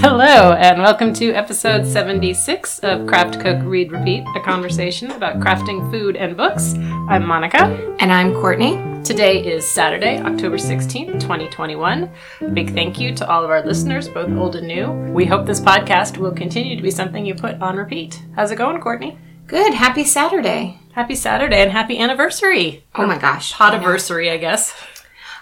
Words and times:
Hello, 0.00 0.52
mm-hmm. 0.52 0.62
and 0.62 0.82
welcome 0.82 1.14
to 1.14 1.32
episode 1.32 1.86
76 1.86 2.80
of 2.80 3.06
Craft 3.06 3.40
Cook 3.40 3.60
Read 3.64 3.90
Repeat, 3.90 4.24
a 4.36 4.40
conversation 4.40 5.10
about 5.10 5.40
crafting 5.40 5.90
food 5.90 6.16
and 6.16 6.36
books. 6.36 6.74
I'm 7.08 7.26
Monica. 7.26 7.64
And 7.98 8.12
I'm 8.12 8.34
Courtney. 8.34 8.76
Today 9.04 9.42
is 9.42 9.66
Saturday, 9.66 10.18
October 10.18 10.58
16th, 10.58 11.18
2021. 11.18 12.10
Big 12.52 12.74
thank 12.74 13.00
you 13.00 13.14
to 13.14 13.28
all 13.28 13.42
of 13.42 13.50
our 13.50 13.64
listeners, 13.64 14.06
both 14.06 14.30
old 14.36 14.56
and 14.56 14.68
new. 14.68 14.90
We 15.12 15.24
hope 15.24 15.46
this 15.46 15.60
podcast 15.60 16.18
will 16.18 16.32
continue 16.32 16.76
to 16.76 16.82
be 16.82 16.90
something 16.90 17.24
you 17.24 17.34
put 17.34 17.60
on 17.62 17.76
repeat. 17.76 18.22
How's 18.34 18.50
it 18.50 18.56
going, 18.56 18.80
Courtney? 18.82 19.18
Good. 19.46 19.72
Happy 19.72 20.04
Saturday. 20.04 20.78
Happy 20.92 21.14
Saturday 21.14 21.62
and 21.62 21.72
happy 21.72 21.98
anniversary. 21.98 22.84
Oh 22.94 23.06
my 23.06 23.16
gosh. 23.16 23.54
Potiversary, 23.54 24.30
I 24.30 24.36
guess. 24.36 24.74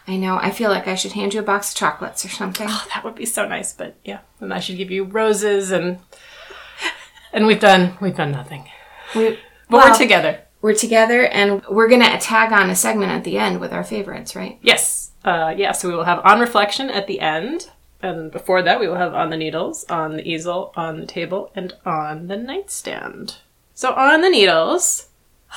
I 0.06 0.16
know. 0.16 0.36
I 0.36 0.50
feel 0.50 0.70
like 0.70 0.86
I 0.86 0.94
should 0.94 1.12
hand 1.12 1.32
you 1.34 1.40
a 1.40 1.44
box 1.44 1.70
of 1.70 1.76
chocolates 1.76 2.24
or 2.24 2.28
something. 2.28 2.66
Oh, 2.70 2.86
that 2.92 3.04
would 3.04 3.14
be 3.14 3.24
so 3.24 3.46
nice, 3.48 3.72
but 3.72 3.96
yeah. 4.04 4.20
And 4.40 4.52
I 4.52 4.60
should 4.60 4.76
give 4.76 4.90
you 4.90 5.04
roses 5.04 5.70
and 5.70 5.98
and 7.32 7.46
we've 7.46 7.60
done 7.60 7.96
we've 8.00 8.16
done 8.16 8.32
nothing. 8.32 8.68
We, 9.14 9.30
But 9.30 9.38
well, 9.70 9.90
we're 9.90 9.96
together. 9.96 10.40
We're 10.60 10.74
together, 10.74 11.26
and 11.26 11.62
we're 11.66 11.88
gonna 11.88 12.18
tag 12.18 12.50
on 12.52 12.70
a 12.70 12.74
segment 12.74 13.12
at 13.12 13.24
the 13.24 13.36
end 13.36 13.60
with 13.60 13.72
our 13.72 13.84
favorites, 13.84 14.34
right? 14.34 14.58
Yes. 14.62 15.10
Uh, 15.22 15.54
yeah, 15.54 15.72
so 15.72 15.88
we 15.88 15.94
will 15.94 16.04
have 16.04 16.24
on 16.24 16.40
reflection 16.40 16.88
at 16.90 17.06
the 17.06 17.20
end. 17.20 17.70
And 18.00 18.30
before 18.30 18.62
that, 18.62 18.80
we 18.80 18.88
will 18.88 18.96
have 18.96 19.14
on 19.14 19.30
the 19.30 19.36
needles, 19.36 19.84
on 19.88 20.16
the 20.16 20.26
easel, 20.26 20.72
on 20.76 21.00
the 21.00 21.06
table, 21.06 21.50
and 21.54 21.74
on 21.86 22.28
the 22.28 22.36
nightstand. 22.36 23.36
So 23.74 23.92
on 23.92 24.20
the 24.20 24.28
needles, 24.30 25.08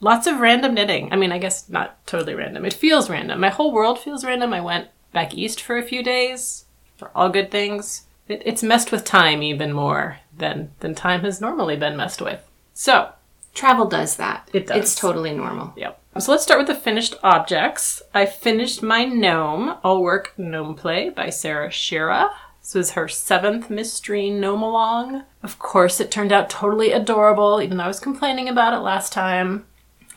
lots 0.00 0.26
of 0.26 0.40
random 0.40 0.74
knitting. 0.74 1.12
I 1.12 1.16
mean, 1.16 1.32
I 1.32 1.38
guess 1.38 1.68
not 1.68 2.04
totally 2.06 2.34
random. 2.34 2.64
It 2.64 2.74
feels 2.74 3.10
random. 3.10 3.40
My 3.40 3.50
whole 3.50 3.72
world 3.72 3.98
feels 3.98 4.24
random. 4.24 4.52
I 4.52 4.60
went 4.60 4.88
back 5.12 5.34
east 5.34 5.62
for 5.62 5.76
a 5.76 5.82
few 5.82 6.02
days 6.02 6.64
for 6.96 7.10
all 7.14 7.28
good 7.28 7.50
things. 7.50 8.06
It, 8.28 8.42
it's 8.44 8.62
messed 8.62 8.92
with 8.92 9.04
time 9.04 9.42
even 9.42 9.72
more 9.72 10.18
than 10.36 10.70
than 10.80 10.94
time 10.94 11.20
has 11.22 11.40
normally 11.40 11.76
been 11.76 11.96
messed 11.96 12.22
with. 12.22 12.40
So 12.74 13.12
Travel 13.54 13.86
does 13.86 14.16
that. 14.16 14.48
It 14.52 14.66
does. 14.66 14.78
It's 14.78 14.94
totally 14.94 15.32
normal. 15.32 15.72
Yep. 15.76 16.00
So 16.18 16.32
let's 16.32 16.42
start 16.42 16.58
with 16.58 16.68
the 16.68 16.74
finished 16.74 17.16
objects. 17.22 18.02
I 18.14 18.26
finished 18.26 18.82
my 18.82 19.04
gnome, 19.04 19.76
All 19.82 20.02
Work 20.02 20.34
Gnome 20.36 20.74
Play 20.74 21.10
by 21.10 21.30
Sarah 21.30 21.68
Schira. 21.68 22.30
This 22.60 22.74
was 22.74 22.90
her 22.92 23.08
seventh 23.08 23.70
mystery 23.70 24.28
gnome 24.30 24.62
along. 24.62 25.24
Of 25.42 25.58
course, 25.58 26.00
it 26.00 26.10
turned 26.10 26.32
out 26.32 26.50
totally 26.50 26.92
adorable, 26.92 27.60
even 27.62 27.78
though 27.78 27.84
I 27.84 27.88
was 27.88 28.00
complaining 28.00 28.48
about 28.48 28.74
it 28.74 28.80
last 28.80 29.12
time. 29.12 29.66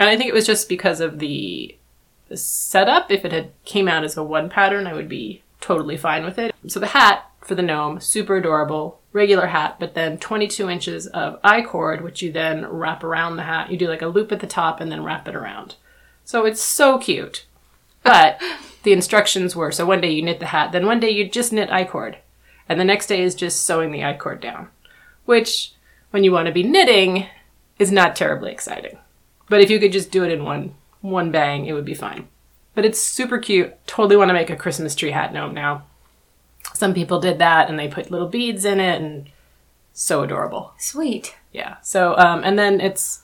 And 0.04 0.10
I 0.10 0.18
think 0.18 0.28
it 0.28 0.34
was 0.34 0.46
just 0.46 0.68
because 0.68 1.00
of 1.00 1.20
the, 1.20 1.78
setup. 2.36 3.10
If 3.10 3.24
it 3.24 3.32
had 3.32 3.52
came 3.64 3.88
out 3.88 4.04
as 4.04 4.18
a 4.18 4.24
one 4.24 4.50
pattern, 4.50 4.86
I 4.86 4.94
would 4.94 5.08
be 5.08 5.44
totally 5.62 5.96
fine 5.96 6.26
with 6.26 6.38
it. 6.38 6.54
So 6.68 6.82
the 6.82 6.88
hat 6.88 7.32
for 7.40 7.56
the 7.56 7.62
gnome, 7.62 8.02
super 8.02 8.36
adorable, 8.36 9.00
regular 9.14 9.48
hat, 9.48 9.78
but 9.80 9.94
then 9.94 10.18
22 10.18 10.70
inches 10.70 11.08
of 11.08 11.40
I 11.42 11.62
cord, 11.62 12.02
which 12.02 12.22
you 12.22 12.34
then 12.34 12.66
wrap 12.66 13.02
around 13.02 13.38
the 13.38 13.44
hat. 13.44 13.72
You 13.72 13.78
do 13.78 13.88
like 13.88 14.02
a 14.02 14.08
loop 14.08 14.34
at 14.34 14.42
the 14.42 14.48
top 14.48 14.82
and 14.82 14.92
then 14.92 15.06
wrap 15.06 15.26
it 15.26 15.36
around. 15.36 15.76
So 16.26 16.46
it's 16.46 16.62
so 16.62 16.98
cute. 16.98 17.46
But 18.02 18.42
the 18.84 18.92
instructions 18.92 19.56
were 19.56 19.72
so 19.72 19.86
one 19.86 20.02
day 20.02 20.12
you 20.12 20.22
knit 20.22 20.42
the 20.42 20.48
hat, 20.48 20.74
then 20.74 20.86
one 20.86 21.00
day 21.00 21.12
you 21.12 21.30
just 21.30 21.54
knit 21.54 21.72
I 21.72 21.86
cord, 21.86 22.18
and 22.68 22.78
the 22.78 22.84
next 22.84 23.08
day 23.08 23.22
is 23.22 23.36
just 23.36 23.62
sewing 23.62 23.94
the 23.94 24.04
I 24.04 24.16
cord 24.18 24.42
down, 24.42 24.68
which 25.24 25.72
when 26.12 26.26
you 26.26 26.34
want 26.34 26.48
to 26.48 26.52
be 26.52 26.64
knitting 26.64 27.28
is 27.80 27.90
not 27.90 28.18
terribly 28.18 28.52
exciting. 28.52 28.98
But 29.54 29.62
if 29.62 29.70
you 29.70 29.80
could 29.80 29.92
just 29.92 30.10
do 30.10 30.24
it 30.24 30.32
in 30.32 30.46
one 30.46 30.74
one 31.02 31.30
bang, 31.30 31.68
it 31.68 31.74
would 31.74 31.86
be 31.86 31.94
fine. 31.94 32.28
But 32.74 32.86
it's 32.86 33.00
super 33.00 33.38
cute. 33.38 33.72
Totally 33.86 34.18
want 34.18 34.30
to 34.30 34.34
make 34.34 34.50
a 34.50 34.56
Christmas 34.56 34.96
tree 34.96 35.12
hat 35.12 35.32
gnome 35.32 35.54
now. 35.54 35.84
Some 36.74 36.96
people 36.96 37.20
did 37.20 37.38
that 37.38 37.70
and 37.70 37.78
they 37.78 37.88
put 37.88 38.10
little 38.10 38.28
beads 38.28 38.66
in 38.66 38.80
it 38.80 39.00
and 39.00 39.30
so 39.94 40.24
adorable. 40.24 40.74
Sweet. 40.80 41.36
Yeah. 41.52 41.76
So 41.84 42.18
um 42.18 42.44
and 42.44 42.58
then 42.58 42.82
it's 42.82 43.22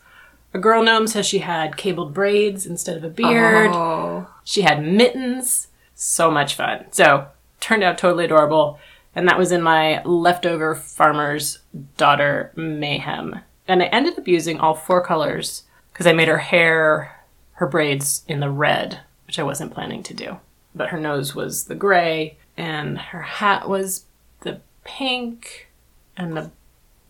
a 0.53 0.59
girl 0.59 0.83
gnome 0.83 1.07
says 1.07 1.25
she 1.25 1.39
had 1.39 1.77
cabled 1.77 2.13
braids 2.13 2.67
instead 2.67 2.95
of 2.95 3.03
a 3.03 3.09
beard. 3.09 3.71
Oh. 3.73 4.27
She 4.43 4.61
had 4.61 4.85
mittens. 4.85 5.69
So 5.95 6.29
much 6.29 6.53
fun. 6.53 6.85
So 6.91 7.25
turned 7.59 7.81
out 7.81 7.97
totally 7.97 8.25
adorable. 8.25 8.77
And 9.15 9.27
that 9.27 9.39
was 9.39 9.51
in 9.51 9.63
my 9.63 10.03
leftover 10.03 10.75
farmer's 10.75 11.57
daughter 11.97 12.51
mayhem. 12.55 13.39
And 13.67 13.81
I 13.81 13.87
ended 13.87 14.19
up 14.19 14.27
using 14.27 14.59
all 14.59 14.75
four 14.75 15.03
colors 15.03 15.63
because 15.99 16.07
I 16.07 16.13
made 16.13 16.29
her 16.29 16.37
hair, 16.37 17.13
her 17.55 17.67
braids 17.67 18.23
in 18.25 18.39
the 18.39 18.49
red, 18.49 19.01
which 19.27 19.37
I 19.37 19.43
wasn't 19.43 19.73
planning 19.73 20.01
to 20.03 20.13
do. 20.13 20.37
But 20.73 20.91
her 20.91 20.97
nose 20.97 21.35
was 21.35 21.65
the 21.65 21.75
gray, 21.75 22.37
and 22.55 22.97
her 22.97 23.21
hat 23.21 23.67
was 23.67 24.05
the 24.39 24.61
pink, 24.85 25.67
and 26.15 26.37
the 26.37 26.51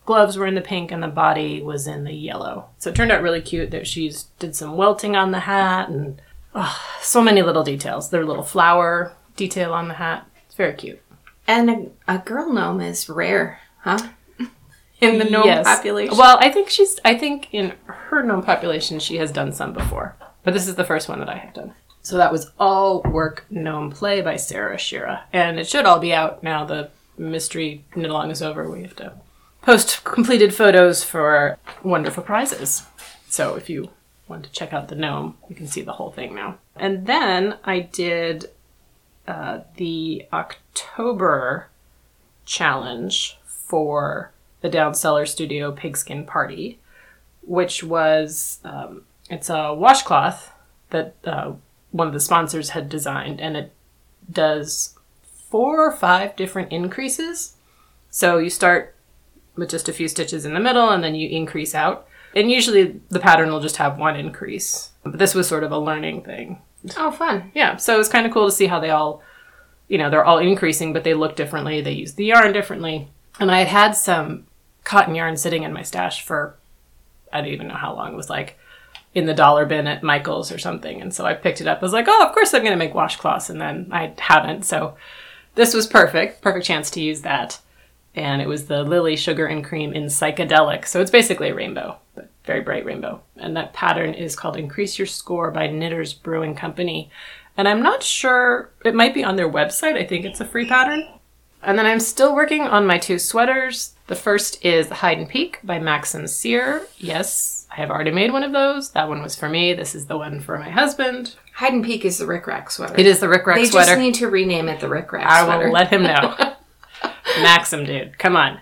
gloves 0.06 0.36
were 0.36 0.46
in 0.48 0.56
the 0.56 0.60
pink, 0.60 0.90
and 0.90 1.04
the 1.04 1.06
body 1.06 1.62
was 1.62 1.86
in 1.86 2.02
the 2.02 2.12
yellow. 2.12 2.66
So 2.78 2.90
it 2.90 2.96
turned 2.96 3.12
out 3.12 3.22
really 3.22 3.40
cute 3.40 3.70
that 3.70 3.86
she's 3.86 4.24
did 4.40 4.56
some 4.56 4.76
welting 4.76 5.14
on 5.14 5.30
the 5.30 5.38
hat, 5.38 5.88
and 5.88 6.20
oh, 6.56 6.76
so 7.00 7.22
many 7.22 7.42
little 7.42 7.62
details. 7.62 8.10
Their 8.10 8.26
little 8.26 8.42
flower 8.42 9.14
detail 9.36 9.72
on 9.72 9.86
the 9.86 9.94
hat. 9.94 10.26
It's 10.46 10.56
very 10.56 10.74
cute. 10.74 11.00
And 11.46 11.70
a, 11.70 12.14
a 12.16 12.18
girl 12.18 12.52
gnome 12.52 12.80
is 12.80 13.08
rare, 13.08 13.60
huh? 13.82 14.08
In 15.00 15.18
the 15.18 15.24
gnome 15.24 15.46
Yes. 15.46 15.66
population. 15.66 16.16
Well, 16.16 16.38
I 16.40 16.50
think 16.50 16.68
she's. 16.70 16.98
I 17.04 17.14
think 17.16 17.48
in 17.52 17.74
her 17.86 18.22
gnome 18.22 18.42
population, 18.42 18.98
she 18.98 19.16
has 19.16 19.32
done 19.32 19.52
some 19.52 19.72
before, 19.72 20.16
but 20.44 20.52
this 20.54 20.68
is 20.68 20.74
the 20.74 20.84
first 20.84 21.08
one 21.08 21.18
that 21.20 21.28
I 21.28 21.36
have 21.36 21.54
done. 21.54 21.74
So 22.02 22.16
that 22.16 22.32
was 22.32 22.50
all 22.58 23.02
work 23.02 23.44
gnome 23.50 23.90
play 23.90 24.20
by 24.22 24.36
Sarah 24.36 24.76
Schira, 24.76 25.22
and 25.32 25.58
it 25.58 25.66
should 25.68 25.84
all 25.86 25.98
be 25.98 26.12
out 26.12 26.42
now. 26.42 26.64
The 26.64 26.90
mystery 27.18 27.84
knit 27.94 28.10
along 28.10 28.30
is 28.30 28.42
over. 28.42 28.70
We 28.70 28.82
have 28.82 28.96
to 28.96 29.12
post 29.62 30.04
completed 30.04 30.54
photos 30.54 31.04
for 31.04 31.58
wonderful 31.82 32.22
prizes. 32.22 32.82
So 33.28 33.54
if 33.56 33.68
you 33.70 33.90
want 34.28 34.44
to 34.44 34.50
check 34.50 34.72
out 34.72 34.88
the 34.88 34.94
gnome, 34.96 35.36
you 35.48 35.54
can 35.54 35.66
see 35.66 35.82
the 35.82 35.92
whole 35.92 36.10
thing 36.12 36.34
now. 36.34 36.58
And 36.76 37.06
then 37.06 37.56
I 37.64 37.80
did 37.80 38.46
uh, 39.28 39.60
the 39.76 40.26
October 40.32 41.68
challenge 42.46 43.38
for 43.44 44.32
the 44.60 44.68
Down 44.68 44.94
Cellar 44.94 45.26
Studio 45.26 45.72
Pigskin 45.72 46.26
Party, 46.26 46.78
which 47.42 47.82
was 47.82 48.60
um, 48.64 49.02
it's 49.28 49.50
a 49.50 49.74
washcloth 49.74 50.52
that 50.90 51.14
uh, 51.24 51.52
one 51.90 52.06
of 52.06 52.12
the 52.12 52.20
sponsors 52.20 52.70
had 52.70 52.88
designed, 52.88 53.40
and 53.40 53.56
it 53.56 53.72
does 54.30 54.98
four 55.48 55.84
or 55.84 55.92
five 55.92 56.36
different 56.36 56.72
increases. 56.72 57.56
So 58.10 58.38
you 58.38 58.50
start 58.50 58.94
with 59.56 59.70
just 59.70 59.88
a 59.88 59.92
few 59.92 60.08
stitches 60.08 60.44
in 60.44 60.54
the 60.54 60.60
middle, 60.60 60.90
and 60.90 61.02
then 61.02 61.14
you 61.14 61.28
increase 61.28 61.74
out. 61.74 62.06
And 62.34 62.50
usually 62.50 63.00
the 63.08 63.20
pattern 63.20 63.50
will 63.50 63.60
just 63.60 63.78
have 63.78 63.98
one 63.98 64.16
increase, 64.16 64.90
but 65.02 65.18
this 65.18 65.34
was 65.34 65.48
sort 65.48 65.64
of 65.64 65.72
a 65.72 65.78
learning 65.78 66.22
thing 66.22 66.62
oh, 66.96 67.10
fun. 67.10 67.50
yeah, 67.54 67.76
so 67.76 67.94
it 67.94 67.98
was 67.98 68.08
kind 68.08 68.26
of 68.26 68.32
cool 68.32 68.46
to 68.46 68.54
see 68.54 68.66
how 68.66 68.80
they 68.80 68.90
all, 68.90 69.22
you 69.88 69.98
know, 69.98 70.10
they're 70.10 70.24
all 70.24 70.38
increasing, 70.38 70.92
but 70.92 71.04
they 71.04 71.14
look 71.14 71.36
differently. 71.36 71.80
They 71.80 71.92
use 71.92 72.14
the 72.14 72.24
yarn 72.24 72.52
differently. 72.52 73.08
And 73.38 73.50
I 73.50 73.60
had 73.60 73.68
had 73.68 73.92
some 73.92 74.46
cotton 74.84 75.14
yarn 75.14 75.36
sitting 75.36 75.62
in 75.62 75.72
my 75.72 75.82
stash 75.82 76.24
for, 76.24 76.56
I 77.32 77.40
don't 77.40 77.52
even 77.52 77.68
know 77.68 77.74
how 77.74 77.94
long. 77.94 78.12
It 78.12 78.16
was 78.16 78.30
like 78.30 78.58
in 79.14 79.26
the 79.26 79.34
dollar 79.34 79.66
bin 79.66 79.86
at 79.86 80.02
Michael's 80.02 80.52
or 80.52 80.58
something. 80.58 81.00
And 81.00 81.12
so 81.12 81.24
I 81.24 81.34
picked 81.34 81.60
it 81.60 81.66
up. 81.66 81.78
I 81.78 81.82
was 81.82 81.92
like, 81.92 82.06
oh, 82.08 82.26
of 82.26 82.32
course 82.32 82.54
I'm 82.54 82.62
going 82.62 82.72
to 82.72 82.76
make 82.76 82.92
washcloths. 82.92 83.50
And 83.50 83.60
then 83.60 83.88
I 83.90 84.12
haven't. 84.18 84.64
So 84.64 84.96
this 85.54 85.74
was 85.74 85.86
perfect. 85.86 86.42
Perfect 86.42 86.66
chance 86.66 86.90
to 86.92 87.00
use 87.00 87.22
that. 87.22 87.60
And 88.14 88.42
it 88.42 88.48
was 88.48 88.66
the 88.66 88.82
Lily 88.82 89.16
Sugar 89.16 89.46
and 89.46 89.64
Cream 89.64 89.92
in 89.92 90.04
Psychedelic. 90.06 90.86
So 90.86 91.00
it's 91.00 91.10
basically 91.10 91.50
a 91.50 91.54
rainbow, 91.54 91.98
but 92.14 92.28
very 92.44 92.60
bright 92.60 92.84
rainbow. 92.84 93.22
And 93.36 93.56
that 93.56 93.72
pattern 93.72 94.14
is 94.14 94.34
called 94.34 94.56
Increase 94.56 94.98
Your 94.98 95.06
Score 95.06 95.50
by 95.50 95.68
Knitters 95.68 96.12
Brewing 96.12 96.54
Company. 96.56 97.10
And 97.56 97.68
I'm 97.68 97.82
not 97.82 98.02
sure, 98.02 98.70
it 98.84 98.94
might 98.94 99.14
be 99.14 99.22
on 99.22 99.36
their 99.36 99.50
website. 99.50 99.96
I 99.96 100.06
think 100.06 100.24
it's 100.24 100.40
a 100.40 100.44
free 100.44 100.66
pattern. 100.66 101.06
And 101.62 101.78
then 101.78 101.86
I'm 101.86 102.00
still 102.00 102.34
working 102.34 102.62
on 102.62 102.86
my 102.86 102.98
two 102.98 103.18
sweaters. 103.18 103.94
The 104.06 104.14
first 104.16 104.64
is 104.64 104.88
Hide 104.88 105.18
and 105.18 105.28
Peak 105.28 105.58
by 105.62 105.78
Maxim 105.78 106.26
Cyr. 106.26 106.86
Yes, 106.98 107.66
I 107.70 107.76
have 107.76 107.90
already 107.90 108.10
made 108.10 108.32
one 108.32 108.42
of 108.42 108.52
those. 108.52 108.90
That 108.92 109.08
one 109.08 109.22
was 109.22 109.36
for 109.36 109.48
me. 109.48 109.74
This 109.74 109.94
is 109.94 110.06
the 110.06 110.16
one 110.16 110.40
for 110.40 110.58
my 110.58 110.70
husband. 110.70 111.36
Hide 111.54 111.74
and 111.74 111.84
Peak 111.84 112.04
is 112.04 112.18
the 112.18 112.26
Rick 112.26 112.46
Rack 112.46 112.70
sweater. 112.70 112.94
It 112.98 113.06
is 113.06 113.20
the 113.20 113.28
Rick 113.28 113.46
Rack 113.46 113.58
They 113.58 113.66
sweater. 113.66 113.90
just 113.92 114.00
need 114.00 114.14
to 114.14 114.28
rename 114.28 114.68
it 114.68 114.80
the 114.80 114.88
Rick 114.88 115.12
Rack 115.12 115.26
I 115.26 115.44
sweater. 115.44 115.66
will 115.66 115.72
let 115.72 115.92
him 115.92 116.02
know. 116.02 116.34
Maxim, 117.42 117.84
dude. 117.84 118.18
Come 118.18 118.36
on. 118.36 118.60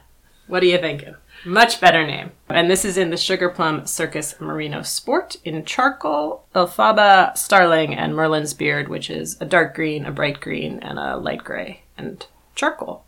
What 0.49 0.63
are 0.63 0.67
you 0.67 0.79
thinking? 0.79 1.15
Much 1.45 1.81
better 1.81 2.05
name. 2.07 2.33
And 2.49 2.69
this 2.69 2.85
is 2.85 2.97
in 2.99 3.11
the 3.11 3.17
Sugar 3.17 3.49
Plum 3.49 3.87
Circus 3.87 4.35
Merino 4.41 4.83
Sport 4.83 5.37
in 5.45 5.65
charcoal, 5.65 6.45
Elphaba, 6.55 7.37
Starling, 7.39 7.95
and 7.95 8.15
Merlin's 8.15 8.55
Beard, 8.55 8.89
which 8.89 9.09
is 9.09 9.41
a 9.41 9.45
dark 9.45 9.75
green, 9.75 10.05
a 10.05 10.11
bright 10.11 10.41
green, 10.41 10.81
and 10.81 10.99
a 10.99 11.17
light 11.17 11.45
gray, 11.45 11.83
and 11.97 12.27
charcoal, 12.59 13.05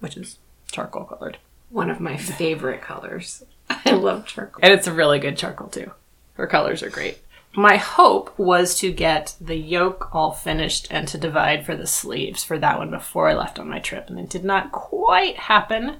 which 0.00 0.16
is 0.16 0.38
charcoal 0.70 1.04
colored. 1.04 1.38
One 1.70 1.90
of 1.90 1.98
my 1.98 2.16
favorite 2.16 2.82
colors. 2.82 3.42
I 3.70 3.92
love 3.92 4.26
charcoal. 4.26 4.60
And 4.62 4.72
it's 4.72 4.86
a 4.86 4.92
really 4.92 5.18
good 5.18 5.36
charcoal 5.36 5.68
too. 5.68 5.90
Her 6.34 6.46
colors 6.46 6.82
are 6.82 6.90
great. 6.90 7.18
my 7.54 7.76
hope 7.76 8.38
was 8.38 8.78
to 8.78 8.92
get 8.92 9.34
the 9.40 9.56
yoke 9.56 10.14
all 10.14 10.32
finished 10.32 10.88
and 10.90 11.08
to 11.08 11.18
divide 11.18 11.64
for 11.64 11.74
the 11.74 11.86
sleeves 11.86 12.44
for 12.44 12.58
that 12.58 12.78
one 12.78 12.90
before 12.90 13.28
I 13.28 13.34
left 13.34 13.58
on 13.58 13.68
my 13.68 13.78
trip. 13.78 14.08
And 14.08 14.18
it 14.18 14.28
did 14.28 14.44
not 14.44 14.72
quite 14.72 15.36
happen. 15.36 15.96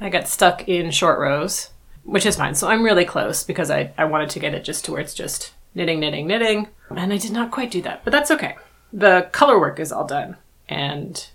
I 0.00 0.08
got 0.08 0.28
stuck 0.28 0.68
in 0.68 0.92
short 0.92 1.18
rows, 1.18 1.70
which 2.04 2.26
is 2.26 2.36
fine. 2.36 2.54
So 2.54 2.68
I'm 2.68 2.84
really 2.84 3.04
close 3.04 3.42
because 3.42 3.70
I, 3.70 3.92
I 3.98 4.04
wanted 4.04 4.30
to 4.30 4.40
get 4.40 4.54
it 4.54 4.64
just 4.64 4.84
to 4.84 4.92
where 4.92 5.00
it's 5.00 5.14
just 5.14 5.54
knitting, 5.74 5.98
knitting, 5.98 6.28
knitting. 6.28 6.68
And 6.88 7.12
I 7.12 7.18
did 7.18 7.32
not 7.32 7.50
quite 7.50 7.72
do 7.72 7.82
that, 7.82 8.04
but 8.04 8.12
that's 8.12 8.30
okay. 8.30 8.56
The 8.92 9.28
color 9.32 9.58
work 9.58 9.80
is 9.80 9.90
all 9.90 10.06
done. 10.06 10.36
And 10.68 11.28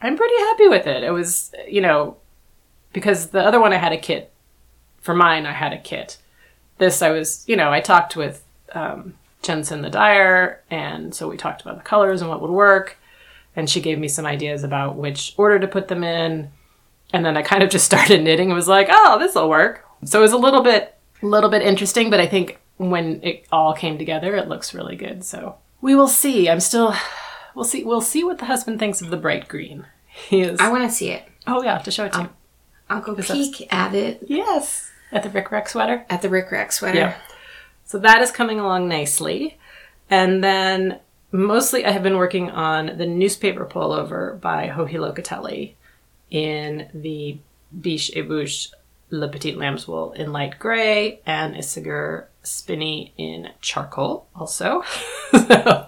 I'm 0.00 0.16
pretty 0.16 0.36
happy 0.36 0.68
with 0.68 0.86
it. 0.86 1.02
It 1.02 1.10
was, 1.10 1.52
you 1.68 1.80
know, 1.80 2.16
because 2.92 3.28
the 3.28 3.40
other 3.40 3.60
one 3.60 3.72
I 3.72 3.76
had 3.76 3.92
a 3.92 3.98
kit. 3.98 4.32
For 5.00 5.14
mine, 5.14 5.46
I 5.46 5.52
had 5.52 5.72
a 5.72 5.78
kit. 5.78 6.18
This, 6.78 7.02
I 7.02 7.10
was, 7.10 7.44
you 7.48 7.56
know, 7.56 7.72
I 7.72 7.80
talked 7.80 8.16
with 8.16 8.44
um, 8.72 9.14
Jensen 9.42 9.82
the 9.82 9.90
dyer, 9.90 10.62
and 10.70 11.14
so 11.14 11.28
we 11.28 11.36
talked 11.36 11.62
about 11.62 11.78
the 11.78 11.84
colors 11.84 12.20
and 12.20 12.28
what 12.28 12.42
would 12.42 12.50
work. 12.50 12.98
And 13.56 13.68
she 13.68 13.80
gave 13.80 13.98
me 13.98 14.08
some 14.08 14.26
ideas 14.26 14.62
about 14.64 14.96
which 14.96 15.34
order 15.36 15.58
to 15.58 15.66
put 15.66 15.88
them 15.88 16.04
in. 16.04 16.50
And 17.12 17.24
then 17.24 17.36
I 17.36 17.42
kind 17.42 17.62
of 17.62 17.70
just 17.70 17.86
started 17.92 18.22
knitting 18.22 18.50
and 18.50 18.56
was 18.56 18.68
like, 18.68 18.88
oh, 18.90 19.18
this 19.18 19.34
will 19.34 19.48
work. 19.48 19.84
So 20.04 20.18
it 20.18 20.22
was 20.22 20.32
a 20.32 20.38
little 20.38 20.62
bit, 20.62 20.96
little 21.22 21.50
bit 21.50 21.62
interesting, 21.62 22.10
but 22.10 22.20
I 22.20 22.26
think 22.26 22.58
when 22.76 23.20
it 23.24 23.46
all 23.50 23.74
came 23.74 23.98
together, 23.98 24.36
it 24.36 24.48
looks 24.48 24.74
really 24.74 24.94
good. 24.94 25.24
So 25.24 25.56
we 25.80 25.94
will 25.94 26.08
see. 26.08 26.48
I'm 26.48 26.60
still, 26.60 26.94
we'll 27.58 27.64
see. 27.64 27.82
We'll 27.84 28.00
see 28.00 28.22
what 28.24 28.38
the 28.38 28.44
husband 28.46 28.78
thinks 28.78 29.02
of 29.02 29.10
the 29.10 29.16
bright 29.16 29.48
green. 29.48 29.84
He 30.06 30.40
is. 30.42 30.58
I 30.60 30.70
want 30.70 30.88
to 30.88 30.94
see 30.94 31.10
it. 31.10 31.24
oh 31.46 31.62
yeah, 31.62 31.78
to 31.78 31.90
show 31.90 32.04
it 32.06 32.12
to 32.14 32.22
you. 32.22 32.28
I'll 32.88 33.00
go 33.02 33.14
peek 33.14 33.66
at 33.72 33.94
it 33.94 34.22
Yes, 34.26 34.90
at 35.12 35.22
the 35.22 35.28
Rick 35.30 35.50
Rack 35.50 35.68
sweater. 35.68 36.06
at 36.08 36.22
the 36.22 36.28
Rick 36.28 36.50
Rack 36.50 36.72
sweater. 36.72 36.98
Yeah. 36.98 37.14
So 37.84 37.98
that 37.98 38.22
is 38.22 38.30
coming 38.30 38.58
along 38.60 38.88
nicely. 38.88 39.58
And 40.08 40.42
then 40.42 41.00
mostly 41.32 41.84
I 41.84 41.90
have 41.90 42.02
been 42.02 42.16
working 42.16 42.50
on 42.50 42.96
the 42.96 43.06
newspaper 43.06 43.66
pullover 43.66 44.40
by 44.40 44.68
Joji 44.68 44.94
Locatelli 44.96 45.74
in 46.30 46.88
the 46.94 47.38
Biche 47.78 48.10
et 48.16 48.22
Bouche 48.26 48.70
Le 49.10 49.28
Petit 49.28 49.54
Lamb's 49.54 49.86
Wool 49.88 50.12
in 50.12 50.32
light 50.32 50.58
gray 50.58 51.20
and 51.26 51.54
Isager 51.54 52.26
Spinni 52.44 53.12
in 53.18 53.50
charcoal 53.60 54.26
also. 54.34 54.82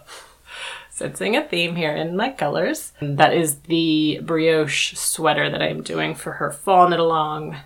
Sensing 1.01 1.35
a 1.35 1.43
theme 1.43 1.77
here 1.77 1.97
in 1.97 2.15
my 2.15 2.29
colors. 2.29 2.93
That 3.01 3.33
is 3.33 3.61
the 3.61 4.21
brioche 4.23 4.95
sweater 4.95 5.49
that 5.49 5.63
I'm 5.63 5.83
doing 5.83 6.15
for 6.15 6.33
her 6.33 6.51
fall 6.51 6.91
knit 6.91 7.01
along. 7.01 7.57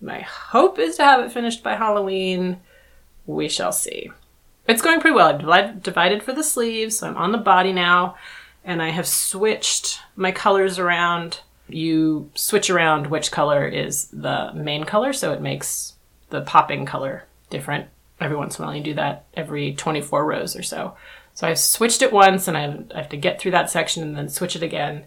My 0.00 0.22
hope 0.22 0.80
is 0.80 0.96
to 0.96 1.04
have 1.04 1.24
it 1.24 1.30
finished 1.30 1.62
by 1.62 1.76
Halloween. 1.76 2.58
We 3.24 3.48
shall 3.48 3.70
see. 3.70 4.10
It's 4.66 4.82
going 4.82 4.98
pretty 4.98 5.14
well. 5.14 5.28
I've 5.48 5.80
divided, 5.80 6.24
for 6.24 6.32
the 6.32 6.42
sleeves, 6.42 6.98
so 6.98 7.06
I'm 7.06 7.16
on 7.16 7.30
the 7.30 7.38
body 7.38 7.72
now, 7.72 8.16
and 8.64 8.82
I 8.82 8.88
have 8.88 9.06
switched 9.06 10.00
my 10.16 10.32
colors 10.32 10.80
around. 10.80 11.38
You 11.68 12.32
switch 12.34 12.68
around 12.68 13.06
which 13.06 13.30
color 13.30 13.64
is 13.64 14.08
the 14.08 14.50
main 14.54 14.82
color, 14.82 15.12
so 15.12 15.32
it 15.32 15.40
makes 15.40 15.92
the 16.30 16.40
popping 16.40 16.84
color 16.84 17.26
different. 17.48 17.86
Every 18.20 18.36
once 18.36 18.58
in 18.58 18.64
a 18.64 18.66
while, 18.66 18.76
you 18.76 18.82
do 18.82 18.94
that 18.94 19.26
every 19.34 19.72
24 19.72 20.26
rows 20.26 20.56
or 20.56 20.64
so. 20.64 20.96
So 21.34 21.46
I've 21.46 21.58
switched 21.58 22.02
it 22.02 22.12
once, 22.12 22.46
and 22.46 22.56
I 22.56 22.60
have, 22.94 23.08
to 23.08 23.16
get 23.16 23.40
through 23.40 23.52
that 23.52 23.70
section 23.70 24.02
and 24.02 24.16
then 24.16 24.28
switch 24.28 24.56
it 24.56 24.62
again, 24.62 25.04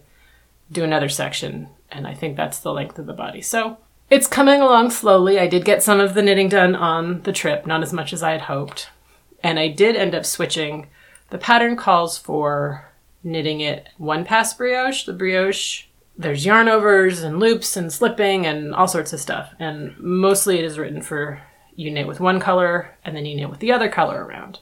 do 0.70 0.82
another 0.82 1.08
section, 1.08 1.68
and 1.90 2.06
I 2.06 2.14
think 2.14 2.36
that's 2.36 2.58
the 2.58 2.72
length 2.72 2.98
of 2.98 3.06
the 3.06 3.12
body. 3.12 3.40
So 3.40 3.78
it's 4.10 4.26
coming 4.26 4.60
along 4.60 4.90
slowly. 4.90 5.38
I 5.38 5.46
did 5.46 5.64
get 5.64 5.82
some 5.82 6.00
of 6.00 6.14
the 6.14 6.22
knitting 6.22 6.48
done 6.48 6.74
on 6.74 7.22
the 7.22 7.32
trip, 7.32 7.66
not 7.66 7.82
as 7.82 7.92
much 7.92 8.12
as 8.12 8.22
I 8.22 8.32
had 8.32 8.42
hoped. 8.42 8.88
And 9.42 9.58
I 9.58 9.68
did 9.68 9.96
end 9.96 10.14
up 10.14 10.24
switching. 10.24 10.88
The 11.30 11.38
pattern 11.38 11.76
calls 11.76 12.16
for 12.16 12.92
knitting 13.24 13.60
it 13.60 13.88
one 13.98 14.24
pass 14.24 14.54
brioche. 14.54 15.04
The 15.04 15.12
brioche, 15.12 15.84
there's 16.16 16.46
yarn 16.46 16.68
overs 16.68 17.22
and 17.22 17.40
loops 17.40 17.76
and 17.76 17.92
slipping 17.92 18.46
and 18.46 18.74
all 18.74 18.88
sorts 18.88 19.12
of 19.12 19.20
stuff. 19.20 19.54
And 19.58 19.98
mostly 19.98 20.58
it 20.58 20.64
is 20.64 20.78
written 20.78 21.02
for 21.02 21.42
you 21.74 21.90
knit 21.90 22.06
with 22.06 22.20
one 22.20 22.40
color 22.40 22.96
and 23.04 23.14
then 23.16 23.26
you 23.26 23.36
knit 23.36 23.50
with 23.50 23.60
the 23.60 23.72
other 23.72 23.88
color 23.88 24.24
around. 24.24 24.60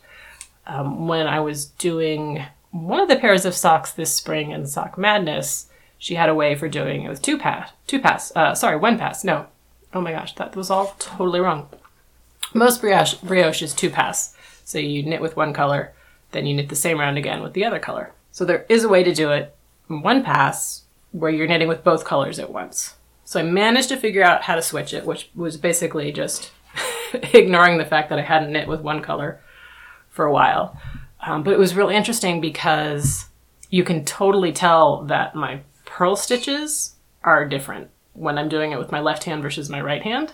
Um, 0.66 1.06
when 1.06 1.26
I 1.26 1.40
was 1.40 1.66
doing 1.66 2.44
one 2.70 3.00
of 3.00 3.08
the 3.08 3.16
pairs 3.16 3.44
of 3.44 3.54
socks 3.54 3.92
this 3.92 4.12
spring 4.12 4.50
in 4.50 4.66
Sock 4.66 4.98
Madness, 4.98 5.68
she 5.98 6.16
had 6.16 6.28
a 6.28 6.34
way 6.34 6.54
for 6.54 6.68
doing 6.68 7.02
it 7.02 7.08
with 7.08 7.22
two 7.22 7.38
pass, 7.38 7.70
two 7.86 8.00
pass, 8.00 8.32
uh, 8.34 8.54
sorry, 8.54 8.76
one 8.76 8.98
pass. 8.98 9.24
No, 9.24 9.46
oh 9.92 10.00
my 10.00 10.12
gosh, 10.12 10.34
that 10.34 10.56
was 10.56 10.70
all 10.70 10.94
totally 10.98 11.40
wrong. 11.40 11.68
Most 12.52 12.80
brioche, 12.80 13.14
brioche 13.14 13.62
is 13.62 13.74
two 13.74 13.90
pass, 13.90 14.36
so 14.64 14.78
you 14.78 15.02
knit 15.02 15.20
with 15.20 15.36
one 15.36 15.52
color, 15.52 15.92
then 16.32 16.46
you 16.46 16.54
knit 16.54 16.68
the 16.68 16.76
same 16.76 16.98
round 16.98 17.16
again 17.16 17.42
with 17.42 17.52
the 17.52 17.64
other 17.64 17.78
color. 17.78 18.12
So 18.32 18.44
there 18.44 18.66
is 18.68 18.84
a 18.84 18.88
way 18.88 19.04
to 19.04 19.14
do 19.14 19.30
it 19.30 19.54
in 19.88 20.02
one 20.02 20.22
pass 20.22 20.82
where 21.12 21.30
you're 21.30 21.46
knitting 21.46 21.68
with 21.68 21.84
both 21.84 22.04
colors 22.04 22.38
at 22.38 22.52
once. 22.52 22.94
So 23.24 23.40
I 23.40 23.44
managed 23.44 23.88
to 23.90 23.96
figure 23.96 24.22
out 24.22 24.42
how 24.42 24.56
to 24.56 24.62
switch 24.62 24.92
it, 24.92 25.06
which 25.06 25.30
was 25.34 25.56
basically 25.56 26.10
just 26.12 26.50
ignoring 27.12 27.78
the 27.78 27.84
fact 27.84 28.10
that 28.10 28.18
I 28.18 28.22
hadn't 28.22 28.52
knit 28.52 28.68
with 28.68 28.80
one 28.80 29.00
color 29.00 29.40
for 30.14 30.24
a 30.24 30.32
while. 30.32 30.80
Um, 31.26 31.42
but 31.42 31.52
it 31.52 31.58
was 31.58 31.74
really 31.74 31.96
interesting 31.96 32.40
because 32.40 33.26
you 33.68 33.82
can 33.82 34.04
totally 34.04 34.52
tell 34.52 35.02
that 35.04 35.34
my 35.34 35.60
purl 35.84 36.14
stitches 36.14 36.94
are 37.24 37.48
different 37.48 37.90
when 38.12 38.38
I'm 38.38 38.48
doing 38.48 38.70
it 38.70 38.78
with 38.78 38.92
my 38.92 39.00
left 39.00 39.24
hand 39.24 39.42
versus 39.42 39.68
my 39.68 39.80
right 39.80 40.02
hand 40.02 40.32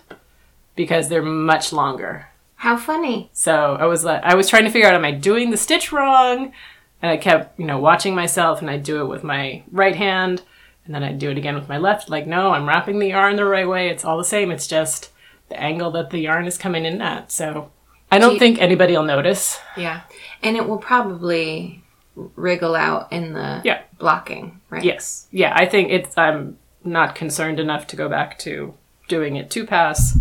because 0.77 1.09
they're 1.09 1.23
much 1.23 1.73
longer. 1.73 2.29
How 2.57 2.77
funny. 2.77 3.31
So 3.33 3.77
I 3.81 3.87
was 3.87 4.05
like, 4.05 4.23
I 4.23 4.35
was 4.35 4.51
trying 4.51 4.65
to 4.65 4.71
figure 4.71 4.87
out, 4.87 4.95
am 4.95 5.05
I 5.05 5.13
doing 5.13 5.51
the 5.51 5.57
stitch 5.57 5.93
wrong? 5.93 6.53
And 7.01 7.11
I 7.11 7.17
kept, 7.17 7.59
you 7.59 7.65
know, 7.65 7.79
watching 7.79 8.15
myself, 8.15 8.61
and 8.61 8.69
I 8.69 8.77
do 8.77 9.01
it 9.01 9.07
with 9.07 9.25
my 9.25 9.63
right 9.73 9.97
hand, 9.97 10.43
and 10.85 10.95
then 10.95 11.03
I 11.03 11.13
do 11.13 11.31
it 11.31 11.39
again 11.39 11.55
with 11.55 11.71
my 11.71 11.79
left. 11.79 12.11
Like, 12.11 12.27
no, 12.27 12.51
I'm 12.51 12.69
wrapping 12.69 12.99
the 12.99 13.09
yarn 13.09 13.37
the 13.37 13.47
right 13.47 13.67
way. 13.67 13.89
It's 13.89 14.05
all 14.05 14.19
the 14.19 14.25
same. 14.25 14.51
It's 14.51 14.67
just 14.67 15.11
the 15.49 15.59
angle 15.59 15.91
that 15.93 16.11
the 16.11 16.19
yarn 16.19 16.47
is 16.47 16.59
coming 16.59 16.85
in 16.85 17.01
at. 17.01 17.33
So 17.33 17.71
I 18.11 18.19
don't 18.19 18.35
you- 18.35 18.39
think 18.39 18.61
anybody 18.61 18.95
will 18.95 19.05
notice. 19.05 19.59
Yeah. 19.77 20.01
And 20.43 20.57
it 20.57 20.67
will 20.69 20.79
probably 20.79 21.83
wriggle 22.17 22.75
out 22.75 23.13
in 23.13 23.33
the 23.35 23.61
Yeah. 23.65 23.83
blocking, 23.99 24.61
right? 24.71 24.83
Yes. 24.85 25.27
Yeah, 25.31 25.53
I 25.55 25.67
think 25.67 25.91
it's 25.91 26.17
I'm 26.19 26.59
not 26.85 27.15
concerned 27.15 27.61
enough 27.61 27.87
to 27.89 27.97
go 27.97 28.09
back 28.09 28.39
to 28.41 28.75
doing 29.09 29.37
it 29.37 29.51
two 29.51 29.67
pass. 29.67 30.17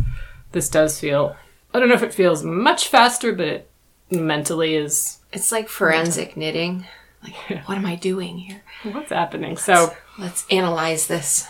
This 0.51 0.69
does 0.69 1.00
feel 1.00 1.36
I 1.74 1.80
don't 1.80 1.88
know 1.89 1.95
if 1.95 2.03
it 2.03 2.13
feels 2.13 2.44
much 2.44 2.88
faster, 2.88 3.31
but 3.33 3.47
it 3.47 3.69
mentally 4.12 4.75
is 4.75 5.19
It's 5.31 5.51
like 5.51 5.68
forensic 5.69 6.35
knitting. 6.35 6.85
Like, 7.24 7.62
what 7.68 7.77
am 7.77 7.85
I 7.85 7.95
doing 7.95 8.37
here? 8.40 8.61
what's 8.83 9.11
happening. 9.11 9.57
So 9.57 9.94
Let's 10.18 10.45
analyze 10.49 11.07
this. 11.07 11.47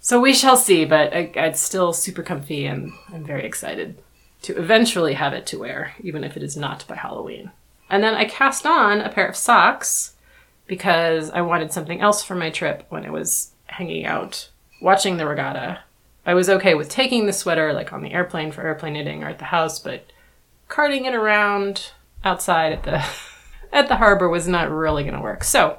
so 0.00 0.20
we 0.20 0.34
shall 0.34 0.56
see, 0.56 0.84
but 0.84 1.12
I, 1.14 1.30
it's 1.36 1.60
still 1.60 1.92
super 1.92 2.22
comfy 2.22 2.66
and 2.66 2.92
I'm 3.12 3.24
very 3.24 3.44
excited 3.44 3.96
to 4.42 4.56
eventually 4.58 5.14
have 5.14 5.32
it 5.32 5.46
to 5.46 5.58
wear, 5.58 5.94
even 6.02 6.24
if 6.24 6.36
it 6.36 6.42
is 6.42 6.56
not 6.56 6.84
by 6.88 6.96
Halloween. 6.96 7.50
And 7.88 8.02
then 8.02 8.14
I 8.14 8.24
cast 8.24 8.66
on 8.66 9.00
a 9.00 9.08
pair 9.08 9.26
of 9.26 9.36
socks 9.36 10.14
because 10.66 11.30
I 11.30 11.42
wanted 11.42 11.72
something 11.72 12.00
else 12.00 12.22
for 12.22 12.34
my 12.34 12.50
trip 12.50 12.86
when 12.88 13.04
I 13.04 13.10
was 13.10 13.52
hanging 13.66 14.04
out 14.04 14.48
watching 14.80 15.16
the 15.16 15.26
regatta. 15.26 15.80
I 16.24 16.34
was 16.34 16.48
okay 16.48 16.74
with 16.74 16.88
taking 16.88 17.26
the 17.26 17.32
sweater 17.32 17.72
like 17.72 17.92
on 17.92 18.02
the 18.02 18.12
airplane 18.12 18.52
for 18.52 18.62
airplane 18.62 18.94
knitting 18.94 19.22
or 19.22 19.28
at 19.28 19.38
the 19.38 19.46
house, 19.46 19.78
but 19.78 20.06
carting 20.68 21.04
it 21.04 21.14
around 21.14 21.92
outside 22.24 22.72
at 22.72 22.82
the 22.84 23.04
at 23.72 23.88
the 23.88 23.96
harbor 23.96 24.28
was 24.28 24.48
not 24.48 24.70
really 24.70 25.02
going 25.02 25.14
to 25.14 25.20
work. 25.20 25.44
So, 25.44 25.78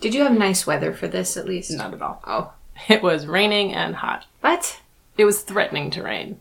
Did 0.00 0.14
you 0.14 0.22
have 0.22 0.36
nice 0.36 0.66
weather 0.66 0.92
for 0.92 1.08
this 1.08 1.36
at 1.36 1.46
least? 1.46 1.70
not 1.70 1.94
at 1.94 2.02
all. 2.02 2.22
Oh. 2.26 2.52
It 2.88 3.02
was 3.02 3.26
raining 3.26 3.72
and 3.72 3.96
hot. 3.96 4.26
What? 4.40 4.80
It 5.16 5.24
was 5.24 5.42
threatening 5.42 5.90
to 5.90 6.02
rain 6.02 6.40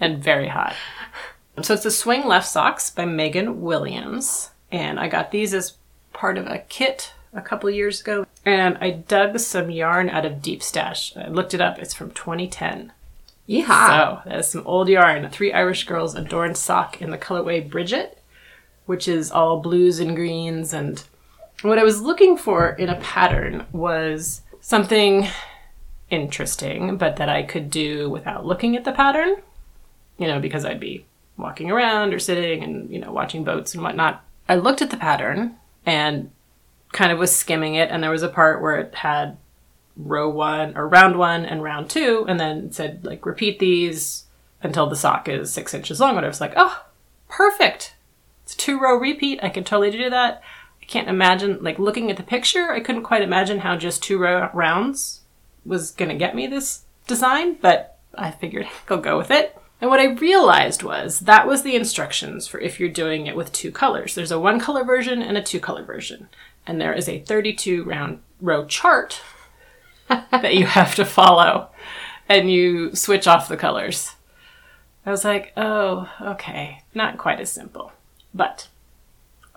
and 0.00 0.22
very 0.22 0.48
hot. 0.48 0.74
So 1.62 1.74
it's 1.74 1.84
the 1.84 1.90
Swing 1.90 2.26
Left 2.26 2.46
Socks 2.46 2.90
by 2.90 3.06
Megan 3.06 3.62
Williams. 3.62 4.50
And 4.70 5.00
I 5.00 5.08
got 5.08 5.30
these 5.30 5.54
as 5.54 5.74
part 6.12 6.38
of 6.38 6.46
a 6.46 6.58
kit 6.58 7.12
a 7.32 7.40
couple 7.40 7.70
years 7.70 8.00
ago. 8.00 8.26
And 8.44 8.76
I 8.80 8.90
dug 8.90 9.38
some 9.38 9.70
yarn 9.70 10.08
out 10.10 10.26
of 10.26 10.42
Deep 10.42 10.62
Stash. 10.62 11.16
I 11.16 11.28
looked 11.28 11.54
it 11.54 11.60
up. 11.60 11.78
It's 11.78 11.94
from 11.94 12.10
2010. 12.10 12.92
Yeehaw. 13.48 14.22
So 14.24 14.28
that 14.28 14.38
is 14.38 14.48
some 14.48 14.66
old 14.66 14.88
yarn. 14.88 15.28
Three 15.30 15.52
Irish 15.52 15.84
Girls 15.84 16.14
Adorned 16.14 16.56
Sock 16.56 17.00
in 17.00 17.10
the 17.10 17.18
colorway 17.18 17.68
Bridget, 17.68 18.18
which 18.86 19.06
is 19.08 19.30
all 19.30 19.60
blues 19.60 19.98
and 19.98 20.16
greens. 20.16 20.72
And 20.72 21.02
what 21.62 21.78
I 21.78 21.84
was 21.84 22.02
looking 22.02 22.36
for 22.36 22.70
in 22.70 22.88
a 22.88 23.00
pattern 23.00 23.66
was 23.72 24.42
something 24.60 25.28
interesting, 26.10 26.96
but 26.96 27.16
that 27.16 27.28
I 27.28 27.42
could 27.42 27.70
do 27.70 28.10
without 28.10 28.44
looking 28.44 28.76
at 28.76 28.84
the 28.84 28.92
pattern. 28.92 29.36
You 30.18 30.26
know, 30.26 30.40
because 30.40 30.64
I'd 30.64 30.80
be 30.80 31.04
walking 31.36 31.70
around 31.70 32.14
or 32.14 32.18
sitting 32.18 32.62
and, 32.62 32.90
you 32.90 32.98
know, 32.98 33.12
watching 33.12 33.44
boats 33.44 33.74
and 33.74 33.82
whatnot. 33.82 34.24
I 34.48 34.54
looked 34.54 34.80
at 34.80 34.90
the 34.90 34.96
pattern 34.96 35.56
and 35.84 36.30
kind 36.92 37.12
of 37.12 37.18
was 37.18 37.34
skimming 37.34 37.74
it, 37.74 37.90
and 37.90 38.02
there 38.02 38.10
was 38.10 38.22
a 38.22 38.28
part 38.28 38.62
where 38.62 38.76
it 38.76 38.94
had 38.94 39.36
row 39.96 40.28
one 40.28 40.76
or 40.76 40.88
round 40.88 41.16
one 41.16 41.44
and 41.44 41.62
round 41.62 41.90
two, 41.90 42.24
and 42.28 42.38
then 42.40 42.72
said 42.72 43.04
like 43.04 43.26
repeat 43.26 43.58
these 43.58 44.24
until 44.62 44.86
the 44.86 44.96
sock 44.96 45.28
is 45.28 45.52
six 45.52 45.74
inches 45.74 46.00
long. 46.00 46.16
And 46.16 46.24
I 46.24 46.28
was 46.28 46.40
like, 46.40 46.54
oh, 46.56 46.84
perfect. 47.28 47.94
It's 48.44 48.54
a 48.54 48.58
two 48.58 48.78
row 48.78 48.96
repeat. 48.96 49.40
I 49.42 49.48
can 49.48 49.64
totally 49.64 49.90
do 49.90 50.10
that. 50.10 50.42
I 50.80 50.84
can't 50.84 51.08
imagine, 51.08 51.62
like 51.62 51.78
looking 51.78 52.10
at 52.10 52.16
the 52.16 52.22
picture, 52.22 52.70
I 52.70 52.80
couldn't 52.80 53.02
quite 53.02 53.22
imagine 53.22 53.58
how 53.58 53.76
just 53.76 54.02
two 54.02 54.18
row 54.18 54.50
rounds 54.54 55.22
was 55.64 55.90
going 55.90 56.10
to 56.10 56.16
get 56.16 56.34
me 56.34 56.46
this 56.46 56.82
design, 57.06 57.54
but 57.60 57.98
I 58.14 58.30
figured 58.30 58.68
I'll 58.88 58.98
go 58.98 59.18
with 59.18 59.30
it. 59.30 59.56
And 59.80 59.90
what 59.90 60.00
I 60.00 60.12
realized 60.14 60.82
was 60.82 61.20
that 61.20 61.46
was 61.46 61.62
the 61.62 61.76
instructions 61.76 62.46
for 62.46 62.58
if 62.60 62.80
you're 62.80 62.88
doing 62.88 63.26
it 63.26 63.36
with 63.36 63.52
two 63.52 63.70
colors. 63.70 64.14
There's 64.14 64.30
a 64.30 64.40
one 64.40 64.58
color 64.58 64.84
version 64.84 65.20
and 65.20 65.36
a 65.36 65.42
two 65.42 65.60
color 65.60 65.84
version. 65.84 66.28
And 66.66 66.80
there 66.80 66.94
is 66.94 67.08
a 67.08 67.20
32 67.20 67.84
round 67.84 68.20
row 68.40 68.64
chart 68.64 69.20
that 70.08 70.54
you 70.54 70.66
have 70.66 70.94
to 70.94 71.04
follow. 71.04 71.70
And 72.28 72.50
you 72.50 72.94
switch 72.94 73.26
off 73.26 73.48
the 73.48 73.56
colors. 73.56 74.14
I 75.04 75.10
was 75.10 75.24
like, 75.24 75.52
oh, 75.56 76.10
okay. 76.20 76.82
Not 76.94 77.18
quite 77.18 77.38
as 77.38 77.52
simple. 77.52 77.92
But 78.34 78.68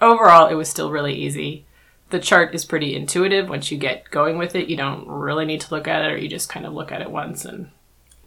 overall, 0.02 0.48
it 0.48 0.54
was 0.56 0.70
still 0.70 0.92
really 0.92 1.16
easy. 1.16 1.66
The 2.12 2.20
chart 2.20 2.54
is 2.54 2.66
pretty 2.66 2.96
intuitive 2.96 3.50
once 3.50 3.72
you 3.72 3.78
get 3.78 4.12
going 4.12 4.38
with 4.38 4.56
it. 4.56 4.68
You 4.68 4.76
don't 4.76 5.08
really 5.08 5.46
need 5.46 5.62
to 5.62 5.74
look 5.74 5.88
at 5.88 6.04
it, 6.04 6.12
or 6.12 6.18
you 6.18 6.28
just 6.28 6.50
kind 6.50 6.66
of 6.66 6.74
look 6.74 6.92
at 6.92 7.02
it 7.02 7.10
once 7.10 7.46
and 7.46 7.70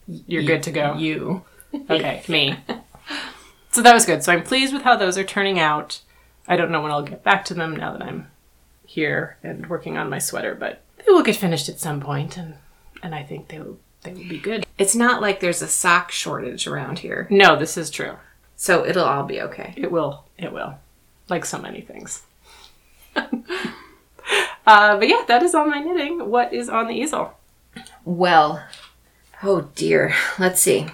you're 0.07 0.43
good 0.43 0.63
to 0.65 0.73
go. 0.73 0.95
You. 0.95 1.45
Okay, 1.91 2.23
me. 2.29 2.57
So 3.71 3.81
that 3.83 3.95
was 3.95 4.05
good. 4.05 4.23
So 4.23 4.33
I'm 4.33 4.43
pleased 4.43 4.73
with 4.75 4.83
how 4.83 4.97
those 4.97 5.17
are 5.17 5.25
turning 5.25 5.59
out. 5.59 6.01
I 6.47 6.57
don't 6.57 6.71
know 6.71 6.83
when 6.83 6.91
I'll 6.93 7.03
get 7.03 7.25
back 7.25 7.45
to 7.47 7.55
them 7.55 7.75
now 7.77 7.93
that 7.93 8.03
I'm 8.03 8.27
here 8.85 9.39
and 9.43 9.67
working 9.69 9.97
on 9.97 10.11
my 10.11 10.19
sweater, 10.19 10.55
but 10.55 10.83
they 10.99 11.11
will 11.11 11.23
get 11.23 11.37
finished 11.37 11.69
at 11.71 11.81
some 11.81 12.01
point, 12.01 12.37
and 12.37 12.57
and 13.03 13.15
I 13.15 13.23
think 13.23 13.49
they 13.49 13.59
will 13.59 13.79
they 14.03 14.13
will 14.13 14.29
be 14.29 14.39
good. 14.39 14.67
It's 14.77 14.95
not 14.95 15.23
like 15.23 15.41
there's 15.41 15.63
a 15.63 15.69
sock 15.69 16.11
shortage 16.11 16.67
around 16.67 16.99
here, 16.99 17.27
No, 17.31 17.57
this 17.57 17.77
is 17.79 17.89
true. 17.91 18.17
so 18.57 18.85
it'll 18.85 19.05
all 19.05 19.25
be 19.25 19.41
okay. 19.41 19.73
It 19.77 19.91
will. 19.91 20.25
It 20.37 20.53
will. 20.53 20.75
Like 21.29 21.45
so 21.47 21.59
many 21.59 21.81
things. 21.81 22.23
uh, 23.17 23.29
but 24.67 25.09
yeah, 25.09 25.25
that 25.29 25.43
is 25.43 25.55
all 25.55 25.67
my 25.67 25.79
knitting. 25.81 26.29
What 26.31 26.53
is 26.53 26.69
on 26.69 26.87
the 26.89 26.95
easel? 26.95 27.39
Well, 28.05 28.63
oh 29.43 29.71
dear. 29.75 30.15
Let's 30.39 30.61
see. 30.61 30.87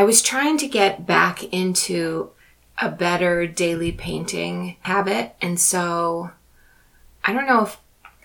I 0.00 0.04
was 0.04 0.22
trying 0.22 0.56
to 0.56 0.66
get 0.66 1.04
back 1.04 1.44
into 1.52 2.30
a 2.78 2.88
better 2.88 3.46
daily 3.46 3.92
painting 3.92 4.76
habit, 4.80 5.34
and 5.42 5.60
so 5.60 6.30
I 7.22 7.34
don't 7.34 7.46
know 7.46 7.64
if 7.64 7.76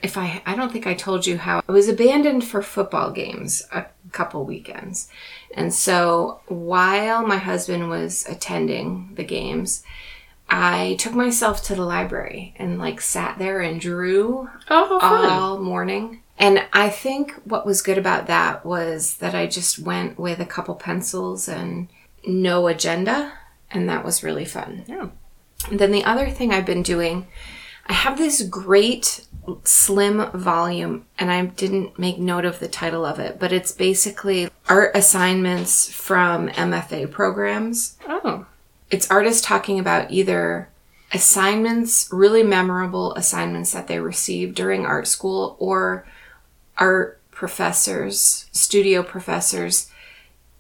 if 0.02 0.18
I 0.18 0.42
I 0.46 0.56
don't 0.56 0.72
think 0.72 0.88
I 0.88 0.94
told 0.94 1.28
you 1.28 1.38
how 1.38 1.62
I 1.68 1.72
was 1.74 1.90
abandoned 1.90 2.46
for 2.46 2.62
football 2.62 3.12
games 3.12 3.68
a 3.74 3.88
couple 4.14 4.46
weekends. 4.46 5.10
And 5.54 5.74
so 5.74 6.40
while 6.48 7.28
my 7.28 7.40
husband 7.40 7.90
was 7.90 8.26
attending 8.26 9.14
the 9.16 9.26
games, 9.26 9.84
I 10.50 10.96
took 10.98 11.14
myself 11.14 11.62
to 11.64 11.76
the 11.76 11.84
library 11.84 12.54
and 12.56 12.80
like 12.80 13.02
sat 13.02 13.38
there 13.38 13.60
and 13.60 13.82
drew 13.82 14.50
Oh, 14.70 15.00
all 15.02 15.58
morning. 15.60 16.22
And 16.38 16.66
I 16.74 16.90
think 16.90 17.34
what 17.46 17.66
was 17.66 17.82
good 17.82 17.98
about 17.98 18.28
that 18.28 18.66
was 18.66 19.16
that 19.18 19.34
I 19.34 19.48
just 19.48 19.80
went 19.80 20.20
with 20.20 20.40
a 20.40 20.46
couple 20.46 20.76
pencils 20.76 21.48
and 21.48 21.88
no 22.28 22.68
agenda, 22.68 23.34
and 23.72 23.88
that 23.90 24.04
was 24.04 24.24
really 24.24 24.46
fun. 24.46 24.84
Yeah. 24.88 25.10
And 25.70 25.80
then 25.80 25.92
the 25.92 26.04
other 26.04 26.30
thing 26.30 26.52
I've 26.52 26.66
been 26.66 26.84
doing, 26.84 27.28
I 27.88 27.94
have 27.94 28.18
this 28.18 28.42
great 28.42 29.26
slim 29.64 30.30
volume, 30.32 31.06
and 31.18 31.32
I 31.32 31.46
didn't 31.46 31.98
make 31.98 32.18
note 32.18 32.46
of 32.46 32.60
the 32.60 32.68
title 32.68 33.06
of 33.06 33.20
it, 33.20 33.40
but 33.40 33.54
it's 33.54 33.72
basically 33.72 34.50
art 34.68 34.92
assignments 34.96 35.90
from 35.94 36.50
MFA 36.50 37.10
programs 37.12 37.98
Oh. 38.08 38.46
it's 38.90 39.10
artists 39.12 39.46
talking 39.46 39.80
about 39.80 40.12
either 40.12 40.68
assignments, 41.14 42.10
really 42.12 42.44
memorable 42.44 43.14
assignments 43.14 43.72
that 43.72 43.88
they 43.88 44.00
received 44.00 44.56
during 44.56 44.86
art 44.86 45.08
school, 45.08 45.56
or 45.60 46.06
art 46.78 47.20
professors, 47.32 48.48
studio 48.52 49.04
professors 49.04 49.92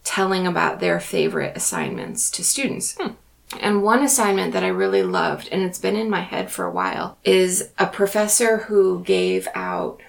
telling 0.03 0.45
about 0.45 0.79
their 0.79 0.99
favorite 0.99 1.55
assignments 1.55 2.29
to 2.31 2.43
students. 2.43 2.95
Hmm. 2.99 3.13
And 3.59 3.83
one 3.83 4.03
assignment 4.03 4.53
that 4.53 4.63
I 4.63 4.67
really 4.67 5.03
loved, 5.03 5.49
and 5.51 5.61
it's 5.61 5.79
been 5.79 5.95
in 5.95 6.09
my 6.09 6.21
head 6.21 6.51
for 6.51 6.65
a 6.65 6.71
while, 6.71 7.17
is 7.23 7.69
a 7.77 7.87
professor 7.87 8.57
who 8.57 9.03
gave 9.03 9.47
out 9.55 10.01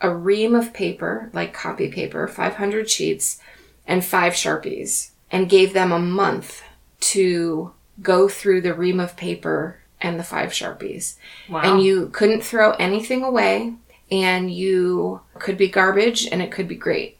a 0.00 0.14
ream 0.14 0.54
of 0.54 0.72
paper, 0.72 1.28
like 1.32 1.52
copy 1.52 1.90
paper, 1.90 2.26
500 2.28 2.88
sheets, 2.88 3.40
and 3.86 4.04
five 4.04 4.34
Sharpies, 4.34 5.10
and 5.30 5.48
gave 5.48 5.72
them 5.72 5.92
a 5.92 5.98
month 5.98 6.62
to 7.00 7.72
go 8.00 8.28
through 8.28 8.60
the 8.60 8.74
ream 8.74 9.00
of 9.00 9.16
paper 9.16 9.80
and 10.00 10.18
the 10.18 10.24
five 10.24 10.50
Sharpies. 10.50 11.16
Wow. 11.48 11.62
And 11.62 11.82
you 11.82 12.08
couldn't 12.08 12.42
throw 12.42 12.72
anything 12.72 13.24
away, 13.24 13.74
and 14.10 14.52
you 14.52 15.20
could 15.38 15.56
be 15.56 15.68
garbage 15.68 16.26
and 16.26 16.40
it 16.42 16.50
could 16.50 16.68
be 16.68 16.74
great. 16.74 17.18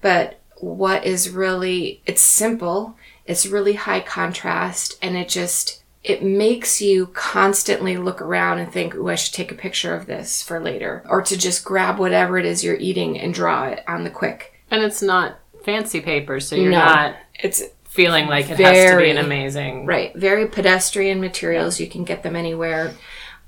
But 0.00 0.40
what 0.58 1.04
is 1.04 1.30
really, 1.30 2.02
it's 2.06 2.22
simple, 2.22 2.96
it's 3.24 3.46
really 3.46 3.74
high 3.74 4.00
contrast, 4.00 4.98
and 5.02 5.16
it 5.16 5.28
just, 5.28 5.82
it 6.04 6.22
makes 6.22 6.80
you 6.80 7.08
constantly 7.08 7.96
look 7.96 8.22
around 8.22 8.58
and 8.58 8.72
think, 8.72 8.94
oh, 8.94 9.08
I 9.08 9.16
should 9.16 9.34
take 9.34 9.50
a 9.50 9.56
picture 9.56 9.94
of 9.94 10.06
this 10.06 10.42
for 10.42 10.60
later. 10.60 11.02
Or 11.08 11.20
to 11.22 11.36
just 11.36 11.64
grab 11.64 11.98
whatever 11.98 12.38
it 12.38 12.46
is 12.46 12.62
you're 12.62 12.76
eating 12.76 13.18
and 13.18 13.34
draw 13.34 13.66
it 13.66 13.82
on 13.88 14.04
the 14.04 14.10
quick. 14.10 14.54
And 14.70 14.82
it's 14.82 15.02
not 15.02 15.38
fancy 15.64 16.00
paper, 16.00 16.38
so 16.38 16.54
you're 16.54 16.70
No. 16.70 16.78
not 16.84 17.16
It's 17.42 17.62
feeling 17.84 18.28
like 18.28 18.48
it 18.50 18.58
has 18.58 18.90
to 18.92 18.98
be 18.98 19.10
an 19.10 19.18
amazing. 19.18 19.86
Right. 19.86 20.14
Very 20.14 20.46
pedestrian 20.46 21.20
materials. 21.20 21.80
You 21.80 21.88
can 21.88 22.04
get 22.04 22.22
them 22.22 22.36
anywhere. 22.36 22.94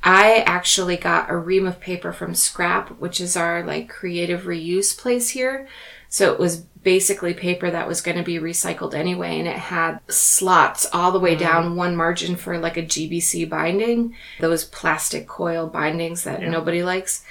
I 0.03 0.45
actually 0.47 0.97
got 0.97 1.31
a 1.31 1.37
ream 1.37 1.67
of 1.67 1.81
paper 1.81 2.13
from 2.13 2.35
Scrap, 2.35 2.99
which 2.99 3.21
is 3.21 3.37
our 3.37 3.65
like 3.65 3.89
creative 3.89 4.43
reuse 4.43 4.97
place 4.97 5.31
here. 5.31 5.69
So 6.09 6.33
it 6.33 6.39
was 6.39 6.59
basically 6.83 7.35
paper 7.35 7.71
that 7.71 7.89
was 7.89 8.01
going 8.01 8.17
to 8.17 8.23
be 8.23 8.39
recycled 8.39 8.95
anyway, 8.95 9.39
and 9.39 9.49
it 9.49 9.57
had 9.57 10.01
slots 10.09 10.87
all 10.93 11.13
the 11.13 11.19
way 11.19 11.33
mm-hmm. 11.33 11.45
down 11.45 11.77
one 11.77 11.97
margin 11.97 12.37
for 12.37 12.59
like 12.59 12.77
a 12.77 12.83
GBC 12.83 13.49
binding, 13.49 14.15
those 14.41 14.65
plastic 14.65 15.27
coil 15.27 15.67
bindings 15.67 16.25
that 16.25 16.43
nobody 16.43 16.83
likes. 16.83 17.25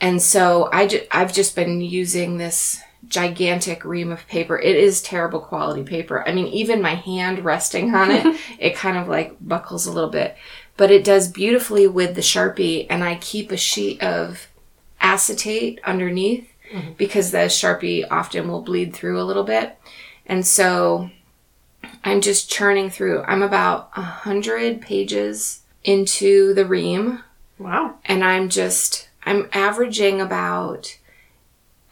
And 0.00 0.20
so 0.20 0.68
I 0.72 0.88
ju- 0.88 1.06
I've 1.10 1.32
just 1.32 1.54
been 1.54 1.80
using 1.80 2.36
this 2.36 2.80
gigantic 3.08 3.84
ream 3.84 4.10
of 4.10 4.26
paper. 4.28 4.58
It 4.58 4.76
is 4.76 5.02
terrible 5.02 5.40
quality 5.40 5.82
paper. 5.82 6.26
I 6.26 6.32
mean, 6.32 6.46
even 6.48 6.82
my 6.82 6.94
hand 6.94 7.44
resting 7.44 7.94
on 7.94 8.10
it, 8.10 8.40
it 8.58 8.74
kind 8.74 8.96
of 8.96 9.08
like 9.08 9.36
buckles 9.40 9.86
a 9.86 9.92
little 9.92 10.10
bit. 10.10 10.36
But 10.76 10.90
it 10.90 11.04
does 11.04 11.28
beautifully 11.28 11.86
with 11.86 12.14
the 12.14 12.20
Sharpie, 12.20 12.86
and 12.90 13.04
I 13.04 13.16
keep 13.16 13.52
a 13.52 13.56
sheet 13.56 14.02
of 14.02 14.48
acetate 15.00 15.80
underneath 15.84 16.48
mm-hmm. 16.72 16.92
because 16.94 17.30
the 17.30 17.38
Sharpie 17.48 18.06
often 18.10 18.48
will 18.48 18.62
bleed 18.62 18.94
through 18.94 19.20
a 19.20 19.24
little 19.24 19.44
bit. 19.44 19.78
And 20.26 20.46
so 20.46 21.10
I'm 22.02 22.20
just 22.20 22.50
churning 22.50 22.90
through. 22.90 23.22
I'm 23.22 23.42
about 23.42 23.90
a 23.96 24.02
hundred 24.02 24.80
pages 24.80 25.60
into 25.84 26.54
the 26.54 26.64
ream 26.64 27.22
Wow. 27.58 27.96
and 28.06 28.24
I'm 28.24 28.48
just 28.48 29.08
I'm 29.24 29.48
averaging 29.52 30.20
about 30.20 30.98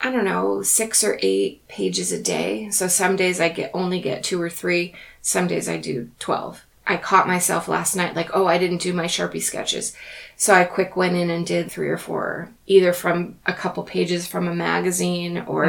I 0.04 0.10
don't 0.10 0.24
know, 0.24 0.62
6 0.62 1.04
or 1.04 1.16
8 1.22 1.68
pages 1.68 2.10
a 2.10 2.20
day. 2.20 2.70
So 2.70 2.88
some 2.88 3.14
days 3.14 3.40
I 3.40 3.48
get 3.50 3.70
only 3.72 4.00
get 4.00 4.24
2 4.24 4.42
or 4.42 4.50
3, 4.50 4.92
some 5.20 5.46
days 5.46 5.68
I 5.68 5.76
do 5.76 6.10
12. 6.18 6.64
I 6.92 6.99
caught 6.99 7.26
myself 7.26 7.68
last 7.68 7.96
night 7.96 8.14
like, 8.14 8.30
"Oh, 8.34 8.46
I 8.46 8.58
didn't 8.58 8.82
do 8.82 8.92
my 8.92 9.06
Sharpie 9.06 9.42
sketches." 9.42 9.96
So 10.37 10.52
I 10.52 10.64
quick 10.64 10.94
went 10.96 11.16
in 11.16 11.30
and 11.30 11.46
did 11.46 11.70
3 11.70 11.88
or 11.88 11.96
4 11.96 12.50
either 12.66 12.92
from 12.92 13.37
a 13.46 13.52
couple 13.52 13.82
pages 13.82 14.26
from 14.26 14.46
a 14.46 14.54
magazine 14.54 15.38
or 15.46 15.64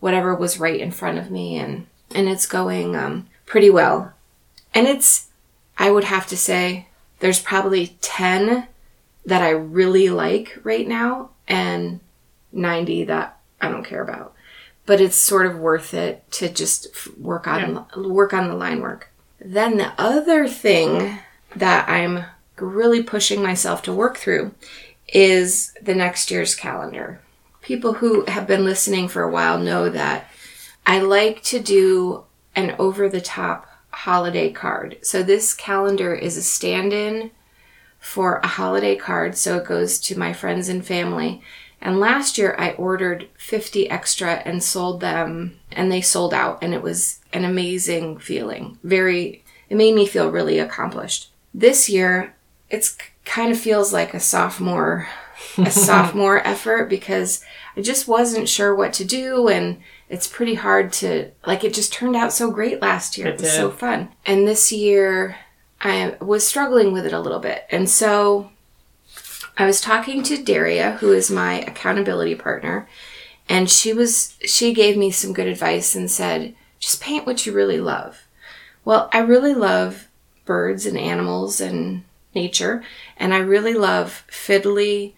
whatever 0.00 0.34
was 0.34 0.60
right 0.60 0.80
in 0.80 0.90
front 0.90 1.18
of 1.18 1.30
me 1.30 1.56
and 1.58 1.86
and 2.14 2.28
it's 2.28 2.46
going 2.46 2.94
um 2.96 3.28
pretty 3.46 3.70
well. 3.70 4.12
And 4.74 4.86
it's 4.86 5.28
I 5.78 5.90
would 5.90 6.04
have 6.04 6.26
to 6.28 6.36
say 6.36 6.86
there's 7.20 7.40
probably 7.40 7.96
10 8.00 8.68
that 9.24 9.42
I 9.42 9.50
really 9.50 10.08
like 10.10 10.58
right 10.62 10.86
now 10.86 11.30
and 11.48 12.00
90 12.52 13.04
that 13.04 13.38
I 13.60 13.68
don't 13.68 13.84
care 13.84 14.02
about. 14.02 14.34
But 14.86 15.00
it's 15.00 15.16
sort 15.16 15.46
of 15.46 15.58
worth 15.58 15.94
it 15.94 16.30
to 16.32 16.48
just 16.48 16.88
work 17.16 17.46
on 17.46 17.86
work 17.96 18.32
on 18.32 18.48
the 18.48 18.54
line 18.54 18.80
work. 18.80 19.11
Then 19.44 19.76
the 19.76 19.92
other 19.98 20.46
thing 20.46 21.18
that 21.56 21.88
I'm 21.88 22.24
really 22.56 23.02
pushing 23.02 23.42
myself 23.42 23.82
to 23.82 23.92
work 23.92 24.16
through 24.16 24.54
is 25.08 25.72
the 25.82 25.94
next 25.94 26.30
year's 26.30 26.54
calendar. 26.54 27.20
People 27.60 27.94
who 27.94 28.24
have 28.26 28.46
been 28.46 28.64
listening 28.64 29.08
for 29.08 29.22
a 29.22 29.30
while 29.30 29.58
know 29.58 29.88
that 29.88 30.30
I 30.86 31.00
like 31.00 31.42
to 31.44 31.60
do 31.60 32.24
an 32.54 32.74
over 32.78 33.08
the 33.08 33.20
top 33.20 33.66
holiday 33.90 34.50
card. 34.50 34.98
So 35.02 35.22
this 35.22 35.54
calendar 35.54 36.14
is 36.14 36.36
a 36.36 36.42
stand 36.42 36.92
in 36.92 37.30
for 37.98 38.38
a 38.38 38.46
holiday 38.46 38.96
card, 38.96 39.36
so 39.36 39.58
it 39.58 39.66
goes 39.66 39.98
to 40.00 40.18
my 40.18 40.32
friends 40.32 40.68
and 40.68 40.84
family. 40.84 41.42
And 41.82 41.98
last 42.00 42.38
year 42.38 42.54
I 42.58 42.72
ordered 42.72 43.28
50 43.36 43.90
extra 43.90 44.34
and 44.44 44.62
sold 44.62 45.00
them, 45.00 45.58
and 45.72 45.90
they 45.90 46.00
sold 46.00 46.32
out, 46.32 46.58
and 46.62 46.72
it 46.72 46.82
was 46.82 47.18
an 47.32 47.44
amazing 47.44 48.18
feeling. 48.18 48.78
Very, 48.84 49.42
it 49.68 49.76
made 49.76 49.94
me 49.94 50.06
feel 50.06 50.30
really 50.30 50.58
accomplished. 50.58 51.28
this 51.52 51.88
year, 51.90 52.34
it's 52.70 52.96
kind 53.26 53.52
of 53.52 53.58
feels 53.58 53.92
like 53.92 54.14
a 54.14 54.20
sophomore, 54.20 55.08
a 55.58 55.70
sophomore 55.88 56.46
effort 56.46 56.88
because 56.88 57.44
I 57.76 57.82
just 57.82 58.08
wasn't 58.08 58.48
sure 58.48 58.74
what 58.74 58.92
to 58.94 59.04
do 59.04 59.48
and 59.48 59.78
it's 60.08 60.26
pretty 60.28 60.54
hard 60.54 60.92
to 60.94 61.30
like 61.46 61.64
it 61.64 61.74
just 61.74 61.92
turned 61.92 62.16
out 62.16 62.32
so 62.32 62.50
great 62.50 62.80
last 62.80 63.18
year. 63.18 63.26
It, 63.26 63.34
It 63.34 63.40
was 63.40 63.50
did. 63.50 63.56
so 63.56 63.70
fun. 63.70 64.08
And 64.24 64.46
this 64.48 64.72
year 64.72 65.36
I 65.80 66.16
was 66.20 66.46
struggling 66.46 66.92
with 66.92 67.04
it 67.06 67.12
a 67.12 67.20
little 67.20 67.40
bit. 67.40 67.64
And 67.70 67.88
so 67.90 68.50
I 69.56 69.66
was 69.66 69.80
talking 69.80 70.22
to 70.24 70.42
Daria, 70.42 70.92
who 70.92 71.12
is 71.12 71.30
my 71.30 71.60
accountability 71.60 72.34
partner, 72.34 72.88
and 73.48 73.68
she 73.70 73.92
was 73.92 74.36
she 74.44 74.72
gave 74.72 74.96
me 74.96 75.10
some 75.10 75.32
good 75.32 75.46
advice 75.46 75.94
and 75.94 76.10
said, 76.10 76.54
just 76.78 77.00
paint 77.00 77.26
what 77.26 77.46
you 77.46 77.52
really 77.52 77.80
love. 77.80 78.26
Well, 78.84 79.08
I 79.12 79.18
really 79.18 79.54
love 79.54 80.08
birds 80.44 80.86
and 80.86 80.98
animals 80.98 81.60
and 81.60 82.04
nature, 82.34 82.82
and 83.16 83.32
I 83.32 83.38
really 83.38 83.74
love 83.74 84.24
fiddly 84.28 85.12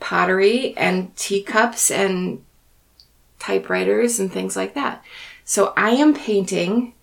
pottery 0.00 0.76
and 0.76 1.14
teacups 1.16 1.90
and 1.90 2.44
typewriters 3.38 4.18
and 4.18 4.30
things 4.32 4.56
like 4.56 4.74
that. 4.74 5.02
So 5.44 5.72
I 5.76 5.90
am 5.90 6.14
painting 6.14 6.94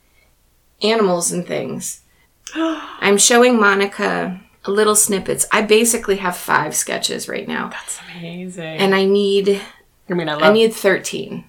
animals 0.81 1.31
and 1.31 1.47
things. 1.47 2.01
I'm 2.55 3.17
showing 3.17 3.59
Monica 3.59 4.41
little 4.69 4.95
snippets. 4.95 5.45
I 5.51 5.61
basically 5.61 6.17
have 6.17 6.37
five 6.37 6.75
sketches 6.75 7.27
right 7.27 7.47
now, 7.47 7.69
That's 7.69 7.99
amazing. 8.15 8.63
and 8.63 8.93
I 8.95 9.05
need 9.05 9.61
I 10.09 10.13
mean, 10.13 10.29
I 10.29 10.33
love 10.33 10.43
I 10.43 10.51
need 10.53 10.73
13, 10.73 11.43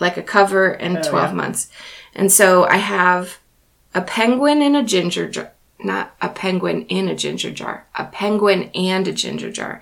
like 0.00 0.16
a 0.16 0.22
cover 0.22 0.70
and 0.72 0.98
Oh, 0.98 1.02
12 1.02 1.30
yeah. 1.30 1.34
months. 1.36 1.70
And 2.14 2.32
so 2.32 2.64
I 2.64 2.76
have 2.76 3.38
a 3.94 4.00
penguin 4.02 4.62
in 4.62 4.74
a 4.74 4.82
ginger 4.84 5.28
jar, 5.28 5.52
not 5.78 6.14
a 6.20 6.28
penguin 6.28 6.82
in 6.86 7.08
a 7.08 7.14
ginger 7.14 7.50
jar, 7.50 7.86
a 7.96 8.04
penguin 8.06 8.70
and 8.74 9.06
a 9.06 9.12
ginger 9.12 9.50
jar. 9.50 9.80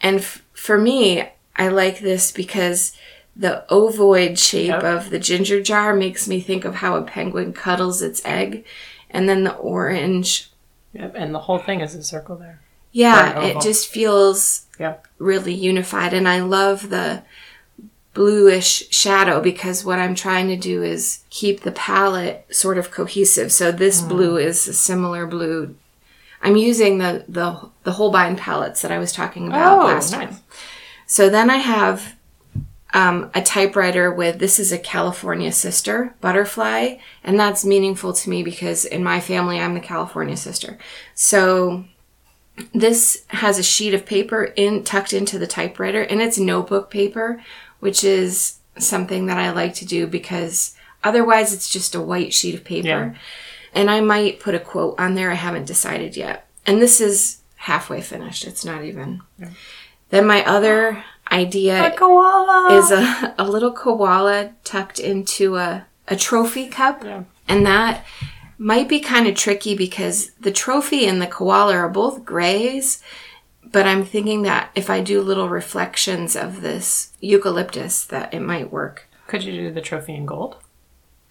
And 0.00 0.16
f- 0.18 0.42
for 0.52 0.78
me, 0.78 1.28
I 1.56 1.68
like 1.68 2.00
this 2.00 2.32
because 2.32 2.92
the 3.36 3.64
ovoid 3.70 4.36
shape 4.38 4.68
Yep. 4.68 4.82
of 4.82 5.10
the 5.10 5.18
ginger 5.20 5.62
jar 5.62 5.94
makes 5.94 6.26
me 6.26 6.40
think 6.40 6.64
of 6.64 6.76
how 6.76 6.96
a 6.96 7.02
penguin 7.02 7.52
cuddles 7.52 8.02
its 8.02 8.20
egg. 8.24 8.64
And 9.08 9.28
then 9.28 9.44
the 9.44 9.54
orange, 9.54 10.49
Yep, 10.92 11.14
and 11.16 11.34
the 11.34 11.38
whole 11.40 11.58
thing 11.58 11.80
is 11.80 11.94
a 11.94 12.02
circle 12.02 12.36
there. 12.36 12.60
yeah, 12.92 13.40
it 13.42 13.60
just 13.60 13.88
feels 13.88 14.66
Yep. 14.78 15.06
really 15.18 15.54
unified 15.54 16.12
and 16.14 16.28
I 16.28 16.40
love 16.40 16.90
the 16.90 17.22
bluish 18.14 18.88
shadow 18.90 19.40
because 19.40 19.84
what 19.84 19.98
I'm 20.00 20.14
trying 20.14 20.48
to 20.48 20.56
do 20.56 20.82
is 20.82 21.22
keep 21.30 21.60
the 21.60 21.70
palette 21.72 22.44
sort 22.50 22.76
of 22.78 22.90
cohesive. 22.90 23.52
So 23.52 23.70
this 23.70 24.00
hmm. 24.00 24.08
blue 24.08 24.36
is 24.36 24.66
a 24.66 24.72
similar 24.74 25.26
blue. 25.26 25.76
I'm 26.42 26.56
using 26.56 26.98
the 26.98 27.24
the 27.28 27.68
the 27.84 27.92
Holbein 27.92 28.36
palettes 28.36 28.82
that 28.82 28.90
I 28.90 28.98
was 28.98 29.12
talking 29.12 29.46
about 29.46 29.80
Oh, 29.80 29.84
last 29.84 30.12
nice. 30.12 30.28
time. 30.28 30.38
So 31.06 31.28
then 31.28 31.50
I 31.50 31.56
have 31.56 32.16
um, 32.92 33.30
a 33.34 33.42
typewriter 33.42 34.12
with 34.12 34.38
this 34.38 34.58
is 34.58 34.72
a 34.72 34.78
California 34.78 35.52
sister 35.52 36.14
butterfly, 36.20 36.96
and 37.22 37.38
that's 37.38 37.64
meaningful 37.64 38.12
to 38.12 38.30
me 38.30 38.42
because 38.42 38.84
in 38.84 39.04
my 39.04 39.20
family 39.20 39.60
I'm 39.60 39.74
the 39.74 39.80
California 39.80 40.36
sister. 40.36 40.78
So 41.14 41.84
this 42.74 43.24
has 43.28 43.58
a 43.58 43.62
sheet 43.62 43.94
of 43.94 44.06
paper 44.06 44.44
in 44.56 44.84
tucked 44.84 45.12
into 45.12 45.38
the 45.38 45.46
typewriter, 45.46 46.02
and 46.02 46.20
it's 46.20 46.38
notebook 46.38 46.90
paper, 46.90 47.42
which 47.78 48.02
is 48.02 48.58
something 48.78 49.26
that 49.26 49.38
I 49.38 49.50
like 49.50 49.74
to 49.74 49.86
do 49.86 50.06
because 50.06 50.74
otherwise 51.04 51.52
it's 51.52 51.70
just 51.70 51.94
a 51.94 52.00
white 52.00 52.32
sheet 52.32 52.54
of 52.54 52.64
paper. 52.64 52.88
Yeah. 52.88 53.14
And 53.72 53.88
I 53.88 54.00
might 54.00 54.40
put 54.40 54.54
a 54.54 54.60
quote 54.60 54.98
on 54.98 55.14
there. 55.14 55.30
I 55.30 55.34
haven't 55.34 55.66
decided 55.66 56.16
yet. 56.16 56.48
And 56.66 56.82
this 56.82 57.00
is 57.00 57.40
halfway 57.54 58.00
finished. 58.00 58.44
It's 58.44 58.64
not 58.64 58.84
even. 58.84 59.22
Then 60.08 60.26
my 60.26 60.44
other 60.44 61.04
idea 61.30 61.86
A 61.86 61.96
koala. 61.96 62.76
is 62.78 62.90
a, 62.90 63.34
a 63.38 63.44
little 63.48 63.72
koala 63.72 64.52
tucked 64.64 64.98
into 64.98 65.56
a, 65.56 65.86
a 66.08 66.16
trophy 66.16 66.68
cup. 66.68 67.04
Yeah. 67.04 67.24
And 67.48 67.64
that 67.66 68.04
might 68.58 68.88
be 68.88 69.00
kind 69.00 69.26
of 69.26 69.34
tricky 69.34 69.74
because 69.74 70.30
the 70.40 70.52
trophy 70.52 71.06
and 71.06 71.20
the 71.20 71.26
koala 71.26 71.74
are 71.74 71.88
both 71.88 72.24
grays. 72.24 73.02
But 73.72 73.86
I'm 73.86 74.04
thinking 74.04 74.42
that 74.42 74.70
if 74.74 74.90
I 74.90 75.00
do 75.00 75.20
little 75.22 75.48
reflections 75.48 76.34
of 76.34 76.60
this 76.60 77.12
eucalyptus, 77.20 78.04
that 78.06 78.34
it 78.34 78.40
might 78.40 78.72
work. 78.72 79.06
Could 79.28 79.44
you 79.44 79.52
do 79.52 79.70
the 79.72 79.80
trophy 79.80 80.14
in 80.14 80.26
gold? 80.26 80.56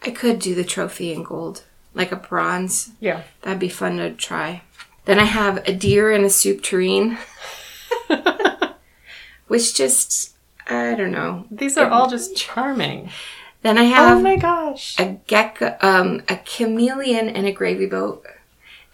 I 0.02 0.12
could 0.12 0.40
do 0.40 0.56
the 0.56 0.64
trophy 0.64 1.12
in 1.12 1.24
gold, 1.24 1.64
like 1.94 2.14
a 2.14 2.16
bronze. 2.16 2.92
Yeah. 3.02 3.24
That'd 3.42 3.60
be 3.60 3.68
fun 3.68 3.98
to 3.98 4.12
try. 4.12 4.62
Then 5.04 5.20
I 5.20 5.26
have 5.26 5.58
a 5.68 5.74
deer 5.74 6.12
in 6.12 6.24
a 6.24 6.30
soup 6.30 6.62
tureen, 6.64 7.18
which 9.50 9.76
just, 9.76 10.36
I 10.68 10.96
don't 10.96 11.12
know. 11.12 11.46
These 11.52 11.78
are 11.78 11.90
all 11.90 12.10
just 12.10 12.36
charming. 12.38 13.10
Then 13.62 13.78
I 13.78 13.84
have 13.84 14.18
Oh 14.18 14.22
my 14.22 14.38
gosh. 14.38 14.98
a 14.98 15.18
gecko, 15.28 15.76
um, 15.82 16.22
a 16.30 16.38
chameleon 16.38 17.28
and 17.28 17.46
a 17.46 17.52
gravy 17.52 17.86
boat. 17.88 18.26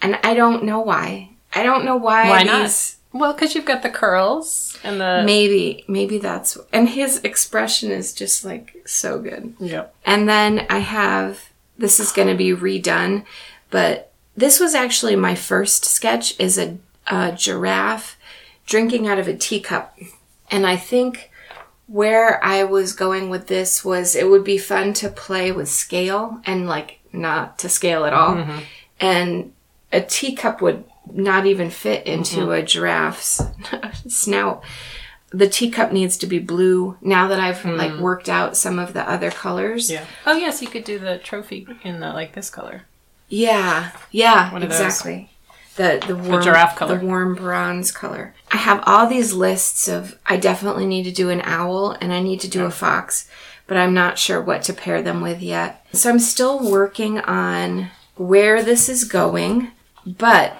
And 0.01 0.17
I 0.23 0.33
don't 0.33 0.63
know 0.63 0.79
why. 0.79 1.29
I 1.53 1.61
don't 1.61 1.85
know 1.85 1.95
why. 1.97 2.29
Why 2.29 2.43
not? 2.43 2.95
Well, 3.13 3.31
because 3.33 3.55
you've 3.55 3.63
got 3.65 3.83
the 3.83 3.89
curls 3.89 4.77
and 4.83 4.99
the. 4.99 5.21
Maybe, 5.23 5.85
maybe 5.87 6.17
that's, 6.17 6.57
and 6.73 6.89
his 6.89 7.19
expression 7.23 7.91
is 7.91 8.11
just 8.11 8.43
like 8.43 8.75
so 8.85 9.19
good. 9.19 9.53
Yep. 9.59 9.95
And 10.05 10.27
then 10.27 10.65
I 10.69 10.79
have 10.79 11.49
this 11.77 11.99
is 11.99 12.11
going 12.11 12.27
to 12.27 12.35
be 12.35 12.51
redone, 12.51 13.23
but 13.69 14.11
this 14.35 14.59
was 14.59 14.75
actually 14.75 15.15
my 15.15 15.35
first 15.35 15.85
sketch 15.85 16.37
is 16.39 16.57
a, 16.57 16.77
a 17.07 17.31
giraffe 17.31 18.17
drinking 18.65 19.07
out 19.07 19.19
of 19.19 19.27
a 19.27 19.35
teacup. 19.35 19.97
And 20.51 20.65
I 20.65 20.75
think 20.75 21.31
where 21.87 22.43
I 22.43 22.63
was 22.63 22.93
going 22.93 23.29
with 23.29 23.47
this 23.47 23.85
was 23.85 24.15
it 24.15 24.29
would 24.29 24.43
be 24.43 24.57
fun 24.57 24.93
to 24.93 25.09
play 25.09 25.51
with 25.51 25.69
scale 25.69 26.41
and 26.45 26.67
like 26.67 26.99
not 27.11 27.59
to 27.59 27.69
scale 27.69 28.05
at 28.05 28.13
all. 28.13 28.35
Mm-hmm. 28.35 28.59
And 28.99 29.53
a 29.91 30.01
teacup 30.01 30.61
would 30.61 30.83
not 31.11 31.45
even 31.45 31.69
fit 31.69 32.05
into 32.07 32.41
mm-hmm. 32.41 32.51
a 32.51 32.63
giraffe's 32.63 33.41
snout. 34.07 34.63
The 35.29 35.49
teacup 35.49 35.91
needs 35.91 36.17
to 36.17 36.27
be 36.27 36.39
blue 36.39 36.97
now 37.01 37.27
that 37.27 37.39
I've 37.39 37.65
like 37.65 37.91
mm. 37.91 37.99
worked 37.99 38.29
out 38.29 38.55
some 38.55 38.79
of 38.79 38.93
the 38.93 39.07
other 39.09 39.31
colors. 39.31 39.91
Yeah. 39.91 40.05
Oh 40.25 40.37
yes, 40.37 40.61
you 40.61 40.67
could 40.69 40.85
do 40.85 40.97
the 40.97 41.17
trophy 41.17 41.67
in 41.83 41.99
the 41.99 42.13
like 42.13 42.33
this 42.33 42.49
color. 42.49 42.83
Yeah, 43.27 43.91
yeah, 44.11 44.53
One 44.53 44.63
of 44.63 44.69
those. 44.69 44.79
exactly. 44.79 45.31
The 45.75 46.03
the 46.05 46.15
warm 46.15 46.41
giraffe 46.41 46.75
color. 46.77 46.97
the 46.97 47.05
warm 47.05 47.35
bronze 47.35 47.91
color. 47.91 48.33
I 48.51 48.57
have 48.57 48.83
all 48.85 49.07
these 49.07 49.33
lists 49.33 49.87
of 49.87 50.17
I 50.25 50.37
definitely 50.37 50.85
need 50.85 51.03
to 51.03 51.11
do 51.11 51.29
an 51.29 51.41
owl 51.43 51.91
and 51.99 52.13
I 52.13 52.21
need 52.21 52.39
to 52.41 52.47
do 52.47 52.65
a 52.65 52.71
fox, 52.71 53.29
but 53.67 53.77
I'm 53.77 53.93
not 53.93 54.17
sure 54.17 54.41
what 54.41 54.63
to 54.63 54.73
pair 54.73 55.01
them 55.01 55.21
with 55.21 55.41
yet. 55.41 55.85
So 55.91 56.09
I'm 56.09 56.19
still 56.19 56.69
working 56.69 57.19
on 57.19 57.89
where 58.15 58.63
this 58.63 58.87
is 58.87 59.03
going, 59.03 59.71
but 60.05 60.55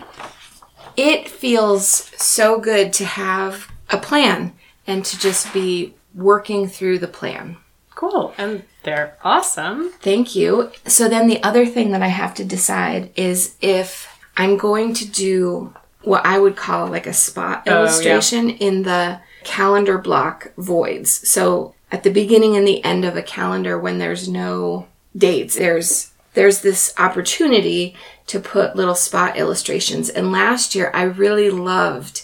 it 0.97 1.30
feels 1.30 1.88
so 2.21 2.60
good 2.60 2.91
to 2.93 3.06
have 3.06 3.71
a 3.89 3.97
plan 3.97 4.54
and 4.88 5.06
to 5.06 5.19
just 5.19 5.54
be 5.54 5.93
working 6.13 6.67
through 6.67 6.99
the 6.99 7.08
plan. 7.08 7.58
Cool. 7.93 8.34
And 8.38 8.63
they're 8.84 9.17
awesome. 9.23 9.91
Thank 10.01 10.36
you. 10.36 10.71
So 10.86 11.08
then 11.08 11.28
the 11.28 11.41
other 11.41 11.65
thing 11.65 11.91
that 11.91 12.01
I 12.01 12.08
have 12.08 12.34
to 12.36 12.45
decide 12.45 13.12
is 13.15 13.56
if 13.62 14.14
I'm 14.38 14.58
going 14.58 14.93
to 14.95 15.08
do 15.10 15.74
what 16.02 16.26
I 16.26 16.38
would 16.39 16.56
call 16.56 16.88
like 16.88 17.08
a 17.08 17.13
spot 17.13 17.63
Oh, 17.65 17.71
yeah. 17.71 17.80
illustration 17.80 18.50
in 18.50 18.84
the 18.84 19.19
calendar 19.43 19.98
block 19.98 20.52
voids. 20.58 21.28
So 21.28 21.74
at 21.91 22.04
the 22.04 22.12
beginning 22.12 22.56
and 22.56 22.67
the 22.67 22.84
end 22.84 23.06
of 23.06 23.15
a 23.15 23.21
calendar 23.24 23.78
when 23.80 23.98
there's 24.00 24.28
no 24.28 24.88
dates, 25.15 25.56
there's 25.56 26.12
there's 26.34 26.62
this 26.62 26.93
opportunity 26.98 27.95
to 28.28 28.39
put 28.41 28.76
little 28.76 28.95
spot 28.95 29.38
illustrations. 29.38 30.10
And 30.10 30.32
last 30.32 30.76
year 30.76 30.91
I 30.93 31.04
really 31.04 31.50
loved 31.50 32.24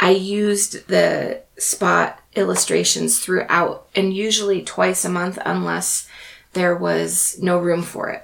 I 0.00 0.10
used 0.10 0.86
the 0.88 1.42
spot 1.56 2.20
illustrations 2.36 3.18
throughout 3.18 3.86
and 3.96 4.14
usually 4.14 4.62
twice 4.62 5.04
a 5.04 5.08
month 5.08 5.38
unless 5.44 6.06
there 6.52 6.76
was 6.76 7.36
no 7.40 7.58
room 7.58 7.82
for 7.82 8.10
it. 8.10 8.22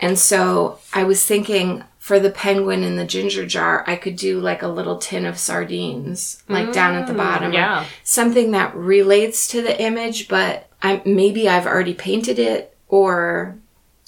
And 0.00 0.18
so 0.18 0.78
I 0.92 1.04
was 1.04 1.24
thinking 1.24 1.84
for 2.08 2.18
the 2.18 2.30
penguin 2.30 2.82
in 2.82 2.96
the 2.96 3.04
ginger 3.04 3.44
jar, 3.44 3.84
I 3.86 3.96
could 3.96 4.16
do 4.16 4.40
like 4.40 4.62
a 4.62 4.68
little 4.68 4.96
tin 4.96 5.26
of 5.26 5.38
sardines, 5.38 6.42
like 6.48 6.72
down 6.72 6.94
at 6.94 7.06
the 7.06 7.12
mm, 7.12 7.18
bottom. 7.18 7.52
yeah. 7.52 7.84
Something 8.02 8.52
that 8.52 8.74
relates 8.74 9.46
to 9.48 9.60
the 9.60 9.78
image, 9.78 10.26
but 10.26 10.70
I, 10.82 11.02
maybe 11.04 11.50
I've 11.50 11.66
already 11.66 11.92
painted 11.92 12.38
it 12.38 12.74
or 12.88 13.58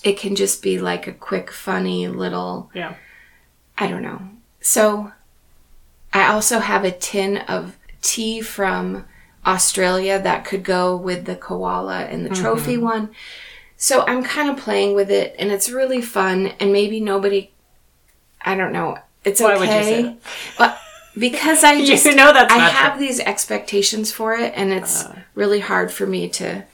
it 0.02 0.16
can 0.16 0.34
just 0.34 0.62
be 0.62 0.78
like 0.78 1.06
a 1.06 1.12
quick, 1.12 1.50
funny 1.50 2.08
little 2.08 2.70
Yeah. 2.72 2.94
I 3.76 3.86
don't 3.86 4.02
know. 4.02 4.22
So 4.62 5.12
I 6.14 6.28
also 6.28 6.58
have 6.58 6.84
a 6.84 6.90
tin 6.92 7.36
of 7.36 7.76
tea 8.00 8.40
from 8.40 9.04
Australia 9.44 10.18
that 10.18 10.46
could 10.46 10.64
go 10.64 10.96
with 10.96 11.26
the 11.26 11.36
koala 11.36 12.04
and 12.04 12.24
the 12.24 12.34
trophy 12.34 12.76
mm-hmm. 12.76 12.84
one. 12.84 13.10
So 13.76 14.06
I'm 14.06 14.24
kind 14.24 14.48
of 14.48 14.56
playing 14.56 14.94
with 14.94 15.10
it 15.10 15.34
and 15.38 15.52
it's 15.52 15.68
really 15.68 16.00
fun 16.00 16.54
and 16.58 16.72
maybe 16.72 16.98
nobody 16.98 17.50
I 18.42 18.55
don't 18.55 18.72
know. 18.72 18.98
It's 19.24 19.40
Why 19.40 19.53
okay. 19.55 19.61
would 19.61 19.68
you 19.68 19.85
say 19.85 20.03
that? 20.03 20.16
Well, 20.59 20.79
because 21.18 21.64
I 21.64 21.72
You 21.74 22.14
know 22.14 22.33
that's 22.33 22.53
I 22.53 22.59
have 22.59 22.92
true. 22.96 23.07
these 23.07 23.20
expectations 23.20 24.12
for 24.12 24.35
it, 24.35 24.53
and 24.57 24.72
it's 24.72 25.05
Uh. 25.05 25.16
really 25.35 25.61
hard 25.61 25.92
for 25.92 26.07
me 26.07 26.29
to. 26.31 26.64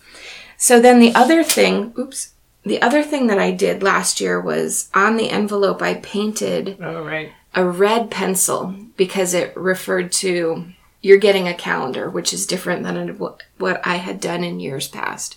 So 0.57 0.81
then 0.81 1.01
the 1.01 1.15
other 1.15 1.43
thing, 1.43 1.93
oops, 1.99 2.31
the 2.65 2.81
other 2.83 3.03
thing 3.03 3.27
that 3.29 3.39
I 3.39 3.51
did 3.51 3.83
last 3.83 4.21
year 4.21 4.41
was 4.41 4.89
on 4.95 5.17
the 5.17 5.31
envelope 5.31 5.83
I 5.83 5.95
painted 5.95 6.79
Oh, 6.83 7.05
right. 7.05 7.31
a 7.55 7.65
red 7.65 8.11
pencil 8.11 8.75
because 8.97 9.35
it 9.35 9.57
referred 9.57 10.13
to 10.13 10.67
you're 11.03 11.19
getting 11.19 11.47
a 11.47 11.55
calendar, 11.55 12.09
which 12.11 12.33
is 12.33 12.47
different 12.47 12.83
than 12.83 13.17
what 13.59 13.81
I 13.87 13.97
had 13.97 14.21
done 14.21 14.43
in 14.43 14.59
years 14.61 14.89
past. 14.89 15.37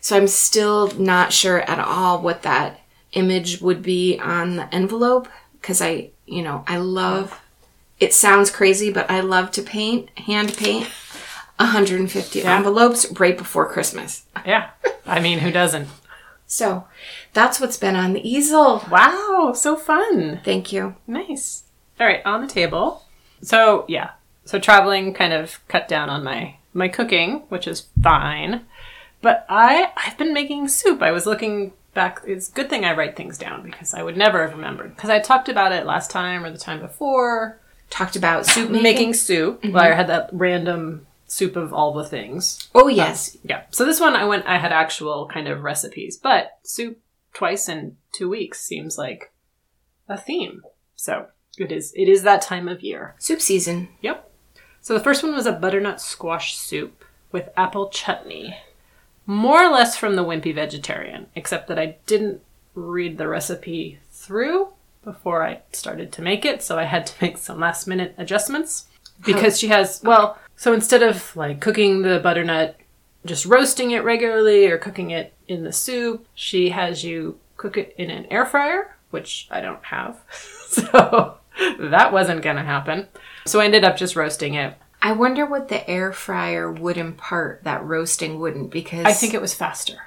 So 0.00 0.16
I'm 0.16 0.28
still 0.28 0.88
not 0.98 1.32
sure 1.32 1.60
at 1.62 1.78
all 1.78 2.22
what 2.22 2.42
that 2.42 2.80
image 3.12 3.60
would 3.60 3.82
be 3.82 4.18
on 4.18 4.56
the 4.56 4.74
envelope 4.74 5.28
because 5.62 5.80
I, 5.80 6.10
you 6.26 6.42
know, 6.42 6.64
I 6.66 6.76
love 6.76 7.40
it 8.00 8.12
sounds 8.12 8.50
crazy, 8.50 8.92
but 8.92 9.08
I 9.10 9.20
love 9.20 9.50
to 9.52 9.62
paint, 9.62 10.10
hand 10.18 10.56
paint 10.56 10.88
150 11.58 12.40
Yeah. 12.40 12.56
envelopes 12.56 13.06
right 13.18 13.36
before 13.38 13.68
Christmas. 13.70 14.24
Yeah. 14.44 14.70
I 15.06 15.20
mean, 15.20 15.38
who 15.38 15.52
doesn't? 15.52 15.88
So 16.48 16.84
that's 17.32 17.60
what's 17.60 17.76
been 17.76 17.94
on 17.94 18.12
the 18.12 18.28
easel. 18.28 18.84
Wow, 18.90 19.52
so 19.54 19.76
fun. 19.76 20.40
Thank 20.44 20.72
you. 20.72 20.96
Nice. 21.06 21.62
All 22.00 22.06
right, 22.08 22.24
on 22.26 22.40
the 22.40 22.52
table. 22.52 23.04
So, 23.40 23.84
yeah. 23.88 24.10
So 24.44 24.58
traveling 24.58 25.14
kind 25.14 25.32
of 25.32 25.60
cut 25.68 25.86
down 25.86 26.10
on 26.10 26.24
my 26.24 26.56
my 26.74 26.88
cooking, 26.88 27.44
which 27.50 27.68
is 27.68 27.86
fine. 28.02 28.66
But 29.20 29.46
I 29.48 29.92
I've 29.96 30.18
been 30.18 30.34
making 30.34 30.66
soup. 30.68 31.02
I 31.02 31.12
was 31.12 31.24
looking 31.26 31.72
back. 31.94 32.20
It's 32.26 32.48
a 32.48 32.52
good 32.52 32.68
thing 32.70 32.84
I 32.84 32.94
write 32.94 33.16
things 33.16 33.38
down 33.38 33.62
because 33.62 33.94
I 33.94 34.02
would 34.02 34.16
never 34.16 34.42
have 34.46 34.56
remembered. 34.56 34.94
Because 34.94 35.10
I 35.10 35.18
talked 35.18 35.48
about 35.48 35.72
it 35.72 35.86
last 35.86 36.10
time 36.10 36.44
or 36.44 36.50
the 36.50 36.58
time 36.58 36.80
before. 36.80 37.60
Talked 37.90 38.16
about 38.16 38.46
soup 38.46 38.70
Making, 38.70 38.82
making. 38.82 39.14
soup. 39.14 39.62
Mm-hmm. 39.62 39.72
Well, 39.72 39.84
I 39.84 39.94
had 39.94 40.08
that 40.08 40.30
random 40.32 41.06
soup 41.26 41.56
of 41.56 41.72
all 41.72 41.92
the 41.92 42.04
things. 42.04 42.68
Oh 42.74 42.88
yes, 42.88 43.34
um, 43.36 43.40
Yeah. 43.44 43.62
So 43.70 43.84
this 43.84 44.00
one 44.00 44.14
I 44.16 44.24
went 44.24 44.46
I 44.46 44.58
had 44.58 44.72
actual 44.72 45.28
kind 45.28 45.48
of 45.48 45.62
recipes, 45.62 46.16
but 46.16 46.58
soup 46.62 46.98
twice 47.34 47.68
in 47.68 47.96
2 48.12 48.28
weeks 48.28 48.60
seems 48.62 48.96
like 48.98 49.32
a 50.08 50.16
theme. 50.18 50.62
So, 50.96 51.26
it 51.58 51.72
is 51.72 51.92
it 51.96 52.08
is 52.08 52.22
that 52.22 52.42
time 52.42 52.68
of 52.68 52.82
year. 52.82 53.14
soup 53.18 53.40
season. 53.40 53.88
Yep. 54.02 54.30
So 54.80 54.94
the 54.94 55.04
first 55.04 55.22
one 55.22 55.34
was 55.34 55.46
a 55.46 55.52
butternut 55.52 56.00
squash 56.00 56.56
soup 56.56 57.04
with 57.30 57.48
apple 57.56 57.88
chutney. 57.88 58.56
More 59.26 59.64
or 59.64 59.70
less 59.70 59.96
from 59.96 60.16
the 60.16 60.24
Wimpy 60.24 60.54
Vegetarian, 60.54 61.26
except 61.34 61.68
that 61.68 61.78
I 61.78 61.96
didn't 62.06 62.40
read 62.74 63.18
the 63.18 63.28
recipe 63.28 63.98
through 64.10 64.68
before 65.04 65.44
I 65.44 65.60
started 65.72 66.12
to 66.12 66.22
make 66.22 66.44
it, 66.44 66.62
so 66.62 66.78
I 66.78 66.84
had 66.84 67.06
to 67.06 67.14
make 67.24 67.38
some 67.38 67.60
last 67.60 67.86
minute 67.86 68.14
adjustments. 68.18 68.86
Because 69.24 69.58
she 69.58 69.68
has, 69.68 70.00
well, 70.02 70.38
so 70.56 70.72
instead 70.72 71.02
of 71.02 71.36
like 71.36 71.60
cooking 71.60 72.02
the 72.02 72.18
butternut, 72.18 72.76
just 73.24 73.46
roasting 73.46 73.92
it 73.92 74.02
regularly 74.02 74.66
or 74.66 74.78
cooking 74.78 75.10
it 75.10 75.32
in 75.46 75.62
the 75.62 75.72
soup, 75.72 76.26
she 76.34 76.70
has 76.70 77.04
you 77.04 77.38
cook 77.56 77.76
it 77.76 77.94
in 77.96 78.10
an 78.10 78.26
air 78.30 78.44
fryer, 78.44 78.96
which 79.10 79.46
I 79.50 79.60
don't 79.60 79.84
have. 79.84 80.20
So 80.72 81.36
that 81.78 82.14
wasn't 82.14 82.40
going 82.40 82.56
to 82.56 82.62
happen. 82.62 83.06
So 83.44 83.60
I 83.60 83.66
ended 83.66 83.84
up 83.84 83.98
just 83.98 84.16
roasting 84.16 84.54
it. 84.54 84.74
I 85.02 85.12
wonder 85.12 85.44
what 85.44 85.68
the 85.68 85.88
air 85.90 86.12
fryer 86.12 86.70
would 86.70 86.96
impart 86.96 87.64
that 87.64 87.84
roasting 87.84 88.38
wouldn't 88.38 88.70
because 88.70 89.04
I 89.04 89.12
think 89.12 89.34
it 89.34 89.40
was 89.40 89.52
faster. 89.52 89.98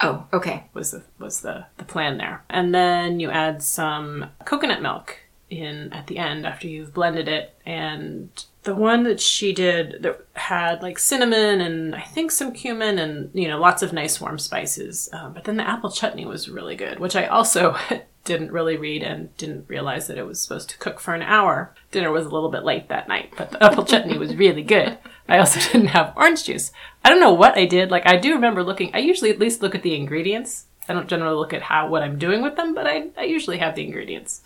Oh, 0.00 0.26
okay. 0.32 0.64
was 0.72 0.92
the 0.92 1.02
was 1.18 1.40
the, 1.40 1.66
the 1.76 1.84
plan 1.84 2.18
there. 2.18 2.44
And 2.48 2.72
then 2.72 3.18
you 3.18 3.30
add 3.30 3.62
some 3.62 4.26
coconut 4.44 4.80
milk 4.80 5.18
in 5.50 5.92
at 5.92 6.06
the 6.06 6.18
end 6.18 6.46
after 6.46 6.68
you've 6.68 6.94
blended 6.94 7.26
it. 7.26 7.54
And 7.66 8.30
the 8.62 8.74
one 8.76 9.02
that 9.04 9.20
she 9.20 9.52
did 9.52 10.02
that 10.02 10.24
had 10.34 10.82
like 10.82 10.98
cinnamon 10.98 11.60
and 11.60 11.94
I 11.94 12.02
think 12.02 12.30
some 12.30 12.52
cumin 12.52 12.98
and 12.98 13.30
you 13.34 13.48
know 13.48 13.58
lots 13.58 13.82
of 13.82 13.92
nice 13.92 14.20
warm 14.20 14.38
spices. 14.38 15.08
Um, 15.12 15.32
but 15.32 15.44
then 15.44 15.56
the 15.56 15.68
apple 15.68 15.90
chutney 15.90 16.26
was 16.26 16.48
really 16.48 16.76
good, 16.76 17.00
which 17.00 17.16
I 17.16 17.26
also 17.26 17.76
didn't 18.24 18.52
really 18.52 18.76
read 18.76 19.02
and 19.02 19.36
didn't 19.36 19.68
realize 19.68 20.06
that 20.06 20.18
it 20.18 20.26
was 20.26 20.40
supposed 20.40 20.70
to 20.70 20.78
cook 20.78 20.98
for 20.98 21.14
an 21.14 21.22
hour. 21.22 21.74
Dinner 21.90 22.10
was 22.10 22.26
a 22.26 22.30
little 22.30 22.50
bit 22.50 22.64
late 22.64 22.88
that 22.88 23.06
night, 23.06 23.32
but 23.36 23.50
the 23.50 23.62
apple 23.62 23.84
chutney 23.84 24.18
was 24.18 24.34
really 24.34 24.62
good. 24.62 24.98
I 25.28 25.38
also 25.38 25.60
didn't 25.72 25.88
have 25.88 26.14
orange 26.16 26.44
juice. 26.44 26.72
I 27.04 27.10
don't 27.10 27.20
know 27.20 27.34
what 27.34 27.56
I 27.56 27.66
did. 27.66 27.90
Like 27.90 28.06
I 28.06 28.16
do 28.16 28.34
remember 28.34 28.62
looking. 28.62 28.90
I 28.94 28.98
usually 28.98 29.30
at 29.30 29.38
least 29.38 29.62
look 29.62 29.74
at 29.74 29.82
the 29.82 29.94
ingredients. 29.94 30.66
I 30.88 30.94
don't 30.94 31.08
generally 31.08 31.36
look 31.36 31.52
at 31.52 31.62
how 31.62 31.88
what 31.88 32.02
I'm 32.02 32.18
doing 32.18 32.42
with 32.42 32.56
them, 32.56 32.74
but 32.74 32.86
I, 32.86 33.08
I 33.16 33.24
usually 33.24 33.58
have 33.58 33.74
the 33.74 33.84
ingredients. 33.84 34.42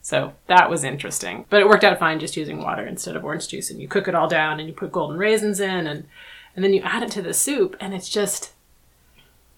So 0.00 0.34
that 0.48 0.68
was 0.68 0.84
interesting. 0.84 1.46
But 1.48 1.60
it 1.60 1.68
worked 1.68 1.84
out 1.84 1.98
fine 1.98 2.18
just 2.18 2.36
using 2.36 2.58
water 2.58 2.84
instead 2.84 3.14
of 3.16 3.24
orange 3.24 3.48
juice. 3.48 3.70
And 3.70 3.80
you 3.80 3.88
cook 3.88 4.08
it 4.08 4.14
all 4.14 4.28
down 4.28 4.58
and 4.58 4.68
you 4.68 4.74
put 4.74 4.92
golden 4.92 5.18
raisins 5.18 5.60
in 5.60 5.86
and 5.86 6.06
and 6.54 6.62
then 6.62 6.74
you 6.74 6.82
add 6.82 7.02
it 7.02 7.10
to 7.12 7.22
the 7.22 7.32
soup 7.32 7.76
and 7.80 7.94
it's 7.94 8.10
just 8.10 8.52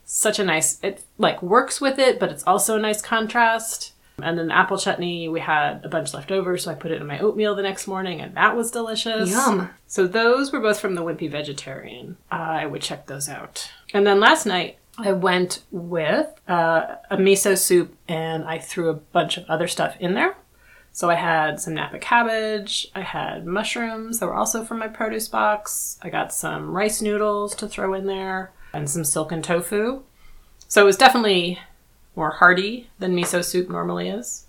such 0.05 0.39
a 0.39 0.45
nice 0.45 0.79
it 0.83 1.05
like 1.19 1.43
works 1.43 1.81
with 1.81 1.99
it, 1.99 2.19
but 2.19 2.31
it's 2.31 2.45
also 2.45 2.77
a 2.77 2.81
nice 2.81 3.03
contrast. 3.03 3.93
And 4.23 4.39
then 4.39 4.47
the 4.47 4.57
apple 4.57 4.79
chutney, 4.79 5.29
we 5.29 5.41
had 5.41 5.85
a 5.85 5.89
bunch 5.89 6.15
left 6.15 6.31
over, 6.31 6.57
so 6.57 6.71
I 6.71 6.75
put 6.75 6.93
it 6.93 7.01
in 7.01 7.07
my 7.07 7.19
oatmeal 7.19 7.57
the 7.57 7.63
next 7.63 7.89
morning, 7.89 8.21
and 8.21 8.37
that 8.37 8.57
was 8.57 8.71
delicious. 8.71 9.31
Yum. 9.31 9.71
So 9.89 10.07
those 10.07 10.53
were 10.53 10.61
both 10.61 10.79
from 10.79 10.95
the 10.95 11.03
Wimpy 11.03 11.29
Vegetarian. 11.29 12.17
I 12.31 12.65
would 12.67 12.81
check 12.81 13.07
those 13.07 13.29
out. 13.29 13.69
And 13.93 14.07
then 14.07 14.21
last 14.21 14.47
night, 14.47 14.79
I 14.97 15.11
went 15.13 15.65
with 15.73 16.29
uh, 16.49 16.97
a 17.11 17.17
miso 17.17 17.59
soup, 17.59 17.97
and 18.07 18.45
I 18.45 18.59
threw 18.59 18.89
a 18.89 18.95
bunch 18.95 19.37
of 19.37 19.47
other 19.47 19.67
stuff 19.67 19.97
in 19.99 20.15
there. 20.15 20.37
So 20.93 21.11
I 21.11 21.17
had 21.17 21.61
some 21.61 21.75
Napa 21.75 21.99
cabbage, 21.99 22.87
I 22.95 23.01
had 23.01 23.47
mushrooms 23.47 24.21
that 24.21 24.27
were 24.27 24.37
also 24.37 24.65
from 24.65 24.79
my 24.79 24.87
produce 24.87 25.27
box. 25.27 25.99
I 26.03 26.09
got 26.09 26.33
some 26.33 26.71
rice 26.71 27.03
noodles 27.03 27.57
to 27.57 27.67
throw 27.67 27.95
in 27.95 28.07
there, 28.07 28.53
and 28.75 28.89
some 28.89 29.05
silken 29.05 29.43
tofu. 29.43 30.03
So 30.69 30.83
it 30.83 30.87
was 30.87 30.97
definitely 30.97 31.59
more 32.17 32.31
hearty 32.31 32.91
than 32.99 33.17
miso 33.17 33.45
soup 33.45 33.69
normally 33.69 34.09
is, 34.09 34.47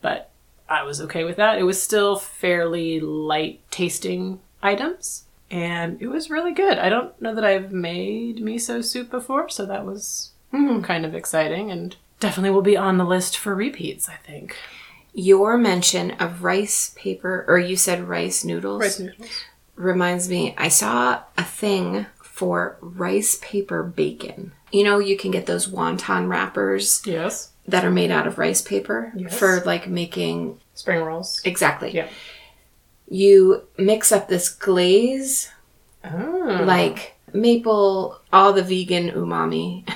but 0.00 0.30
I 0.68 0.82
was 0.82 1.00
okay 1.02 1.24
with 1.24 1.36
that. 1.36 1.58
It 1.58 1.64
was 1.64 1.82
still 1.82 2.16
fairly 2.16 3.00
light 3.00 3.60
tasting 3.70 4.40
items, 4.62 5.24
and 5.50 6.00
it 6.00 6.08
was 6.08 6.30
really 6.30 6.52
good. 6.52 6.78
I 6.78 6.88
don't 6.88 7.20
know 7.20 7.34
that 7.34 7.44
I've 7.44 7.72
made 7.72 8.38
miso 8.38 8.84
soup 8.84 9.10
before, 9.10 9.48
so 9.48 9.64
that 9.66 9.86
was 9.86 10.32
hmm. 10.50 10.82
kind 10.82 11.04
of 11.04 11.14
exciting 11.14 11.70
and 11.70 11.96
definitely 12.20 12.50
will 12.50 12.62
be 12.62 12.76
on 12.76 12.98
the 12.98 13.04
list 13.04 13.36
for 13.36 13.54
repeats, 13.54 14.08
I 14.08 14.16
think. 14.16 14.56
Your 15.12 15.56
mention 15.56 16.12
of 16.12 16.42
rice 16.42 16.92
paper, 16.96 17.44
or 17.48 17.58
you 17.58 17.76
said 17.76 18.08
rice 18.08 18.44
noodles, 18.44 18.82
Rice 18.82 19.00
noodles. 19.00 19.44
reminds 19.76 20.28
me. 20.28 20.54
I 20.58 20.68
saw 20.68 21.22
a 21.38 21.44
thing 21.44 22.06
for 22.36 22.76
rice 22.82 23.38
paper 23.40 23.82
bacon. 23.82 24.52
You 24.70 24.84
know, 24.84 24.98
you 24.98 25.16
can 25.16 25.30
get 25.30 25.46
those 25.46 25.66
wonton 25.68 26.28
wrappers 26.28 27.00
Yes. 27.06 27.48
that 27.66 27.82
are 27.82 27.90
made 27.90 28.10
out 28.10 28.26
of 28.26 28.36
rice 28.36 28.60
paper 28.60 29.10
Yes. 29.16 29.38
for 29.38 29.62
like 29.64 29.88
making 29.88 30.60
Spring 30.74 31.02
rolls. 31.02 31.40
exactly. 31.46 31.94
Yeah. 31.94 32.08
You 33.08 33.62
mix 33.78 34.12
up 34.12 34.28
this 34.28 34.50
glaze 34.50 35.50
Oh. 36.04 36.62
like 36.66 37.14
maple, 37.32 38.20
all 38.32 38.52
the 38.52 38.62
vegan 38.62 39.10
umami, 39.12 39.88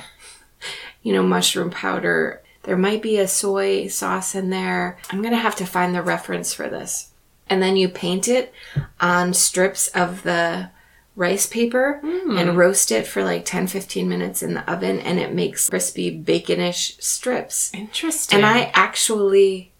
you 1.03 1.13
know, 1.13 1.21
mushroom 1.23 1.69
powder. 1.69 2.41
There 2.63 2.75
might 2.77 3.03
be 3.03 3.17
a 3.17 3.27
soy 3.27 3.87
sauce 3.87 4.33
in 4.33 4.49
there. 4.49 4.97
I'm 5.11 5.21
going 5.21 5.33
to 5.33 5.37
have 5.39 5.55
to 5.57 5.65
find 5.65 5.93
the 5.93 6.01
reference 6.01 6.53
for 6.55 6.69
this. 6.69 7.09
And 7.49 7.61
then 7.61 7.77
you 7.77 7.87
paint 7.87 8.27
it 8.27 8.51
on 8.99 9.33
strips 9.35 9.89
of 9.89 10.23
the 10.23 10.69
rice 11.15 11.45
paper 11.45 11.99
and 12.03 12.49
hmm. 12.49 12.55
roast 12.55 12.91
it 12.91 13.05
for 13.05 13.23
like 13.23 13.43
10 13.45 13.67
15 13.67 14.07
minutes 14.07 14.41
in 14.41 14.53
the 14.53 14.71
oven 14.71 14.99
and 14.99 15.19
it 15.19 15.33
makes 15.33 15.69
crispy 15.69 16.09
baconish 16.09 16.97
strips. 16.99 17.71
Interesting. 17.73 18.37
And 18.37 18.45
I 18.45 18.71
actually 18.73 19.71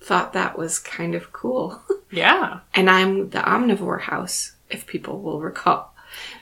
thought 0.00 0.32
that 0.32 0.58
was 0.58 0.78
kind 0.78 1.14
of 1.14 1.32
cool. 1.32 1.82
yeah. 2.10 2.60
and 2.74 2.90
I'm 2.90 3.30
the 3.30 3.38
omnivore 3.40 4.02
house, 4.02 4.52
if 4.68 4.86
people 4.86 5.20
will 5.20 5.40
recall. 5.40 5.94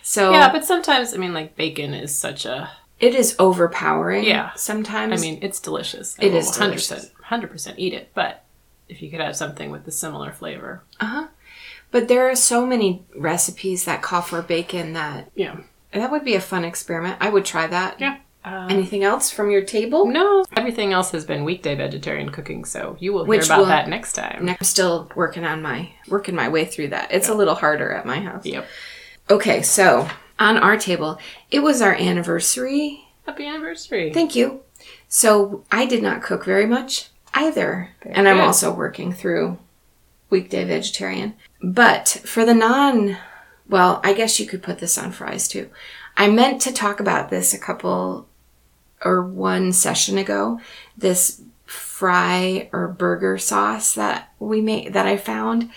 So 0.02 0.32
Yeah, 0.32 0.50
but 0.50 0.64
sometimes, 0.64 1.14
I 1.14 1.18
mean, 1.18 1.34
like 1.34 1.56
bacon 1.56 1.94
is 1.94 2.14
such 2.14 2.46
a. 2.46 2.70
it 2.98 3.14
is 3.14 3.36
overpowering. 3.38 4.24
Yeah. 4.24 4.52
Sometimes. 4.54 5.20
I 5.20 5.24
mean, 5.24 5.38
it's 5.42 5.60
delicious. 5.60 6.16
I 6.18 6.24
It 6.24 6.34
is 6.34 6.50
100%, 6.50 6.58
delicious. 6.58 7.10
100% 7.28 7.74
eat 7.76 7.92
it, 7.92 8.10
but 8.14 8.44
if 8.88 9.02
you 9.02 9.10
could 9.10 9.20
have 9.20 9.36
something 9.36 9.70
with 9.70 9.86
a 9.86 9.90
similar 9.90 10.32
flavor. 10.32 10.82
Uh-huh. 10.98 11.28
But 11.90 12.08
there 12.08 12.28
are 12.30 12.34
so 12.36 12.66
many 12.66 13.04
recipes 13.16 13.84
that 13.84 14.02
call 14.02 14.22
for 14.22 14.42
bacon 14.42 14.92
that 14.94 15.30
Yeah. 15.34 15.56
that 15.92 16.10
would 16.10 16.24
be 16.24 16.34
a 16.34 16.40
fun 16.40 16.64
experiment. 16.64 17.16
I 17.20 17.30
would 17.30 17.44
try 17.44 17.66
that. 17.66 18.00
Yeah. 18.00 18.16
Uh, 18.44 18.66
Anything 18.70 19.02
else 19.04 19.30
from 19.30 19.50
your 19.50 19.62
table? 19.62 20.06
no, 20.06 20.44
everything 20.56 20.92
else 20.92 21.10
has 21.10 21.24
been 21.24 21.44
weekday 21.44 21.74
vegetarian 21.74 22.30
cooking, 22.30 22.64
so 22.64 22.96
you 23.00 23.12
will 23.12 23.26
Which 23.26 23.44
hear 23.46 23.54
about 23.54 23.58
will- 23.60 23.66
that 23.66 23.88
next 23.88 24.12
time. 24.12 24.48
I'm 24.48 24.56
still 24.64 25.10
working 25.16 25.44
on 25.44 25.60
my 25.60 25.90
working 26.08 26.34
my 26.34 26.48
way 26.48 26.64
through 26.64 26.88
that. 26.88 27.08
It's 27.10 27.28
a 27.28 27.34
little 27.34 27.56
harder 27.56 27.92
at 27.92 28.06
my 28.06 28.20
house. 28.20 28.46
Yep. 28.46 28.66
Okay, 29.30 29.60
so 29.62 30.08
on 30.38 30.56
our 30.56 30.76
table, 30.78 31.18
it 31.50 31.58
was 31.60 31.82
our 31.82 31.94
anniversary 31.94 33.04
Happy 33.26 33.44
anniversary. 33.44 34.10
Thank 34.14 34.34
you. 34.34 34.60
So 35.08 35.64
I 35.70 35.84
did 35.84 36.02
not 36.02 36.22
cook 36.22 36.44
very 36.46 36.64
much. 36.66 37.08
either. 37.34 37.90
Very 38.02 38.14
and 38.14 38.26
I'm 38.26 38.40
also 38.40 38.72
working 38.72 39.12
through 39.12 39.58
weekday 40.30 40.64
vegetarian. 40.64 41.34
But 41.62 42.08
for 42.24 42.44
the 42.44 42.54
non, 42.54 43.16
well, 43.68 44.00
I 44.04 44.12
guess 44.12 44.38
you 44.38 44.46
could 44.46 44.62
put 44.62 44.78
this 44.78 44.96
on 44.98 45.12
fries 45.12 45.48
too. 45.48 45.68
I 46.16 46.28
meant 46.28 46.60
to 46.62 46.72
talk 46.72 47.00
about 47.00 47.30
this 47.30 47.52
a 47.54 47.58
couple 47.58 48.26
or 49.04 49.22
one 49.22 49.72
session 49.72 50.18
ago. 50.18 50.60
This 50.96 51.40
fry 51.66 52.68
or 52.72 52.88
burger 52.88 53.38
sauce 53.38 53.94
that 53.94 54.32
we 54.38 54.60
made 54.60 54.92
that 54.94 55.06
I 55.06 55.16
found. 55.16 55.70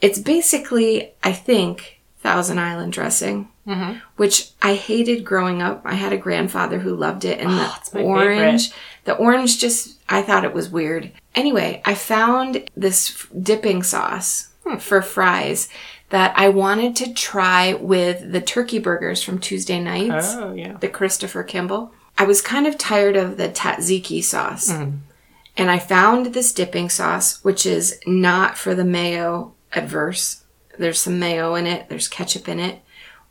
It's 0.00 0.18
basically, 0.18 1.12
I 1.22 1.32
think, 1.32 2.00
Thousand 2.20 2.58
Island 2.58 2.92
dressing, 2.92 3.48
Mm-hmm. 3.64 3.98
which 4.16 4.50
I 4.60 4.74
hated 4.74 5.24
growing 5.24 5.62
up. 5.62 5.82
I 5.84 5.94
had 5.94 6.12
a 6.12 6.16
grandfather 6.16 6.80
who 6.80 6.96
loved 6.96 7.24
it, 7.24 7.38
and 7.38 7.48
Oh, 7.52 7.78
the 7.92 8.00
orange, 8.02 8.72
the 9.04 9.14
orange 9.14 9.60
just, 9.60 10.00
I 10.08 10.22
thought 10.22 10.44
it 10.44 10.52
was 10.52 10.68
weird. 10.68 11.12
Anyway, 11.36 11.80
I 11.84 11.94
found 11.94 12.68
this 12.76 13.24
dipping 13.40 13.84
sauce 13.84 14.48
Hmm. 14.64 14.76
for 14.76 15.02
fries 15.02 15.68
that 16.10 16.32
I 16.36 16.48
wanted 16.50 16.94
to 16.96 17.12
try 17.14 17.74
with 17.74 18.32
the 18.32 18.40
turkey 18.40 18.78
burgers 18.78 19.22
from 19.22 19.38
Tuesday 19.38 19.80
nights 19.80 20.34
Oh, 20.36 20.52
yeah. 20.52 20.76
the 20.78 20.88
Christopher 20.88 21.42
Kimball. 21.42 21.92
I 22.18 22.24
was 22.24 22.40
kind 22.42 22.66
of 22.66 22.76
tired 22.78 23.16
of 23.16 23.38
the 23.38 23.48
tzatziki 23.48 24.22
sauce. 24.22 24.70
And 24.70 25.70
I 25.70 25.78
found 25.78 26.26
this 26.26 26.52
dipping 26.52 26.88
sauce, 26.90 27.42
which 27.44 27.66
is 27.66 27.98
not 28.06 28.56
for 28.56 28.74
the 28.74 28.84
mayo 28.84 29.54
adverse. 29.72 30.44
There's 30.78 31.00
some 31.00 31.18
mayo 31.18 31.54
in 31.56 31.66
it, 31.66 31.88
there's 31.88 32.08
ketchup 32.08 32.48
in 32.48 32.60
it, 32.60 32.80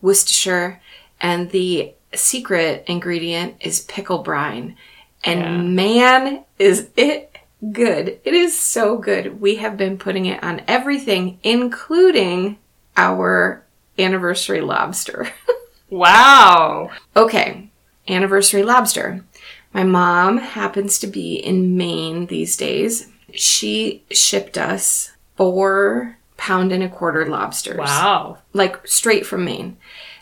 Worcestershire, 0.02 0.82
and 1.22 1.52
the 1.52 1.94
secret 2.14 2.84
ingredient 2.88 3.56
is 3.62 3.82
pickle 3.82 4.20
brine. 4.20 4.76
And 5.24 5.40
Yeah. 5.40 5.58
man, 5.62 6.44
is 6.60 6.90
it 6.98 7.31
good! 7.72 8.20
It 8.24 8.34
is 8.34 8.58
so 8.58 8.98
good. 8.98 9.40
We 9.42 9.56
have 9.56 9.78
been 9.78 9.98
putting 9.98 10.26
it 10.26 10.44
on 10.44 10.62
everything, 10.68 11.40
including 11.44 12.58
our 12.98 13.64
anniversary 13.98 14.62
lobster. 14.62 15.30
Wow. 15.92 16.90
Okay, 17.18 17.70
anniversary 18.08 18.64
lobster. 18.64 19.26
My 19.74 19.84
mom 19.84 20.38
happens 20.38 20.98
to 21.00 21.08
be 21.08 21.36
in 21.36 21.76
Maine 21.76 22.28
these 22.28 22.56
days. 22.56 23.10
She 23.34 24.04
shipped 24.10 24.58
us 24.58 25.12
four 25.36 26.18
pound 26.38 26.72
and 26.72 26.82
a 26.82 26.90
quarter 26.90 27.26
lobsters. 27.26 27.78
Wow. 27.78 28.38
Like 28.54 28.88
straight 28.88 29.26
from 29.26 29.44
Maine. 29.46 29.78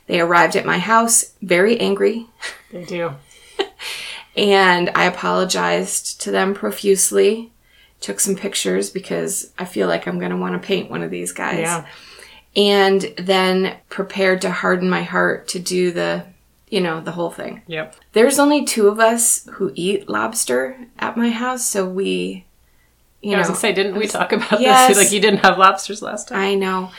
They 0.08 0.20
arrived 0.20 0.56
at 0.56 0.66
my 0.66 0.80
house 0.80 1.34
very 1.42 1.80
angry, 1.80 2.26
They 2.72 2.84
do. 2.84 3.14
And 4.40 4.90
I 4.96 5.04
apologized 5.04 6.22
to 6.22 6.32
them 6.32 6.54
profusely. 6.54 7.52
Took 8.00 8.22
some 8.22 8.38
pictures 8.38 8.90
because 8.90 9.52
I 9.60 9.66
feel 9.66 9.90
like 9.90 10.08
I'm 10.08 10.18
going 10.20 10.32
to 10.32 10.38
want 10.38 10.60
to 10.60 10.66
paint 10.66 10.90
one 10.90 11.04
of 11.04 11.12
these 11.12 11.34
guys. 11.34 11.60
Yeah. 11.60 11.86
And 12.56 13.02
then 13.18 13.76
prepared 13.90 14.42
to 14.42 14.52
harden 14.52 14.90
my 14.90 15.04
heart 15.04 15.50
to 15.50 15.60
do 15.60 15.92
the, 15.92 16.24
you 16.70 16.80
know, 16.80 17.02
the 17.02 17.12
whole 17.12 17.30
thing. 17.30 17.62
Yep. 17.68 17.96
There's 18.14 18.40
only 18.40 18.64
two 18.64 18.88
of 18.88 19.00
us 19.02 19.46
who 19.54 19.74
eat 19.76 20.08
lobster 20.08 20.78
at 20.98 21.18
my 21.18 21.30
house, 21.30 21.66
so 21.66 21.86
we, 21.88 22.46
you 23.22 23.36
I 23.36 23.40
was 23.40 23.48
know, 23.48 23.50
gonna 23.50 23.60
say, 23.60 23.74
didn't 23.74 23.98
we 23.98 24.08
talk 24.08 24.32
about 24.32 24.62
Yes. 24.62 24.88
this? 24.88 24.98
Like 24.98 25.12
you 25.12 25.20
didn't 25.20 25.42
have 25.42 25.58
lobsters 25.58 26.02
last 26.02 26.30
time. 26.30 26.40
I 26.40 26.56
know. 26.56 26.92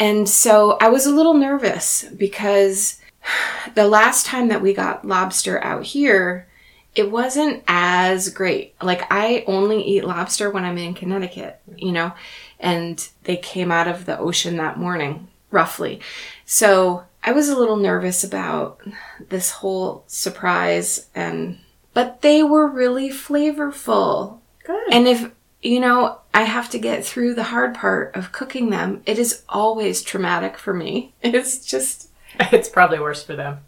And 0.00 0.28
so 0.28 0.76
I 0.80 0.88
was 0.88 1.06
a 1.06 1.14
little 1.14 1.34
nervous 1.34 2.04
because 2.16 3.00
the 3.76 3.86
last 3.86 4.26
time 4.26 4.48
that 4.48 4.60
we 4.60 4.74
got 4.74 5.06
lobster 5.06 5.62
out 5.62 5.84
here, 5.84 6.48
it 6.96 7.10
wasn't 7.10 7.62
as 7.68 8.30
great. 8.30 8.74
Like 8.82 9.02
I 9.10 9.44
only 9.46 9.82
eat 9.82 10.04
lobster 10.04 10.50
when 10.50 10.64
I'm 10.64 10.78
in 10.78 10.94
Connecticut, 10.94 11.60
you 11.76 11.92
know, 11.92 12.12
and 12.58 13.06
they 13.24 13.36
came 13.36 13.70
out 13.70 13.86
of 13.86 14.06
the 14.06 14.18
ocean 14.18 14.56
that 14.56 14.78
morning, 14.78 15.28
roughly. 15.50 16.00
So 16.46 17.04
I 17.22 17.32
was 17.32 17.48
a 17.50 17.56
little 17.58 17.76
nervous 17.76 18.24
about 18.24 18.80
this 19.28 19.50
whole 19.50 20.04
surprise 20.06 21.06
and 21.14 21.58
but 21.92 22.22
they 22.22 22.42
were 22.42 22.66
really 22.66 23.08
flavorful. 23.10 24.40
Good. 24.64 24.92
And 24.92 25.06
if, 25.08 25.30
you 25.62 25.80
know, 25.80 26.18
I 26.34 26.42
have 26.42 26.68
to 26.70 26.78
get 26.78 27.06
through 27.06 27.34
the 27.34 27.44
hard 27.44 27.74
part 27.74 28.14
of 28.14 28.32
cooking 28.32 28.68
them, 28.70 29.02
it 29.06 29.18
is 29.18 29.42
always 29.48 30.02
traumatic 30.02 30.58
for 30.58 30.74
me. 30.74 31.14
It's 31.22 31.64
just, 31.64 32.10
it's 32.40 32.68
probably 32.68 32.98
worse 33.00 33.22
for 33.22 33.34
them. 33.34 33.60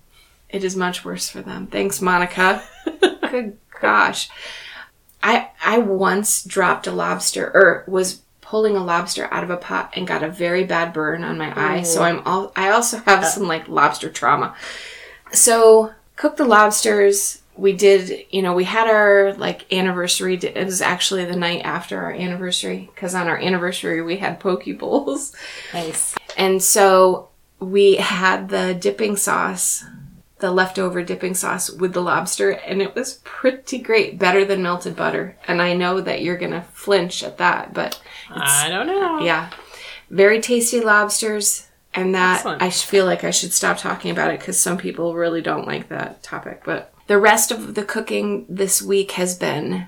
it 0.51 0.63
is 0.65 0.77
much 0.77 1.05
worse 1.07 1.29
for 1.31 1.41
them. 1.43 1.67
Thanks, 1.69 2.01
Monica. 2.03 2.63
Good 3.31 3.59
gosh. 3.81 4.29
I 5.23 5.51
I 5.65 5.79
once 5.79 6.45
dropped 6.45 6.87
a 6.87 6.93
lobster 6.93 7.47
or 7.55 7.85
was 7.87 8.23
pulling 8.41 8.77
a 8.77 8.85
lobster 8.85 9.29
out 9.33 9.45
of 9.45 9.51
a 9.51 9.57
pot 9.57 9.93
and 9.95 10.07
got 10.07 10.23
a 10.23 10.29
very 10.29 10.65
bad 10.65 10.93
burn 10.93 11.23
on 11.23 11.37
my 11.37 11.53
eye. 11.55 11.83
So 11.83 12.03
I'm 12.03 12.23
all 12.25 12.53
I 12.57 12.71
also 12.71 12.99
have 12.99 13.21
uh. 13.21 13.27
some 13.27 13.45
like 13.45 13.69
lobster 13.69 14.09
trauma. 14.11 14.57
So 15.33 15.93
cooked 16.17 16.39
the 16.39 16.45
lobsters. 16.45 17.43
We 17.57 17.73
did, 17.73 18.25
you 18.31 18.41
know, 18.41 18.55
we 18.55 18.65
had 18.65 18.89
our 18.89 19.35
like 19.35 19.71
anniversary. 19.73 20.37
It 20.37 20.65
was 20.65 20.81
actually 20.81 21.25
the 21.25 21.37
night 21.37 21.63
after 21.65 22.01
our 22.01 22.13
anniversary 22.13 22.89
because 22.95 23.15
on 23.15 23.27
our 23.27 23.37
anniversary 23.37 24.01
we 24.01 24.17
had 24.17 24.41
poke 24.41 24.65
bowls. 24.79 25.35
Nice. 25.75 26.15
And 26.37 26.63
so 26.63 27.31
we 27.61 27.97
had 27.97 28.49
the 28.49 28.75
dipping 28.75 29.17
sauce, 29.17 29.85
the 30.41 30.51
leftover 30.51 31.03
dipping 31.03 31.35
sauce 31.35 31.71
with 31.71 31.93
the 31.93 32.03
lobster, 32.03 32.51
and 32.51 32.81
it 32.81 32.95
was 32.95 33.21
pretty 33.25 33.79
great, 33.79 34.19
better 34.19 34.45
than 34.45 34.63
melted 34.63 34.95
butter. 34.97 35.37
And 35.47 35.61
I 35.61 35.75
know 35.75 36.01
that 36.01 36.23
you're 36.23 36.37
gonna 36.37 36.67
flinch 36.73 37.23
at 37.23 37.39
that, 37.39 37.75
but 37.75 38.01
I 38.31 38.69
don't 38.69 38.87
know. 38.87 39.21
yeah, 39.21 39.51
very 40.11 40.41
tasty 40.41 40.81
lobsters. 40.81 41.65
And 41.95 42.15
that 42.15 42.37
Excellent. 42.37 42.63
I 42.63 42.71
feel 42.71 43.07
like 43.07 43.25
I 43.25 43.31
should 43.31 43.53
stop 43.53 43.79
talking 43.79 44.11
about 44.11 44.31
it 44.33 44.39
because 44.41 44.61
some 44.61 44.77
people 44.77 45.15
really 45.15 45.41
don't 45.41 45.67
like 45.67 45.89
that 45.89 46.23
topic. 46.23 46.63
But 46.65 46.93
the 47.07 47.19
rest 47.19 47.51
of 47.51 47.75
the 47.75 47.83
cooking 47.85 48.45
this 48.49 48.83
week 48.83 49.13
has 49.13 49.37
been 49.37 49.87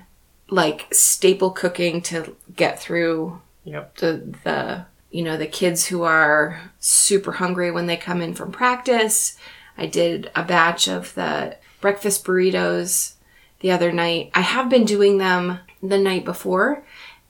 like 0.49 0.87
staple 0.93 1.51
cooking 1.51 2.01
to 2.01 2.35
get 2.55 2.79
through 2.81 3.39
Yep. 3.63 3.97
the 3.97 4.35
the 4.43 4.85
you 5.11 5.23
know 5.23 5.37
the 5.37 5.45
kids 5.47 5.85
who 5.87 6.01
are 6.01 6.71
super 6.79 7.33
hungry 7.33 7.69
when 7.71 7.85
they 7.85 7.95
come 7.97 8.21
in 8.21 8.33
from 8.33 8.51
practice. 8.51 9.37
I 9.81 9.87
did 9.87 10.29
a 10.35 10.43
batch 10.43 10.87
of 10.87 11.15
the 11.15 11.57
breakfast 11.81 12.23
burritos 12.23 13.13
the 13.61 13.71
other 13.71 13.91
night. 13.91 14.29
I 14.35 14.41
have 14.41 14.69
been 14.69 14.85
doing 14.85 15.17
them 15.17 15.59
the 15.81 15.97
night 15.97 16.23
before 16.23 16.83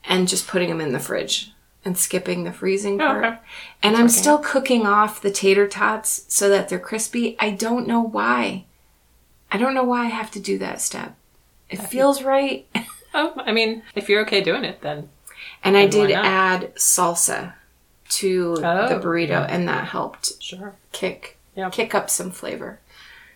and 0.04 0.28
just 0.28 0.48
putting 0.50 0.68
them 0.68 0.82
in 0.82 0.92
the 0.92 1.00
fridge 1.00 1.54
and 1.86 1.98
skipping 1.98 2.44
the 2.44 2.52
freezing 2.52 3.02
Oh, 3.02 3.06
part. 3.08 3.24
okay. 3.26 3.38
And 3.82 3.96
I'm 3.96 4.06
okay. 4.08 4.14
still 4.14 4.38
cooking 4.40 4.86
off 4.86 5.22
the 5.22 5.32
tater 5.32 5.66
tots 5.66 6.26
so 6.28 6.50
that 6.50 6.68
they're 6.68 6.78
crispy. 6.78 7.38
I 7.40 7.52
don't 7.52 7.88
know 7.88 8.02
why. 8.02 8.66
I 9.50 9.58
don't 9.58 9.74
know 9.74 9.84
why 9.86 10.02
I 10.06 10.10
have 10.10 10.32
to 10.32 10.40
do 10.42 10.58
that 10.58 10.82
step. 10.82 11.16
It 11.70 11.78
feels 11.78 12.22
right. 12.24 12.68
Oh, 13.14 13.34
I 13.46 13.52
mean, 13.52 13.84
if 13.94 14.08
you're 14.08 14.22
okay 14.22 14.40
doing 14.40 14.64
it, 14.64 14.80
then 14.82 15.10
And 15.66 15.76
I 15.76 15.86
Then 15.86 16.00
why 16.00 16.08
did 16.08 16.16
add 16.16 16.76
salsa 16.76 17.56
to 18.12 18.56
Oh, 18.64 18.88
the 18.88 19.06
burrito, 19.06 19.46
and 19.50 19.68
that 19.68 19.88
helped 19.90 20.42
sure. 20.42 20.76
kick 20.94 21.38
Yeah. 21.62 21.70
kick 21.70 21.96
up 21.96 22.10
some 22.10 22.32
flavor. 22.32 22.80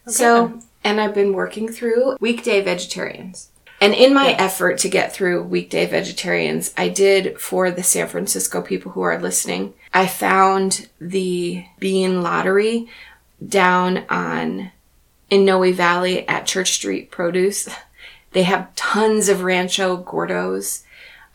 So, 0.08 0.60
and 0.84 1.02
I've 1.02 1.16
been 1.16 1.34
working 1.34 1.68
through 1.72 2.18
weekday 2.20 2.62
vegetarians. 2.62 3.50
And 3.82 3.94
in 3.94 4.14
my 4.14 4.32
effort 4.32 4.78
to 4.80 4.90
get 4.90 5.14
through 5.14 5.44
weekday 5.44 5.86
vegetarians, 5.86 6.74
I 6.78 6.90
did 6.90 7.40
for 7.40 7.72
the 7.72 7.84
San 7.84 8.08
Francisco 8.08 8.62
people 8.62 8.92
who 8.94 9.02
are 9.02 9.20
listening, 9.20 9.74
I 9.94 10.08
found 10.08 10.88
the 11.00 11.66
bean 11.80 12.22
lottery 12.22 12.88
down 13.46 14.06
on 14.10 14.72
in 15.30 15.44
Noe 15.44 15.72
Valley 15.74 16.28
at 16.28 16.46
Church 16.46 16.74
Street 16.74 17.12
Produce. 17.12 17.70
They 18.32 18.44
have 18.44 18.76
tons 18.76 19.30
of 19.30 19.44
Rancho 19.44 20.04
Gordos 20.04 20.84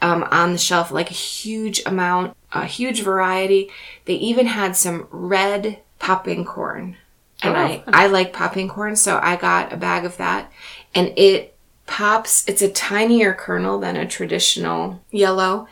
um, 0.03 0.23
on 0.25 0.53
the 0.53 0.59
shelf, 0.59 0.91
like 0.91 1.11
a 1.11 1.15
huge 1.15 1.81
amount, 1.87 2.37
a 2.53 2.67
huge 2.67 3.01
variety. 3.01 3.71
They 4.05 4.17
even 4.17 4.47
had 4.47 4.77
some 4.77 5.09
red 5.11 5.79
popping 6.01 6.45
corn. 6.45 6.97
And 7.43 7.57
Oh, 7.57 7.61
I, 7.61 7.79
fun. 7.81 7.95
I 7.95 8.07
like 8.09 8.33
popping 8.33 8.69
corn, 8.69 8.97
so 8.97 9.19
I 9.23 9.37
got 9.37 9.73
a 9.73 9.77
bag 9.77 10.05
of 10.05 10.17
that. 10.17 10.51
And 10.95 11.13
it 11.17 11.57
pops, 11.87 12.47
it's 12.49 12.61
a 12.63 12.69
tinier 12.69 13.33
kernel 13.33 13.79
than 13.79 13.97
a 13.97 14.07
traditional 14.07 15.01
yellow. 15.11 15.69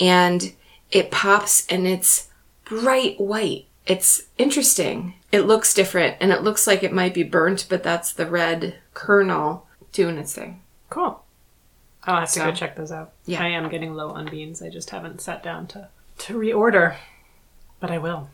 And 0.00 0.52
it 0.90 1.10
pops 1.10 1.66
and 1.68 1.86
it's 1.86 2.28
bright 2.64 3.18
white. 3.20 3.66
It's 3.86 4.24
interesting. 4.36 5.14
It 5.32 5.42
looks 5.42 5.72
different 5.72 6.16
and 6.20 6.32
it 6.32 6.42
looks 6.42 6.66
like 6.66 6.82
it 6.82 6.92
might 6.92 7.14
be 7.14 7.22
burnt, 7.22 7.66
but 7.68 7.82
that's 7.82 8.12
the 8.12 8.26
red 8.26 8.76
kernel 8.94 9.66
doing 9.92 10.18
its 10.18 10.34
thing. 10.34 10.62
Cool. 10.90 11.22
I'll 12.04 12.20
have 12.20 12.28
to 12.32 12.40
So- 12.40 12.44
go 12.46 12.52
check 12.52 12.76
those 12.76 12.92
out. 12.92 13.12
Yeah. 13.24 13.42
I 13.42 13.48
am 13.48 13.68
getting 13.68 13.94
low 13.94 14.10
on 14.10 14.26
beans. 14.26 14.60
I 14.62 14.68
just 14.68 14.90
haven't 14.90 15.20
sat 15.20 15.42
down 15.42 15.66
to 15.68 15.88
to 16.18 16.34
reorder, 16.38 16.96
but 17.80 17.90
I 17.90 17.98
will. 17.98 18.28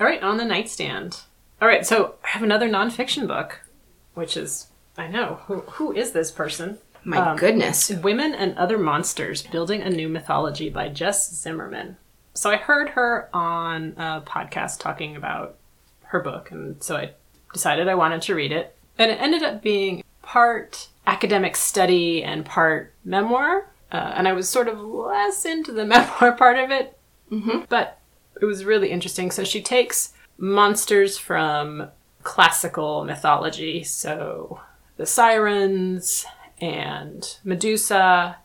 All 0.00 0.06
right, 0.06 0.22
on 0.22 0.36
the 0.36 0.44
nightstand. 0.44 1.20
All 1.62 1.68
right, 1.68 1.86
so 1.86 2.16
I 2.24 2.28
have 2.28 2.42
another 2.42 2.68
nonfiction 2.68 3.26
book, 3.28 3.60
which 4.14 4.36
is 4.36 4.68
I 4.98 5.06
know 5.08 5.40
who 5.46 5.60
who 5.60 5.92
is 5.92 6.12
this 6.12 6.30
person? 6.30 6.78
My 7.04 7.18
Um, 7.18 7.36
goodness. 7.36 7.90
Women 7.90 8.34
and 8.34 8.56
Other 8.56 8.78
Monsters 8.78 9.42
Building 9.42 9.82
a 9.82 9.90
New 9.90 10.08
Mythology 10.08 10.70
by 10.70 10.88
Jess 10.88 11.30
Zimmerman. 11.34 11.96
So 12.32 12.50
I 12.50 12.56
heard 12.56 12.90
her 12.90 13.28
on 13.32 13.94
a 13.96 14.22
podcast 14.26 14.80
talking 14.80 15.14
about 15.14 15.56
her 16.04 16.20
book, 16.20 16.50
and 16.50 16.82
so 16.82 16.96
I 16.96 17.10
decided 17.52 17.88
I 17.88 17.94
wanted 17.94 18.22
to 18.22 18.34
read 18.34 18.52
it. 18.52 18.74
And 18.98 19.10
it 19.10 19.20
ended 19.20 19.42
up 19.42 19.62
being 19.62 20.02
part 20.22 20.88
academic 21.06 21.54
study 21.56 22.24
and 22.24 22.44
part 22.44 22.92
memoir. 23.04 23.70
Uh, 23.92 24.12
and 24.16 24.26
I 24.26 24.32
was 24.32 24.48
sort 24.48 24.66
of 24.66 24.80
less 24.80 25.44
into 25.44 25.70
the 25.72 25.84
memoir 25.84 26.32
part 26.32 26.58
of 26.58 26.70
it, 26.70 26.98
mm-hmm. 27.30 27.60
but 27.68 27.98
it 28.40 28.44
was 28.44 28.64
really 28.64 28.90
interesting. 28.90 29.30
So 29.30 29.44
she 29.44 29.62
takes 29.62 30.12
monsters 30.38 31.18
from 31.18 31.88
classical 32.22 33.04
mythology, 33.04 33.84
so 33.84 34.60
the 34.96 35.06
sirens 35.06 36.24
and 36.60 37.38
Medusa, 37.44 38.38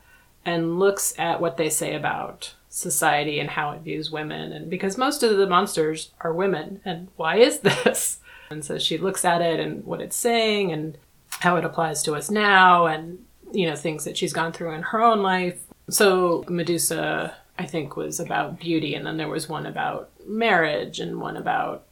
and 0.46 0.80
looks 0.80 1.14
at 1.18 1.42
what 1.42 1.58
they 1.58 1.70
say 1.70 1.96
about 1.96 2.54
society 2.70 3.40
and 3.40 3.50
how 3.50 3.72
it 3.72 3.82
views 3.82 4.12
women. 4.12 4.52
And 4.52 4.70
because 4.70 4.98
most 4.98 5.24
of 5.24 5.38
the 5.38 5.48
monsters 5.48 6.12
are 6.22 6.34
women, 6.34 6.82
and 6.86 7.10
why 7.16 7.38
is 7.38 7.60
this? 7.60 8.20
And 8.52 8.66
so 8.66 8.80
she 8.80 8.98
looks 8.98 9.26
at 9.26 9.44
it 9.44 9.60
and 9.60 9.86
what 9.86 10.02
it's 10.02 10.16
saying 10.16 10.72
and 10.72 10.98
how 11.30 11.58
it 11.58 11.66
applies 11.66 12.02
to 12.02 12.16
us 12.16 12.32
now 12.32 12.88
and, 12.88 13.24
you 13.52 13.70
know, 13.70 13.76
things 13.76 14.06
that 14.06 14.18
she's 14.18 14.34
gone 14.34 14.54
through 14.54 14.74
in 14.74 14.82
her 14.82 15.00
own 15.00 15.22
life. 15.22 15.62
So 15.88 16.44
Medusa, 16.48 17.36
I 17.60 17.66
think, 17.66 17.96
was 17.96 18.20
about 18.20 18.60
beauty, 18.60 18.96
and 18.96 19.06
then 19.06 19.18
there 19.18 19.28
was 19.28 19.50
one 19.50 19.66
about 19.68 20.10
marriage 20.26 21.00
and 21.00 21.20
one 21.20 21.38
about, 21.38 21.84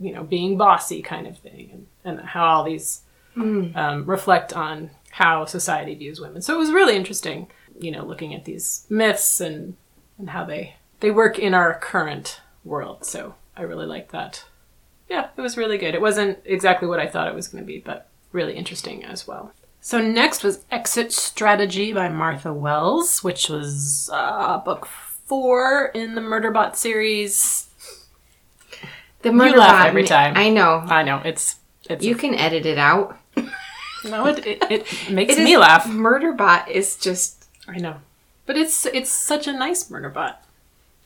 you 0.00 0.12
know, 0.12 0.24
being 0.24 0.58
bossy 0.58 1.00
kind 1.00 1.26
of 1.26 1.38
thing, 1.38 1.70
and, 1.72 2.18
and 2.18 2.28
how 2.28 2.44
all 2.44 2.64
these 2.64 3.02
um, 3.36 4.04
reflect 4.06 4.52
on 4.52 4.90
how 5.10 5.44
society 5.44 5.94
views 5.94 6.20
women. 6.20 6.42
So 6.42 6.54
it 6.54 6.58
was 6.58 6.72
really 6.72 6.96
interesting, 6.96 7.48
you 7.78 7.90
know, 7.90 8.04
looking 8.04 8.34
at 8.34 8.44
these 8.44 8.86
myths 8.90 9.40
and 9.40 9.76
and 10.18 10.30
how 10.30 10.44
they 10.44 10.74
they 11.00 11.10
work 11.10 11.38
in 11.38 11.54
our 11.54 11.78
current 11.78 12.40
world. 12.64 13.04
So 13.04 13.34
I 13.56 13.62
really 13.62 13.86
liked 13.86 14.10
that. 14.12 14.44
Yeah, 15.08 15.28
it 15.36 15.40
was 15.40 15.56
really 15.56 15.78
good. 15.78 15.94
It 15.94 16.00
wasn't 16.00 16.38
exactly 16.44 16.88
what 16.88 17.00
I 17.00 17.06
thought 17.06 17.28
it 17.28 17.34
was 17.34 17.48
going 17.48 17.62
to 17.62 17.66
be, 17.66 17.78
but 17.78 18.08
really 18.32 18.54
interesting 18.54 19.04
as 19.04 19.26
well. 19.26 19.52
So 19.86 20.00
next 20.00 20.42
was 20.42 20.64
Exit 20.68 21.12
Strategy 21.12 21.92
by 21.92 22.08
Martha 22.08 22.52
Wells, 22.52 23.22
which 23.22 23.48
was 23.48 24.10
uh, 24.12 24.58
book 24.58 24.84
four 24.84 25.92
in 25.94 26.16
the 26.16 26.20
Murderbot 26.20 26.74
series. 26.74 27.68
The 29.22 29.28
Murderbot. 29.28 29.50
You 29.52 29.58
laugh 29.58 29.86
every 29.86 30.02
time. 30.02 30.36
I 30.36 30.50
know. 30.50 30.82
I 30.84 31.04
know 31.04 31.22
it's 31.24 31.60
it's 31.88 32.04
You 32.04 32.16
can 32.16 32.34
edit 32.34 32.66
it 32.66 32.78
out. 32.78 33.16
no 34.04 34.26
it 34.26 34.44
it, 34.44 34.64
it 34.72 35.08
makes 35.08 35.36
It 35.36 35.44
me 35.44 35.52
is- 35.52 35.60
laugh. 35.60 35.86
Murderbot 35.86 36.66
is 36.66 36.96
just 36.96 37.46
I 37.68 37.76
know, 37.78 37.98
but 38.44 38.56
it's 38.56 38.86
it's 38.86 39.10
such 39.10 39.46
a 39.46 39.52
nice 39.52 39.88
Murderbot. 39.88 40.34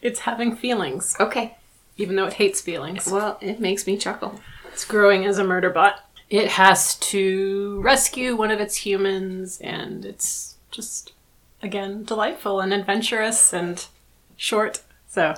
It's 0.01 0.21
having 0.21 0.57
feelings, 0.57 1.17
okay. 1.21 1.59
even 1.99 2.17
though 2.17 2.29
it 2.29 2.33
hates 2.33 2.63
feelings. 2.63 3.07
Well, 3.13 3.37
it 3.43 3.61
makes 3.61 3.87
me 3.87 3.99
chuckle. 3.99 4.41
It's 4.73 4.87
growing 4.87 5.27
as 5.27 5.37
a 5.39 5.45
Murderbot. 5.45 5.97
It 6.31 6.49
has 6.49 6.95
to 6.97 7.81
rescue 7.83 8.37
one 8.37 8.53
of 8.53 8.61
its 8.61 8.77
humans, 8.77 9.61
and 9.61 10.05
it's 10.05 10.57
just 10.71 11.13
again 11.63 12.05
delightful 12.05 12.61
and 12.61 12.73
adventurous 12.73 13.53
and 13.53 13.85
short. 14.37 14.83
So 15.09 15.35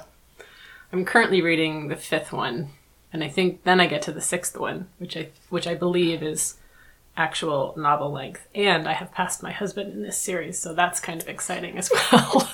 I'm 0.92 1.06
currently 1.06 1.40
reading 1.40 1.88
the 1.88 1.96
fifth 1.96 2.30
one, 2.30 2.68
and 3.10 3.24
I 3.24 3.28
think 3.28 3.64
then 3.64 3.80
I 3.80 3.86
get 3.86 4.02
to 4.02 4.12
the 4.12 4.20
sixth 4.20 4.56
one, 4.58 4.88
which 4.98 5.16
I 5.16 5.30
which 5.48 5.66
I 5.66 5.74
believe 5.74 6.22
is 6.22 6.56
actual 7.16 7.72
novel 7.76 8.12
length. 8.12 8.46
And 8.54 8.86
I 8.86 8.92
have 8.92 9.12
passed 9.12 9.42
my 9.42 9.52
husband 9.52 9.94
in 9.94 10.02
this 10.02 10.18
series, 10.18 10.58
so 10.58 10.74
that's 10.74 11.00
kind 11.00 11.22
of 11.22 11.28
exciting 11.28 11.78
as 11.78 11.90
well. 12.12 12.50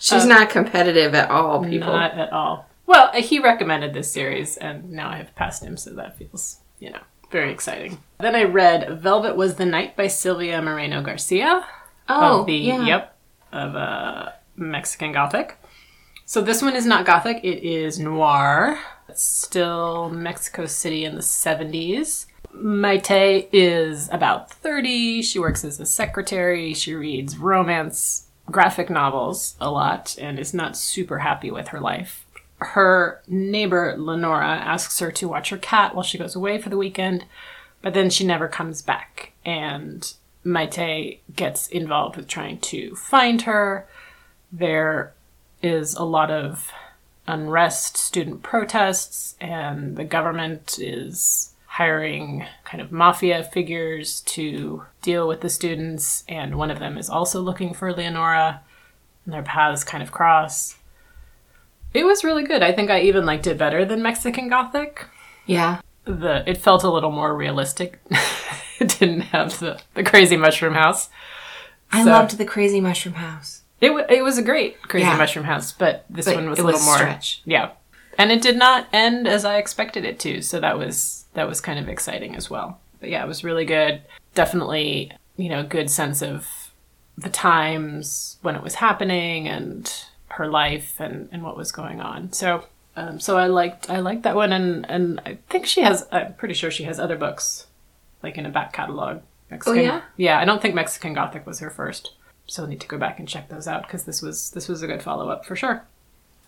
She's 0.00 0.24
not 0.24 0.50
competitive 0.50 1.14
at 1.14 1.30
all, 1.30 1.64
people. 1.64 1.92
Not 1.92 2.16
at 2.18 2.32
all. 2.32 2.68
Well, 2.88 3.12
he 3.12 3.38
recommended 3.38 3.92
this 3.92 4.10
series, 4.10 4.56
and 4.56 4.90
now 4.90 5.10
I 5.10 5.18
have 5.18 5.34
passed 5.34 5.62
him, 5.62 5.76
so 5.76 5.90
that 5.90 6.16
feels, 6.16 6.60
you 6.78 6.88
know, 6.88 7.02
very 7.30 7.52
exciting. 7.52 7.98
Then 8.18 8.34
I 8.34 8.44
read 8.44 8.98
Velvet 9.02 9.36
Was 9.36 9.56
the 9.56 9.66
Night 9.66 9.94
by 9.94 10.06
Silvia 10.06 10.62
Moreno 10.62 11.02
Garcia. 11.02 11.66
oh, 12.08 12.40
of 12.40 12.46
the 12.46 12.54
yeah. 12.54 12.86
yep 12.86 13.18
of 13.52 13.76
uh, 13.76 14.30
Mexican 14.56 15.12
Gothic. 15.12 15.58
So 16.24 16.40
this 16.40 16.62
one 16.62 16.74
is 16.74 16.86
not 16.86 17.04
Gothic; 17.04 17.44
it 17.44 17.62
is 17.62 17.98
noir. 17.98 18.78
It's 19.06 19.22
still 19.22 20.08
Mexico 20.08 20.64
City 20.64 21.04
in 21.04 21.14
the 21.14 21.20
seventies. 21.20 22.26
Maite 22.54 23.50
is 23.52 24.08
about 24.10 24.50
thirty. 24.50 25.20
She 25.20 25.38
works 25.38 25.62
as 25.62 25.78
a 25.78 25.84
secretary. 25.84 26.72
She 26.72 26.94
reads 26.94 27.36
romance 27.36 28.28
graphic 28.50 28.88
novels 28.88 29.56
a 29.60 29.70
lot 29.70 30.16
and 30.18 30.38
is 30.38 30.54
not 30.54 30.74
super 30.74 31.18
happy 31.18 31.50
with 31.50 31.68
her 31.68 31.80
life. 31.80 32.24
Her 32.58 33.22
neighbor 33.28 33.94
Leonora 33.96 34.46
asks 34.46 34.98
her 34.98 35.12
to 35.12 35.28
watch 35.28 35.50
her 35.50 35.58
cat 35.58 35.94
while 35.94 36.02
she 36.02 36.18
goes 36.18 36.34
away 36.34 36.60
for 36.60 36.70
the 36.70 36.76
weekend, 36.76 37.24
but 37.82 37.94
then 37.94 38.10
she 38.10 38.26
never 38.26 38.48
comes 38.48 38.82
back. 38.82 39.32
And 39.44 40.12
Maite 40.44 41.20
gets 41.34 41.68
involved 41.68 42.16
with 42.16 42.26
trying 42.26 42.58
to 42.60 42.94
find 42.96 43.42
her. 43.42 43.86
There 44.50 45.12
is 45.62 45.94
a 45.94 46.04
lot 46.04 46.30
of 46.30 46.72
unrest, 47.26 47.96
student 47.96 48.42
protests, 48.42 49.36
and 49.40 49.96
the 49.96 50.04
government 50.04 50.78
is 50.80 51.54
hiring 51.66 52.46
kind 52.64 52.80
of 52.80 52.90
mafia 52.90 53.44
figures 53.44 54.22
to 54.22 54.84
deal 55.02 55.28
with 55.28 55.42
the 55.42 55.50
students. 55.50 56.24
And 56.28 56.56
one 56.56 56.70
of 56.70 56.78
them 56.80 56.96
is 56.98 57.10
also 57.10 57.40
looking 57.40 57.74
for 57.74 57.92
Leonora, 57.92 58.62
and 59.24 59.34
their 59.34 59.42
paths 59.42 59.84
kind 59.84 60.02
of 60.02 60.10
cross. 60.10 60.77
It 61.94 62.04
was 62.04 62.22
really 62.24 62.44
good. 62.44 62.62
I 62.62 62.72
think 62.72 62.90
I 62.90 63.00
even 63.00 63.24
liked 63.26 63.46
it 63.46 63.58
better 63.58 63.84
than 63.84 64.02
Mexican 64.02 64.48
Gothic 64.48 65.06
Yeah. 65.46 65.80
the 66.04 66.42
it 66.48 66.58
felt 66.58 66.82
a 66.84 66.90
little 66.90 67.10
more 67.10 67.34
realistic. 67.36 67.98
it 68.80 68.96
didn't 68.98 69.22
have 69.22 69.58
the, 69.58 69.80
the 69.94 70.04
crazy 70.04 70.36
mushroom 70.36 70.74
house. 70.74 71.08
I 71.90 72.04
So- 72.04 72.10
loved 72.10 72.36
the 72.38 72.44
Crazy 72.44 72.80
Mushroom 72.80 73.14
House. 73.14 73.62
It 73.80 73.88
w- 73.88 74.06
it 74.10 74.22
was 74.22 74.36
a 74.38 74.42
great 74.42 74.82
crazy 74.82 75.06
Yeah. 75.06 75.16
mushroom 75.16 75.44
house, 75.46 75.72
but 75.72 76.04
this 76.10 76.26
But 76.26 76.34
one 76.34 76.50
was 76.50 76.58
a 76.58 76.62
little 76.64 76.78
was 76.80 76.84
more 76.86 76.96
stretch. 76.96 77.40
Yeah, 77.46 77.70
and 78.18 78.30
it 78.32 78.42
did 78.42 78.56
not 78.58 78.88
end 78.92 79.26
as 79.28 79.44
I 79.44 79.56
expected 79.56 80.04
it 80.04 80.18
to. 80.20 80.42
So 80.42 80.58
that 80.60 80.76
was 80.78 81.24
that 81.34 81.48
was 81.48 81.60
kind 81.60 81.78
of 81.78 81.88
exciting 81.88 82.34
as 82.36 82.50
well. 82.50 82.78
But 83.00 83.08
yeah, 83.10 83.24
it 83.24 83.28
was 83.28 83.44
really 83.44 83.64
good. 83.64 84.02
Definitely, 84.34 85.12
you 85.36 85.48
know, 85.48 85.62
good 85.62 85.88
sense 85.90 86.20
of 86.22 86.46
the 87.16 87.28
times 87.30 88.36
when 88.42 88.54
it 88.56 88.62
was 88.62 88.74
happening 88.74 89.48
and 89.48 89.90
her 90.28 90.46
life 90.46 90.94
and, 90.98 91.28
and 91.32 91.42
what 91.42 91.56
was 91.56 91.72
going 91.72 92.00
on. 92.00 92.32
So 92.32 92.64
um, 92.96 93.20
so 93.20 93.38
I 93.38 93.46
liked 93.46 93.88
I 93.88 94.00
liked 94.00 94.24
that 94.24 94.34
one 94.34 94.52
and 94.52 94.88
and 94.90 95.20
I 95.24 95.38
think 95.48 95.66
she 95.66 95.82
has 95.82 96.06
I'm 96.10 96.34
pretty 96.34 96.54
sure 96.54 96.70
she 96.70 96.84
has 96.84 96.98
other 96.98 97.16
books 97.16 97.66
like 98.22 98.36
in 98.36 98.46
a 98.46 98.50
back 98.50 98.72
catalog. 98.72 99.20
Mexican, 99.50 99.82
yeah? 99.82 100.02
Yeah, 100.16 100.38
I 100.38 100.44
don't 100.44 100.60
think 100.60 100.74
Mexican 100.74 101.14
Gothic 101.14 101.46
was 101.46 101.60
her 101.60 101.70
first. 101.70 102.12
So 102.46 102.62
I'll 102.62 102.68
need 102.68 102.80
to 102.80 102.88
go 102.88 102.98
back 102.98 103.18
and 103.18 103.28
check 103.28 103.48
those 103.48 103.68
out 103.68 103.82
because 103.82 104.04
this 104.04 104.20
was 104.20 104.50
this 104.50 104.68
was 104.68 104.82
a 104.82 104.86
good 104.86 105.02
follow 105.02 105.28
up 105.28 105.44
for 105.44 105.54
sure. 105.54 105.84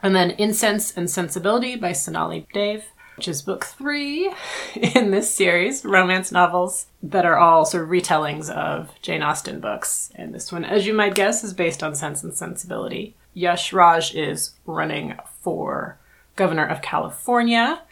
And 0.03 0.15
then 0.17 0.33
Incense 0.33 0.97
and 0.97 1.11
Sensibility 1.11 1.77
by 1.77 1.93
Sonali 1.93 2.47
Dev, 2.55 2.85
which 3.21 3.29
is 3.29 3.43
book 3.43 3.67
three 3.67 4.33
in 4.75 5.11
this 5.11 5.31
series, 5.31 5.85
romance 5.85 6.33
novels 6.33 6.87
that 7.03 7.27
are 7.27 7.37
all 7.37 7.67
sort 7.67 7.85
of 7.85 7.91
retellings 7.91 8.49
of 8.49 8.89
Jane 9.03 9.21
Austen 9.21 9.61
books. 9.61 10.11
And 10.15 10.35
this 10.35 10.51
one, 10.51 10.65
as 10.65 10.87
you 10.87 10.95
might 10.95 11.15
guess, 11.15 11.45
is 11.45 11.53
based 11.53 11.83
on 11.83 11.95
Sense 11.95 12.25
and 12.25 12.33
Sensibility. 12.33 13.15
Yash 13.35 13.75
Raj 13.75 14.15
is 14.15 14.53
running 14.65 15.19
for 15.43 15.99
governor 16.35 16.65
of 16.65 16.81
California 16.81 17.83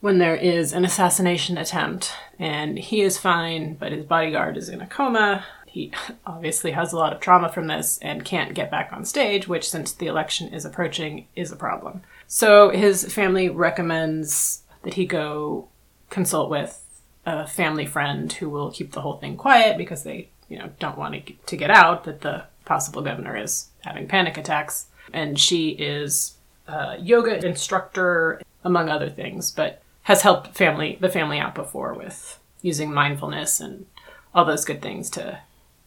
when 0.00 0.16
there 0.16 0.34
is 0.34 0.72
an 0.72 0.86
assassination 0.86 1.58
attempt, 1.58 2.14
and 2.38 2.78
he 2.78 3.02
is 3.02 3.18
fine, 3.18 3.74
but 3.74 3.92
his 3.92 4.06
bodyguard 4.06 4.56
is 4.56 4.70
in 4.70 4.80
a 4.80 4.86
coma. 4.86 5.44
He 5.66 5.92
obviously 6.26 6.70
has 6.70 6.90
a 6.90 6.96
lot 6.96 7.12
of 7.12 7.20
trauma 7.20 7.52
from 7.52 7.66
this 7.66 7.98
and 8.00 8.24
can't 8.24 8.54
get 8.54 8.70
back 8.70 8.94
on 8.94 9.04
stage, 9.04 9.46
which, 9.46 9.68
since 9.68 9.92
the 9.92 10.06
election 10.06 10.54
is 10.54 10.64
approaching, 10.64 11.26
is 11.36 11.52
a 11.52 11.56
problem. 11.56 12.00
So 12.34 12.70
his 12.70 13.04
family 13.14 13.48
recommends 13.48 14.64
that 14.82 14.94
he 14.94 15.06
go 15.06 15.68
consult 16.10 16.50
with 16.50 16.84
a 17.24 17.46
family 17.46 17.86
friend 17.86 18.32
who 18.32 18.50
will 18.50 18.72
keep 18.72 18.90
the 18.90 19.02
whole 19.02 19.18
thing 19.18 19.36
quiet 19.36 19.78
because 19.78 20.02
they, 20.02 20.30
you 20.48 20.58
know, 20.58 20.70
don't 20.80 20.98
want 20.98 21.30
to 21.46 21.56
get 21.56 21.70
out 21.70 22.02
that 22.02 22.22
the 22.22 22.42
possible 22.64 23.02
governor 23.02 23.36
is 23.36 23.68
having 23.82 24.08
panic 24.08 24.36
attacks. 24.36 24.86
And 25.12 25.38
she 25.38 25.68
is 25.68 26.34
a 26.66 26.96
yoga 26.98 27.46
instructor, 27.46 28.42
among 28.64 28.88
other 28.88 29.10
things, 29.10 29.52
but 29.52 29.80
has 30.02 30.22
helped 30.22 30.56
family 30.56 30.98
the 31.00 31.08
family 31.08 31.38
out 31.38 31.54
before 31.54 31.94
with 31.94 32.40
using 32.62 32.92
mindfulness 32.92 33.60
and 33.60 33.86
all 34.34 34.44
those 34.44 34.64
good 34.64 34.82
things 34.82 35.08
to 35.10 35.38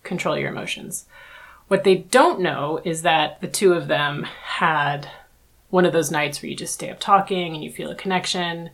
control 0.03 0.37
your 0.37 0.51
emotions. 0.51 1.07
What 1.67 1.83
they 1.83 1.95
don't 1.95 2.39
know 2.39 2.79
is 2.85 3.01
that 3.01 3.41
the 3.41 3.49
two 3.49 3.73
of 3.73 3.89
them 3.89 4.23
had 4.23 5.09
one 5.70 5.86
of 5.86 5.93
those 5.93 6.11
nights 6.11 6.41
where 6.41 6.49
you 6.49 6.55
just 6.55 6.74
stay 6.74 6.89
up 6.89 6.99
talking 6.99 7.53
and 7.55 7.63
you 7.63 7.72
feel 7.72 7.91
a 7.91 7.95
connection 7.95 8.70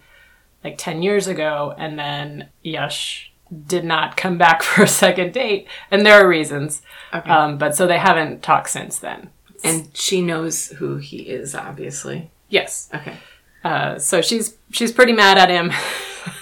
like 0.63 0.75
10 0.77 1.01
years 1.01 1.27
ago 1.27 1.73
and 1.77 1.97
then 1.99 2.49
Yash 2.61 3.31
did 3.67 3.83
not 3.83 4.17
come 4.17 4.37
back 4.37 4.63
for 4.63 4.83
a 4.83 4.87
second 4.87 5.33
date, 5.33 5.67
and 5.91 6.05
there 6.05 6.23
are 6.23 6.27
reasons. 6.27 6.81
Okay. 7.13 7.29
Um, 7.29 7.57
but 7.57 7.75
so 7.75 7.85
they 7.85 7.99
haven't 7.99 8.41
talked 8.41 8.69
since 8.69 8.97
then. 8.97 9.29
and 9.63 9.89
she 9.95 10.21
knows 10.21 10.67
who 10.69 10.97
he 10.97 11.17
is, 11.19 11.53
obviously. 11.55 12.31
Yes. 12.49 12.89
Okay. 12.93 13.15
Uh, 13.63 13.97
so 13.97 14.21
she's 14.21 14.57
she's 14.71 14.91
pretty 14.91 15.13
mad 15.13 15.37
at 15.37 15.49
him 15.49 15.71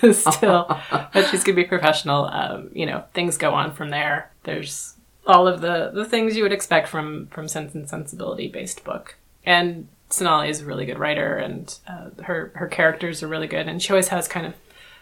still, 0.14 0.66
but 1.14 1.28
she's 1.30 1.44
gonna 1.44 1.56
be 1.56 1.64
professional. 1.66 2.26
Um, 2.26 2.70
you 2.74 2.86
know, 2.86 3.04
things 3.14 3.38
go 3.38 3.54
on 3.54 3.74
from 3.74 3.90
there. 3.90 4.32
There's 4.44 4.96
all 5.28 5.48
of 5.48 5.62
the 5.62 5.92
the 5.94 6.06
things 6.06 6.36
you 6.36 6.44
would 6.44 6.54
expect 6.54 6.88
from 6.88 7.28
from 7.28 7.48
Sense 7.48 7.76
and 7.76 7.88
Sensibility 7.88 8.48
based 8.48 8.84
book, 8.84 9.18
and 9.46 9.88
Sonali 10.14 10.50
is 10.50 10.62
a 10.62 10.66
really 10.66 10.86
good 10.86 11.00
writer, 11.00 11.38
and 11.38 11.78
uh, 11.88 12.10
her 12.24 12.52
her 12.56 12.68
characters 12.68 13.24
are 13.24 13.28
really 13.28 13.48
good, 13.48 13.68
and 13.68 13.82
she 13.82 13.92
always 13.92 14.10
has 14.10 14.28
kind 14.28 14.46
of 14.46 14.54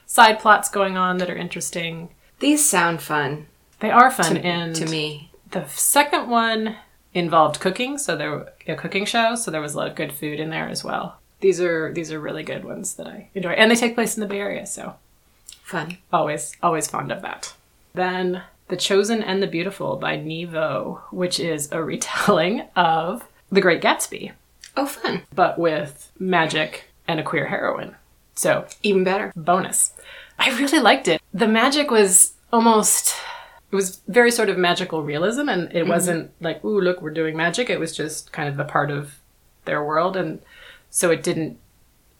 side 0.05 0.39
plots 0.39 0.69
going 0.69 0.97
on 0.97 1.17
that 1.17 1.29
are 1.29 1.35
interesting. 1.37 2.09
These 2.39 2.67
sound 2.67 3.01
fun 3.01 3.47
They 3.79 3.91
are 3.91 4.09
fun, 4.11 4.35
to, 4.35 4.41
and 4.45 4.75
to 4.75 4.85
me. 4.85 5.31
the 5.51 5.65
second 5.67 6.29
one 6.29 6.77
involved 7.13 7.59
cooking, 7.59 7.97
so 7.97 8.15
there 8.15 8.31
were 8.31 8.53
a 8.67 8.75
cooking 8.75 9.05
show, 9.05 9.35
so 9.35 9.51
there 9.51 9.61
was 9.61 9.73
a 9.73 9.77
lot 9.77 9.87
of 9.89 9.95
good 9.95 10.13
food 10.13 10.39
in 10.39 10.49
there 10.51 10.69
as 10.69 10.83
well. 10.83 11.19
These 11.41 11.59
are 11.61 11.91
these 11.93 12.11
are 12.11 12.19
really 12.19 12.43
good 12.43 12.63
ones 12.65 12.95
that 12.95 13.07
I 13.07 13.29
enjoy, 13.33 13.51
and 13.51 13.69
they 13.71 13.75
take 13.75 13.95
place 13.95 14.15
in 14.15 14.21
the 14.21 14.27
Bay 14.27 14.39
Area, 14.39 14.65
so 14.65 14.95
Fun. 15.63 15.97
always 16.11 16.55
always 16.63 16.87
fond 16.87 17.11
of 17.11 17.21
that. 17.21 17.53
Then 17.93 18.43
The 18.67 18.77
Chosen 18.77 19.21
and 19.23 19.41
the 19.41 19.47
Beautiful 19.47 19.95
by 19.97 20.17
Nghi 20.17 20.47
Vo, 20.49 21.01
which 21.11 21.39
is 21.39 21.71
a 21.71 21.83
retelling 21.83 22.63
of 22.75 23.27
The 23.51 23.61
Great 23.61 23.81
Gatsby, 23.81 24.31
Oh, 24.79 24.85
fun. 24.85 25.23
but 25.33 25.59
with 25.59 26.11
magic 26.19 26.85
and 27.07 27.19
a 27.19 27.23
queer 27.23 27.47
heroine. 27.47 27.95
So 28.35 28.65
Even 28.83 29.03
better. 29.03 29.33
bonus. 29.35 29.93
I 30.37 30.49
really 30.51 30.79
liked 30.79 31.07
it. 31.07 31.21
The 31.33 31.47
magic 31.47 31.91
was 31.91 32.33
almost 32.53 33.15
it 33.71 33.75
was 33.75 34.01
very 34.07 34.31
sort 34.31 34.49
of 34.49 34.57
magical 34.57 35.03
realism 35.03 35.49
and 35.49 35.71
it 35.71 35.81
mm-hmm. 35.81 35.89
wasn't 35.89 36.31
like, 36.41 36.63
ooh, 36.63 36.81
look, 36.81 37.01
we're 37.01 37.11
doing 37.11 37.37
magic. 37.37 37.69
It 37.69 37.79
was 37.79 37.95
just 37.95 38.31
kind 38.31 38.49
of 38.49 38.57
the 38.57 38.63
part 38.63 38.89
of 38.89 39.19
their 39.65 39.83
world 39.83 40.15
and 40.15 40.41
so 40.89 41.11
it 41.11 41.21
didn't 41.21 41.59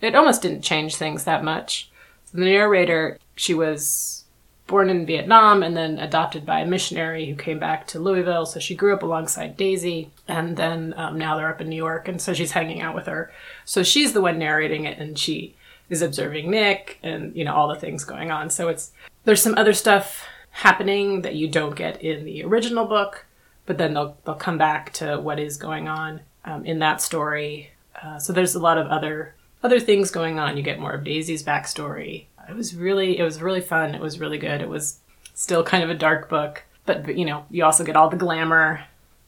it 0.02 0.16
almost 0.16 0.42
didn't 0.42 0.62
change 0.62 0.96
things 0.96 1.24
that 1.24 1.44
much. 1.44 1.90
The 2.34 2.42
narrator, 2.42 3.18
she 3.36 3.54
was 3.54 4.26
born 4.70 4.90
in 4.90 5.06
Vietnam 5.06 5.64
and 5.64 5.76
then 5.76 5.98
adopted 6.00 6.46
by 6.46 6.60
a 6.60 6.66
missionary 6.66 7.26
who 7.26 7.36
came 7.36 7.60
back 7.60 7.88
to 7.88 8.00
Louisville. 8.00 8.46
So 8.46 8.60
she 8.60 8.76
grew 8.76 8.94
up 8.94 9.04
alongside 9.04 9.58
Daisy, 9.58 10.12
and 10.28 10.56
then 10.56 10.94
um, 10.96 11.18
now 11.18 11.36
they're 11.36 11.50
up 11.50 11.60
in 11.60 11.70
New 11.70 11.76
York, 11.76 12.08
and 12.08 12.22
so 12.22 12.34
she's 12.34 12.52
hanging 12.52 12.80
out 12.80 12.96
with 12.96 13.08
her. 13.08 13.32
So 13.66 13.84
she's 13.84 14.14
the 14.14 14.22
one 14.22 14.38
narrating 14.40 14.86
it, 14.86 15.00
and 15.00 15.18
she 15.18 15.56
is 15.90 16.04
observing 16.04 16.52
Nick 16.52 17.00
and 17.02 17.36
you 17.36 17.44
know 17.44 17.56
all 17.56 17.68
the 17.68 17.76
things 17.76 18.06
going 18.06 18.32
on. 18.32 18.50
So 18.52 18.70
it's 18.70 18.92
there's 19.26 19.42
some 19.42 19.58
other 19.58 19.74
stuff 19.74 20.26
happening 20.52 21.24
that 21.24 21.36
you 21.36 21.48
don't 21.48 21.76
get 21.76 22.02
in 22.02 22.24
the 22.24 22.44
original 22.44 22.86
book, 22.86 23.26
but 23.66 23.78
then 23.78 23.96
they'll 23.96 24.18
they'll 24.24 24.36
come 24.36 24.58
back 24.58 24.94
to 24.94 25.20
what 25.20 25.40
is 25.40 25.58
going 25.58 25.88
on 25.88 26.22
um, 26.46 26.64
in 26.64 26.80
that 26.80 27.02
story. 27.02 27.72
Uh, 28.02 28.20
so 28.20 28.32
there's 28.32 28.56
a 28.56 28.60
lot 28.60 28.78
of 28.78 28.88
other 28.88 29.34
other 29.64 29.80
things 29.80 30.12
going 30.12 30.38
on. 30.38 30.56
You 30.56 30.64
get 30.64 30.80
more 30.80 30.94
of 30.94 31.04
Daisy's 31.04 31.44
backstory. 31.44 32.26
It 32.50 32.56
was 32.56 32.76
really 32.76 33.18
it 33.18 33.24
was 33.24 33.42
really 33.42 33.62
fun. 33.62 33.96
It 33.96 34.02
was 34.02 34.20
really 34.20 34.38
good. 34.38 34.62
It 34.62 34.70
was 34.70 35.00
still 35.34 35.64
kind 35.64 35.84
of 35.84 35.90
a 35.90 35.96
dark 35.96 36.30
book, 36.30 36.64
but, 36.86 37.06
but 37.06 37.18
you 37.18 37.26
know 37.26 37.46
you 37.50 37.64
also 37.64 37.84
get 37.84 37.96
all 37.96 38.10
the 38.10 38.18
glamour 38.18 38.86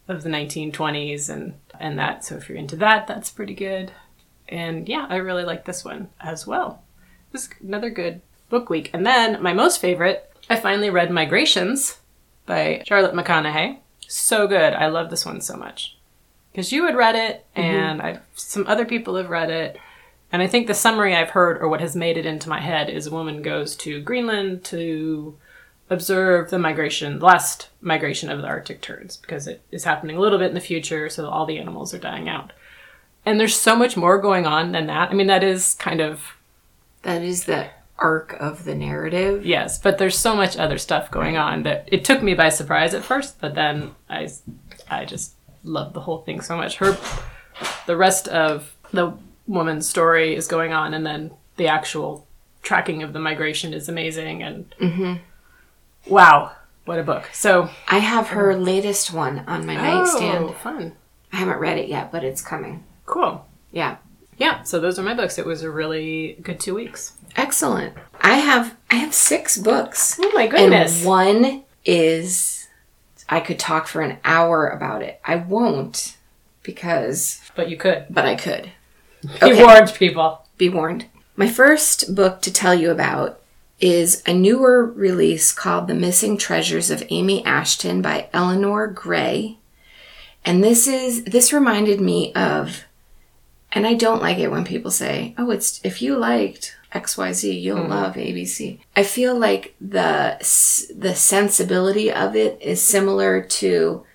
of 0.08 0.24
the 0.24 0.30
1920s 0.30 1.30
and 1.30 1.54
and 1.80 1.98
that. 2.00 2.26
So 2.26 2.36
if 2.36 2.50
you're 2.50 2.58
into 2.58 2.76
that, 2.78 3.08
that's 3.08 3.30
pretty 3.30 3.54
good. 3.54 3.92
And 4.50 4.88
yeah, 4.90 5.08
I 5.10 5.18
really 5.18 5.44
like 5.44 5.66
this 5.66 5.86
one 5.86 6.10
as 6.20 6.46
well. 6.46 6.84
It 7.30 7.34
was 7.34 7.50
another 7.62 7.90
good 7.90 8.22
book 8.50 8.70
week. 8.70 8.90
And 8.94 9.06
then 9.06 9.42
my 9.42 9.54
most 9.54 9.80
favorite, 9.80 10.30
I 10.50 10.58
finally 10.58 10.90
read 10.90 11.10
Migrations 11.10 12.00
by 12.46 12.84
Charlotte 12.86 13.16
McConaghy. 13.16 13.80
So 14.08 14.46
good. 14.48 14.74
I 14.74 14.88
love 14.88 15.10
this 15.10 15.26
one 15.26 15.40
so 15.40 15.56
much. 15.56 15.98
Because 16.52 16.74
you 16.74 16.86
had 16.86 16.98
read 16.98 17.16
it, 17.16 17.46
mm-hmm. 17.56 17.62
and 17.62 18.02
I 18.02 18.20
some 18.36 18.68
other 18.68 18.84
people 18.84 19.16
have 19.16 19.30
read 19.30 19.50
it. 19.50 19.78
And 20.32 20.42
I 20.42 20.48
think 20.48 20.68
the 20.68 20.74
summary 20.74 21.16
I've 21.16 21.32
heard, 21.32 21.62
or 21.62 21.68
what 21.68 21.82
has 21.82 21.96
made 21.96 22.18
it 22.18 22.26
into 22.26 22.50
my 22.50 22.62
head, 22.62 22.90
is 22.90 23.08
a 23.08 23.12
woman 23.12 23.42
goes 23.42 23.76
to 23.78 24.02
Greenland 24.02 24.64
to 24.66 25.38
observe 25.90 26.50
the 26.50 26.60
migration, 26.60 27.20
the 27.20 27.26
last 27.26 27.68
migration 27.82 28.30
of 28.30 28.42
the 28.42 28.48
Arctic 28.48 28.82
terns, 28.82 29.18
because 29.18 29.46
it 29.48 29.62
is 29.72 29.84
happening 29.84 30.16
a 30.16 30.22
little 30.22 30.40
bit 30.40 30.48
in 30.48 30.54
the 30.54 30.62
future, 30.62 31.10
so 31.10 31.28
all 31.28 31.46
the 31.46 31.60
animals 31.60 31.94
are 31.94 32.00
dying 32.00 32.30
out. 32.30 32.54
And 33.26 33.40
there's 33.40 33.56
so 33.60 33.76
much 33.76 33.98
more 33.98 34.18
going 34.20 34.46
on 34.46 34.72
than 34.72 34.88
that. 34.88 35.12
I 35.12 35.14
mean, 35.14 35.28
that 35.28 35.44
is 35.44 35.76
kind 35.76 36.00
of 36.00 36.38
That 37.02 37.22
is 37.22 37.44
the 37.44 37.70
arc 38.00 38.34
of 38.40 38.64
the 38.64 38.74
narrative. 38.74 39.46
yes, 39.46 39.80
but 39.80 39.98
there's 39.98 40.18
so 40.18 40.36
much 40.36 40.58
other 40.58 40.78
stuff 40.78 41.12
going 41.12 41.38
on 41.38 41.64
that 41.64 41.88
it 41.92 42.04
took 42.06 42.24
me 42.24 42.34
by 42.34 42.50
surprise 42.50 42.94
at 42.94 43.04
first, 43.04 43.40
but 43.42 43.54
then 43.54 43.92
I, 44.10 44.30
I 44.90 45.06
just 45.06 45.34
loved 45.64 45.94
the 45.94 46.02
whole 46.02 46.22
thing 46.22 46.42
so 46.42 46.56
much. 46.58 46.78
Her, 46.78 46.98
the 47.86 47.98
rest 47.98 48.28
of 48.30 48.74
the 48.92 49.14
woman's 49.48 49.88
story 49.88 50.36
is 50.36 50.48
going 50.48 50.74
on, 50.74 50.94
and 50.94 51.06
then 51.06 51.32
the 51.58 51.68
actual 51.68 52.28
tracking 52.62 53.04
of 53.04 53.14
the 53.14 53.20
migration 53.20 53.74
is 53.74 53.90
amazing. 53.90 54.44
And 54.44 54.70
mm-hmm. 54.80 55.14
wow, 56.08 56.52
what 56.86 57.00
a 57.00 57.04
book! 57.04 57.30
So 57.34 57.70
I 57.88 58.00
have 58.00 58.30
her 58.30 58.56
latest 58.56 59.14
one 59.14 59.40
on 59.48 59.66
my 59.66 59.76
nightstand. 59.76 60.46
oh, 60.46 60.52
fun, 60.54 60.94
I 61.32 61.38
haven't 61.38 61.60
read 61.60 61.78
it 61.78 61.90
yet, 61.90 62.12
but 62.12 62.24
it's 62.24 62.42
coming. 62.42 62.84
cool. 63.06 63.46
Yeah. 63.72 63.98
Yeah, 64.38 64.64
so 64.64 64.80
those 64.80 64.98
are 64.98 65.04
my 65.04 65.14
books. 65.14 65.38
It 65.38 65.46
was 65.46 65.62
a 65.62 65.70
really 65.70 66.36
good 66.42 66.60
two 66.60 66.74
weeks. 66.74 67.14
Excellent. 67.36 67.94
I 68.22 68.38
have 68.38 68.76
I 68.90 68.96
have 68.96 69.14
six 69.14 69.56
books. 69.56 70.20
Oh 70.20 70.32
my 70.34 70.46
And 70.48 71.06
one 71.06 71.64
is 71.86 72.68
I 73.30 73.40
could 73.40 73.60
talk 73.60 73.88
for 73.88 74.02
an 74.02 74.18
hour 74.26 74.68
about 74.68 75.04
it. 75.04 75.22
I 75.24 75.36
won't 75.36 76.18
because 76.64 77.40
But 77.56 77.70
you 77.70 77.78
could. 77.78 78.08
but 78.10 78.26
I 78.26 78.36
could. 78.36 78.72
Be 79.42 79.54
warned, 79.54 79.94
people. 79.94 80.46
Be 80.58 80.70
warned. 80.70 81.06
My 81.36 81.48
first 81.48 82.16
book 82.16 82.42
to 82.42 82.54
tell 82.54 82.74
you 82.74 82.92
about 82.92 83.40
is 83.80 84.22
a 84.26 84.34
newer 84.34 84.86
release 84.86 85.52
called 85.52 85.88
The 85.88 85.96
Missing 85.96 86.38
Treasures 86.38 86.92
of 86.92 87.04
Amy 87.10 87.44
Ashton 87.46 88.02
by 88.02 88.30
Eleanor 88.34 88.96
Ray. 89.04 89.58
And 90.46 90.64
this 90.64 90.88
is 90.88 91.24
this 91.24 91.54
reminded 91.54 92.00
me 92.00 92.34
of 92.34 92.84
and 93.74 93.88
I 93.88 93.94
don't 93.94 94.22
like 94.22 94.38
it 94.38 94.52
when 94.52 94.66
people 94.66 94.92
say, 94.92 95.34
"Oh, 95.38 95.50
it's 95.52 95.80
if 95.84 96.02
you 96.02 96.18
liked 96.18 96.76
XYZ, 96.94 97.62
you'll 97.62 97.80
mm-hmm. 97.80 97.92
love 97.92 98.16
ABC." 98.16 98.80
I 98.96 99.04
feel 99.04 99.38
like 99.38 99.76
the 99.80 100.38
the 100.96 101.16
sensibility 101.16 102.12
of 102.12 102.36
it 102.36 102.62
is 102.62 102.82
similar 102.82 103.42
to 103.42 104.06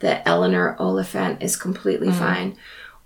the 0.00 0.26
Eleanor 0.28 0.76
Oliphant 0.78 1.42
is 1.42 1.56
completely 1.56 2.08
mm-hmm. 2.08 2.18
fine 2.18 2.56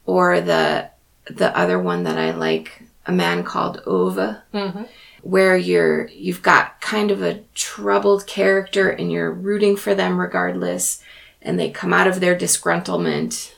or 0.05 0.41
the 0.41 0.90
the 1.37 1.57
other 1.57 1.79
one 1.79 2.05
that 2.05 2.19
I 2.19 2.33
like, 2.33 2.83
a 3.07 3.13
man 3.13 3.43
called 3.45 3.83
Ove, 3.87 4.37
mm-hmm. 4.53 4.83
where 5.23 5.57
you're 5.57 6.09
you've 6.09 6.43
got 6.43 6.81
kind 6.81 7.11
of 7.11 7.23
a 7.23 7.41
troubled 7.55 8.27
character 8.27 8.91
and 8.91 9.11
you're 9.11 9.33
rooting 9.33 9.77
for 9.77 9.95
them 9.95 10.21
regardless, 10.21 11.03
and 11.43 11.59
they 11.59 11.71
come 11.71 11.93
out 11.93 12.07
of 12.07 12.21
their 12.21 12.37
disgruntlement 12.37 13.55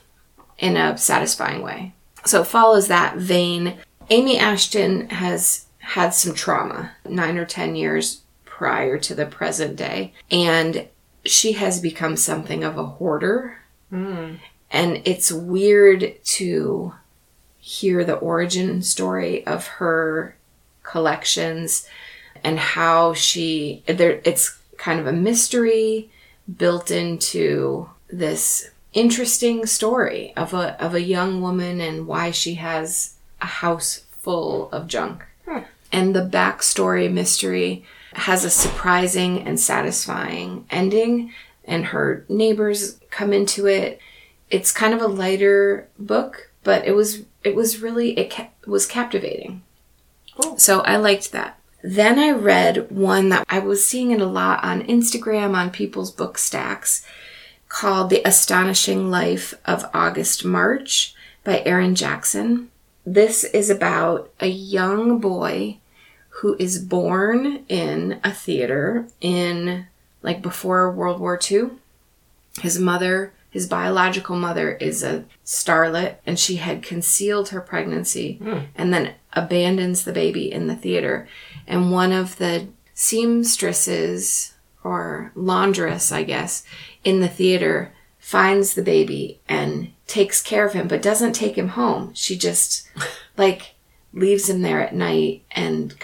in 0.59 0.77
a 0.77 0.97
satisfying 0.97 1.63
way. 1.63 1.93
So 2.25 2.43
it 2.43 2.47
follows 2.47 2.89
that 2.89 3.17
vein. 3.17 3.79
Amy 4.11 4.39
Ashton 4.39 5.09
has 5.11 5.67
had 5.79 6.11
some 6.11 6.35
trauma 6.35 6.93
nine 7.09 7.37
or 7.37 7.45
ten 7.45 7.75
years 7.75 8.23
prior 8.45 8.97
to 8.99 9.15
the 9.15 9.27
present 9.27 9.77
day, 9.77 10.13
and 10.31 10.89
she 11.25 11.53
has 11.53 11.81
become 11.81 12.17
something 12.17 12.63
of 12.63 12.79
a 12.79 12.85
hoarder. 12.85 13.59
Mm. 13.93 14.39
And 14.71 15.03
it's 15.05 15.31
weird 15.31 16.15
to 16.25 16.95
hear 17.65 18.05
the 18.05 18.17
origin 18.17 18.83
story 18.83 19.47
of 19.47 19.69
her 19.69 20.37
collections 20.83 21.89
and 22.43 22.59
how 22.59 23.15
she 23.15 23.85
there 23.87 24.21
it's 24.25 24.59
kind 24.77 24.99
of 24.99 25.07
a 25.07 25.13
mystery 25.13 26.11
built 26.59 26.91
into 26.91 27.89
this 28.09 28.69
interesting 28.93 29.65
story 29.65 30.33
of 30.37 30.53
a 30.53 30.83
of 30.83 30.93
a 30.93 31.01
young 31.01 31.41
woman 31.41 31.81
and 31.81 32.09
why 32.09 32.33
she 32.33 32.55
has 32.55 33.15
a 33.41 33.47
house 33.47 34.05
full 34.11 34.69
of 34.73 34.89
junk. 34.89 35.25
Hmm. 35.47 35.61
And 35.93 36.17
the 36.17 36.29
backstory 36.29 37.11
mystery 37.11 37.85
has 38.15 38.45
a 38.45 38.51
surprising 38.51 39.47
and 39.47 39.59
satisfying 39.59 40.67
ending 40.69 41.33
and 41.65 41.87
her 41.87 42.25
neighbors 42.29 42.99
come 43.11 43.33
into 43.33 43.69
it. 43.69 44.01
It's 44.51 44.73
kind 44.73 44.93
of 44.95 45.01
a 45.01 45.07
lighter 45.07 45.89
book, 45.97 46.51
but 46.65 46.85
it 46.85 46.93
was 46.93 47.23
it 47.45 47.55
was 47.55 47.81
really 47.81 48.19
it 48.19 48.31
ca- 48.31 48.51
was 48.67 48.87
captivating. 48.87 49.63
Cool. 50.35 50.59
So 50.59 50.81
I 50.81 50.97
liked 50.97 51.33
that. 51.33 51.59
Then 51.83 52.19
I 52.19 52.31
read 52.31 52.91
one 52.91 53.29
that 53.31 53.45
I 53.49 53.59
was 53.59 53.85
seeing 53.85 54.13
it 54.13 54.21
a 54.21 54.27
lot 54.27 54.63
on 54.63 54.87
Instagram 54.87 55.55
on 55.55 55.71
people's 55.71 56.13
book 56.13 56.39
stacks 56.39 57.05
called 57.69 58.09
The 58.11 58.23
Astonishing 58.25 59.11
Life 59.11 59.55
of 59.65 59.85
August 59.93 60.45
March 60.45 61.15
by 61.43 61.63
Aaron 61.67 61.95
Jackson. 61.95 62.71
This 63.05 63.43
is 63.45 63.69
about 63.69 64.31
a 64.39 64.47
young 64.47 65.19
boy 65.19 65.79
who 66.41 66.57
is 66.59 66.79
born 66.79 67.65
in 67.69 68.21
a 68.23 68.31
theater 68.33 69.09
in 69.21 69.87
like 70.23 70.41
before 70.41 70.93
World 70.93 71.21
War 71.21 71.39
II. 71.51 71.71
His 72.61 72.79
mother, 72.79 73.33
his 73.53 73.69
biological 73.69 74.35
mother, 74.35 74.73
is 74.73 75.03
a 75.03 75.25
starlet, 75.45 76.17
and 76.27 76.39
she 76.39 76.57
had 76.57 76.83
concealed 76.83 77.51
her 77.51 77.61
pregnancy 77.61 78.39
hmm. 78.43 78.61
and 78.75 78.93
then 78.93 79.15
abandons 79.35 80.05
the 80.05 80.13
baby 80.13 80.51
in 80.51 80.67
the 80.67 80.75
theater. 80.75 81.29
And 81.67 81.93
one 81.93 82.13
of 82.13 82.39
the 82.39 82.69
seamstresses 82.95 84.55
or 84.83 85.33
laundress, 85.35 86.11
I 86.11 86.23
guess, 86.23 86.65
in 87.05 87.21
the 87.21 87.29
theater 87.29 87.93
finds 88.19 88.75
the 88.75 88.83
baby 88.83 89.41
and 89.49 89.93
takes 90.07 90.41
care 90.41 90.67
of 90.67 90.73
him, 90.73 90.89
but 90.89 91.03
doesn't 91.03 91.35
take 91.35 91.57
him 91.57 91.69
home. 91.69 92.13
She 92.15 92.37
just 92.37 92.89
like 93.37 93.75
leaves 94.15 94.49
him 94.49 94.63
there 94.63 94.81
at 94.81 94.95
night 94.95 95.43
and 95.51 95.95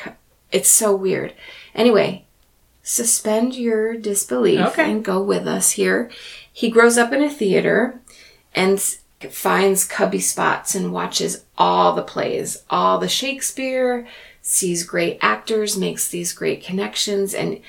it's 0.53 0.69
so 0.69 0.95
weird. 0.95 1.35
Anyway, 1.75 2.27
suspend 2.83 3.55
your 3.55 3.97
disbelief 3.97 4.61
Okay. 4.61 4.91
and 4.91 5.05
go 5.05 5.23
with 5.23 5.47
us 5.47 5.73
here. 5.73 6.11
He 6.59 6.71
grows 6.71 6.99
up 6.99 7.13
in 7.13 7.23
a 7.23 7.31
theater 7.31 8.01
and 8.53 8.81
finds 9.31 9.85
cubby 9.85 10.19
spots 10.19 10.75
and 10.75 10.93
watches 10.93 11.45
all 11.57 11.95
the 11.95 12.03
plays, 12.03 12.65
all 12.69 12.99
the 12.99 13.09
Shakespeare, 13.09 14.09
sees 14.43 14.83
great 14.83 15.19
actors, 15.23 15.77
makes 15.77 16.09
these 16.09 16.33
great 16.33 16.61
connections 16.61 17.33
and 17.33 17.61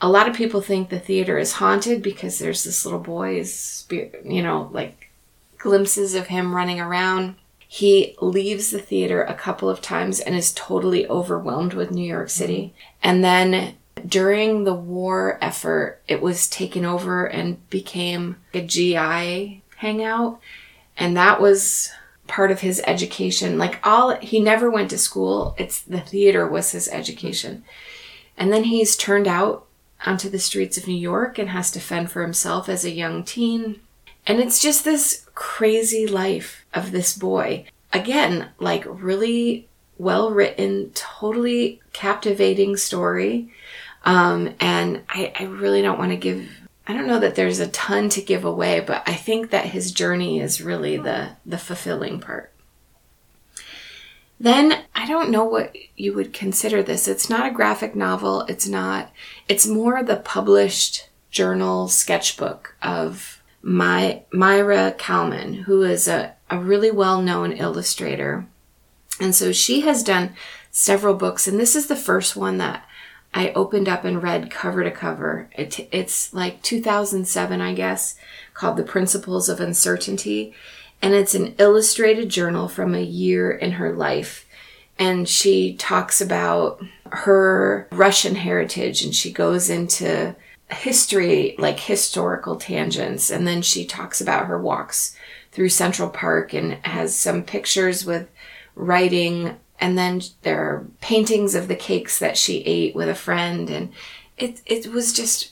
a 0.00 0.08
lot 0.08 0.28
of 0.28 0.36
people 0.36 0.60
think 0.60 0.90
the 0.90 1.00
theater 1.00 1.38
is 1.38 1.54
haunted 1.54 2.04
because 2.04 2.38
there's 2.38 2.62
this 2.62 2.84
little 2.84 3.00
boy's 3.00 3.52
spirit, 3.52 4.22
you 4.24 4.44
know, 4.44 4.70
like 4.72 5.10
glimpses 5.58 6.14
of 6.14 6.28
him 6.28 6.54
running 6.54 6.78
around. 6.78 7.34
He 7.66 8.14
leaves 8.20 8.70
the 8.70 8.78
theater 8.78 9.24
a 9.24 9.34
couple 9.34 9.68
of 9.68 9.80
times 9.80 10.20
and 10.20 10.36
is 10.36 10.52
totally 10.52 11.08
overwhelmed 11.08 11.74
with 11.74 11.90
New 11.90 12.06
York 12.06 12.30
City. 12.30 12.74
Mm-hmm. 12.76 13.08
And 13.10 13.24
then 13.24 13.76
during 14.06 14.64
the 14.64 14.74
war 14.74 15.38
effort, 15.40 16.02
it 16.08 16.20
was 16.20 16.48
taken 16.48 16.84
over 16.84 17.26
and 17.26 17.68
became 17.70 18.36
a 18.52 18.60
GI 18.60 19.62
hangout. 19.76 20.40
And 20.96 21.16
that 21.16 21.40
was 21.40 21.90
part 22.26 22.50
of 22.50 22.60
his 22.60 22.82
education. 22.86 23.58
Like 23.58 23.78
all, 23.86 24.16
he 24.16 24.40
never 24.40 24.70
went 24.70 24.90
to 24.90 24.98
school. 24.98 25.54
It's 25.58 25.80
the 25.80 26.00
theater 26.00 26.46
was 26.46 26.72
his 26.72 26.88
education. 26.88 27.64
And 28.36 28.52
then 28.52 28.64
he's 28.64 28.96
turned 28.96 29.28
out 29.28 29.66
onto 30.04 30.28
the 30.28 30.38
streets 30.38 30.76
of 30.76 30.86
New 30.86 30.96
York 30.96 31.38
and 31.38 31.50
has 31.50 31.70
to 31.72 31.80
fend 31.80 32.10
for 32.10 32.22
himself 32.22 32.68
as 32.68 32.84
a 32.84 32.90
young 32.90 33.24
teen. 33.24 33.80
And 34.26 34.40
it's 34.40 34.60
just 34.60 34.84
this 34.84 35.26
crazy 35.34 36.06
life 36.06 36.66
of 36.74 36.90
this 36.90 37.16
boy. 37.16 37.66
Again, 37.92 38.50
like 38.58 38.84
really 38.86 39.68
well 39.98 40.30
written, 40.30 40.90
totally 40.94 41.80
captivating 41.92 42.76
story. 42.76 43.50
Um, 44.06 44.54
and 44.60 45.02
I, 45.10 45.32
I 45.38 45.42
really 45.44 45.82
don't 45.82 45.98
want 45.98 46.12
to 46.12 46.16
give 46.16 46.48
I 46.88 46.92
don't 46.92 47.08
know 47.08 47.18
that 47.18 47.34
there's 47.34 47.58
a 47.58 47.66
ton 47.66 48.08
to 48.10 48.22
give 48.22 48.44
away, 48.44 48.78
but 48.78 49.02
I 49.06 49.14
think 49.14 49.50
that 49.50 49.66
his 49.66 49.90
journey 49.90 50.40
is 50.40 50.62
really 50.62 50.96
the 50.96 51.30
the 51.44 51.58
fulfilling 51.58 52.20
part. 52.20 52.52
Then 54.38 54.84
I 54.94 55.06
don't 55.06 55.30
know 55.30 55.44
what 55.44 55.74
you 55.96 56.14
would 56.14 56.32
consider 56.32 56.82
this. 56.82 57.08
It's 57.08 57.28
not 57.28 57.46
a 57.46 57.54
graphic 57.54 57.96
novel. 57.96 58.42
It's 58.42 58.68
not. 58.68 59.10
It's 59.48 59.66
more 59.66 60.02
the 60.02 60.16
published 60.16 61.08
journal 61.30 61.88
sketchbook 61.88 62.76
of 62.82 63.42
my 63.62 64.22
Maira 64.32 64.96
Kalman, 64.96 65.54
who 65.64 65.82
is 65.82 66.06
a, 66.06 66.34
a 66.48 66.58
really 66.58 66.90
well 66.90 67.20
known 67.20 67.52
illustrator. 67.52 68.46
And 69.20 69.34
so 69.34 69.50
she 69.50 69.80
has 69.80 70.04
done 70.04 70.34
several 70.70 71.14
books, 71.14 71.48
and 71.48 71.58
this 71.58 71.74
is 71.74 71.86
the 71.88 71.96
first 71.96 72.36
one 72.36 72.58
that 72.58 72.86
I 73.36 73.50
opened 73.50 73.86
up 73.86 74.02
and 74.06 74.22
read 74.22 74.50
cover 74.50 74.82
to 74.82 74.90
cover. 74.90 75.50
It, 75.52 75.86
it's 75.92 76.32
like 76.32 76.62
2007, 76.62 77.60
I 77.60 77.74
guess, 77.74 78.16
called 78.54 78.78
The 78.78 78.82
Principles 78.82 79.50
of 79.50 79.60
Uncertainty. 79.60 80.54
And 81.02 81.12
it's 81.12 81.34
an 81.34 81.54
illustrated 81.58 82.30
journal 82.30 82.66
from 82.66 82.94
a 82.94 83.02
year 83.02 83.52
in 83.52 83.72
her 83.72 83.92
life. 83.92 84.46
And 84.98 85.28
she 85.28 85.74
talks 85.74 86.22
about 86.22 86.82
her 87.12 87.86
Russian 87.92 88.36
heritage 88.36 89.04
and 89.04 89.14
she 89.14 89.30
goes 89.30 89.68
into 89.68 90.34
history, 90.70 91.56
like 91.58 91.78
historical 91.78 92.56
tangents. 92.56 93.28
And 93.30 93.46
then 93.46 93.60
she 93.60 93.84
talks 93.84 94.18
about 94.18 94.46
her 94.46 94.58
walks 94.58 95.14
through 95.52 95.68
Central 95.68 96.08
Park 96.08 96.54
and 96.54 96.78
has 96.86 97.14
some 97.14 97.42
pictures 97.42 98.06
with 98.06 98.30
writing 98.74 99.58
and 99.80 99.96
then 99.98 100.20
there 100.42 100.60
are 100.60 100.86
paintings 101.00 101.54
of 101.54 101.68
the 101.68 101.76
cakes 101.76 102.18
that 102.18 102.36
she 102.36 102.58
ate 102.64 102.94
with 102.94 103.08
a 103.08 103.14
friend 103.14 103.68
and 103.70 103.92
it 104.36 104.60
it 104.66 104.86
was 104.92 105.12
just 105.12 105.50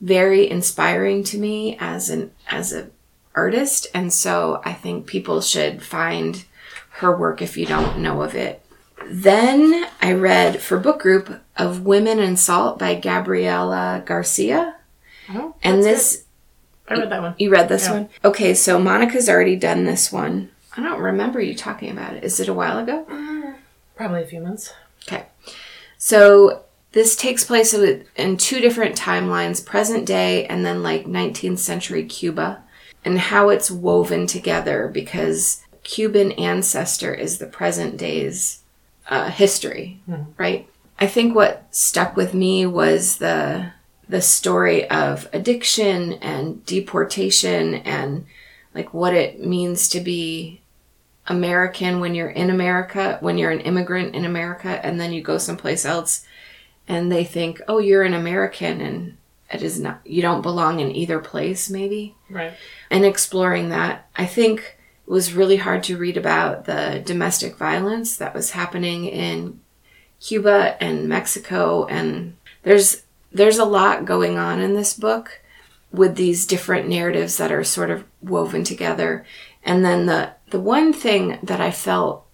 very 0.00 0.48
inspiring 0.50 1.24
to 1.24 1.38
me 1.38 1.76
as 1.80 2.10
an 2.10 2.30
as 2.48 2.72
a 2.72 2.88
artist 3.34 3.86
and 3.94 4.12
so 4.12 4.60
I 4.64 4.72
think 4.72 5.06
people 5.06 5.40
should 5.40 5.82
find 5.82 6.44
her 7.00 7.14
work 7.16 7.42
if 7.42 7.56
you 7.56 7.66
don't 7.66 7.98
know 7.98 8.22
of 8.22 8.34
it. 8.34 8.62
Then 9.08 9.86
I 10.00 10.12
read 10.12 10.60
for 10.62 10.78
book 10.78 11.00
group 11.00 11.40
of 11.56 11.84
Women 11.84 12.18
and 12.18 12.38
Salt 12.38 12.78
by 12.78 12.94
Gabriela 12.94 14.02
Garcia. 14.04 14.76
Oh, 15.30 15.54
And 15.62 15.82
this 15.82 16.24
good. 16.86 16.98
I 16.98 17.00
read 17.02 17.10
that 17.10 17.22
one. 17.22 17.34
you 17.38 17.50
read 17.50 17.68
this 17.68 17.84
Yeah. 17.86 17.92
one? 17.92 18.08
Okay, 18.24 18.54
so 18.54 18.78
Monica's 18.78 19.28
already 19.28 19.56
done 19.56 19.84
this 19.84 20.10
one. 20.10 20.50
I 20.76 20.82
don't 20.82 21.00
remember 21.00 21.40
you 21.40 21.54
talking 21.54 21.90
about 21.90 22.14
it. 22.14 22.24
Is 22.24 22.40
it 22.40 22.48
a 22.48 22.54
while 22.54 22.78
ago? 22.78 23.06
Uh, 23.10 23.35
Probably 23.96 24.22
a 24.22 24.26
few 24.26 24.40
months. 24.40 24.72
Okay. 25.06 25.26
So 25.98 26.62
this 26.92 27.16
takes 27.16 27.44
place 27.44 27.74
in 27.74 28.36
two 28.36 28.60
different 28.60 28.96
timelines 28.96 29.64
present 29.64 30.06
day 30.06 30.46
and 30.46 30.64
then 30.64 30.82
like 30.82 31.06
19th 31.06 31.58
century 31.58 32.04
Cuba, 32.04 32.62
and 33.04 33.18
how 33.18 33.48
it's 33.48 33.70
woven 33.70 34.26
together 34.26 34.88
because 34.88 35.62
Cuban 35.82 36.32
ancestor 36.32 37.14
is 37.14 37.38
the 37.38 37.46
present 37.46 37.96
day's 37.96 38.62
uh, 39.08 39.30
history, 39.30 40.00
right? 40.36 40.68
I 40.98 41.06
think 41.06 41.34
what 41.34 41.66
stuck 41.70 42.16
with 42.16 42.34
me 42.34 42.66
was 42.66 43.18
the 43.18 43.72
the 44.08 44.22
story 44.22 44.88
of 44.88 45.28
addiction 45.32 46.14
and 46.14 46.64
deportation 46.64 47.74
and 47.74 48.24
like 48.74 48.94
what 48.94 49.14
it 49.14 49.44
means 49.44 49.88
to 49.88 50.00
be 50.00 50.60
American 51.28 52.00
when 52.00 52.14
you're 52.14 52.30
in 52.30 52.50
America, 52.50 53.18
when 53.20 53.38
you're 53.38 53.50
an 53.50 53.60
immigrant 53.60 54.14
in 54.14 54.24
America, 54.24 54.84
and 54.84 55.00
then 55.00 55.12
you 55.12 55.22
go 55.22 55.38
someplace 55.38 55.84
else 55.84 56.24
and 56.88 57.10
they 57.10 57.24
think, 57.24 57.60
oh, 57.68 57.78
you're 57.78 58.04
an 58.04 58.14
American 58.14 58.80
and 58.80 59.16
it 59.50 59.62
is 59.62 59.78
not, 59.78 60.00
you 60.04 60.22
don't 60.22 60.42
belong 60.42 60.80
in 60.80 60.94
either 60.94 61.18
place, 61.18 61.70
maybe. 61.70 62.14
Right. 62.28 62.52
And 62.90 63.04
exploring 63.04 63.68
that, 63.70 64.08
I 64.16 64.26
think 64.26 64.76
it 65.06 65.10
was 65.10 65.34
really 65.34 65.56
hard 65.56 65.82
to 65.84 65.96
read 65.96 66.16
about 66.16 66.64
the 66.64 67.02
domestic 67.04 67.56
violence 67.56 68.16
that 68.16 68.34
was 68.34 68.50
happening 68.50 69.06
in 69.06 69.60
Cuba 70.20 70.76
and 70.80 71.08
Mexico. 71.08 71.86
And 71.86 72.36
there's, 72.62 73.02
there's 73.32 73.58
a 73.58 73.64
lot 73.64 74.04
going 74.04 74.38
on 74.38 74.60
in 74.60 74.74
this 74.74 74.94
book 74.94 75.42
with 75.92 76.16
these 76.16 76.46
different 76.46 76.88
narratives 76.88 77.36
that 77.36 77.52
are 77.52 77.64
sort 77.64 77.90
of 77.90 78.04
woven 78.20 78.64
together. 78.64 79.24
And 79.66 79.84
then 79.84 80.06
the 80.06 80.32
the 80.50 80.60
one 80.60 80.92
thing 80.92 81.38
that 81.42 81.60
I 81.60 81.72
felt 81.72 82.24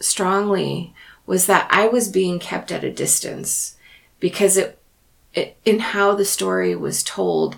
strongly 0.00 0.92
was 1.26 1.46
that 1.46 1.68
I 1.70 1.86
was 1.86 2.08
being 2.08 2.40
kept 2.40 2.72
at 2.72 2.82
a 2.82 2.92
distance 2.92 3.76
because 4.18 4.56
it, 4.56 4.78
it 5.32 5.56
in 5.64 5.78
how 5.78 6.14
the 6.14 6.24
story 6.24 6.74
was 6.74 7.04
told 7.04 7.56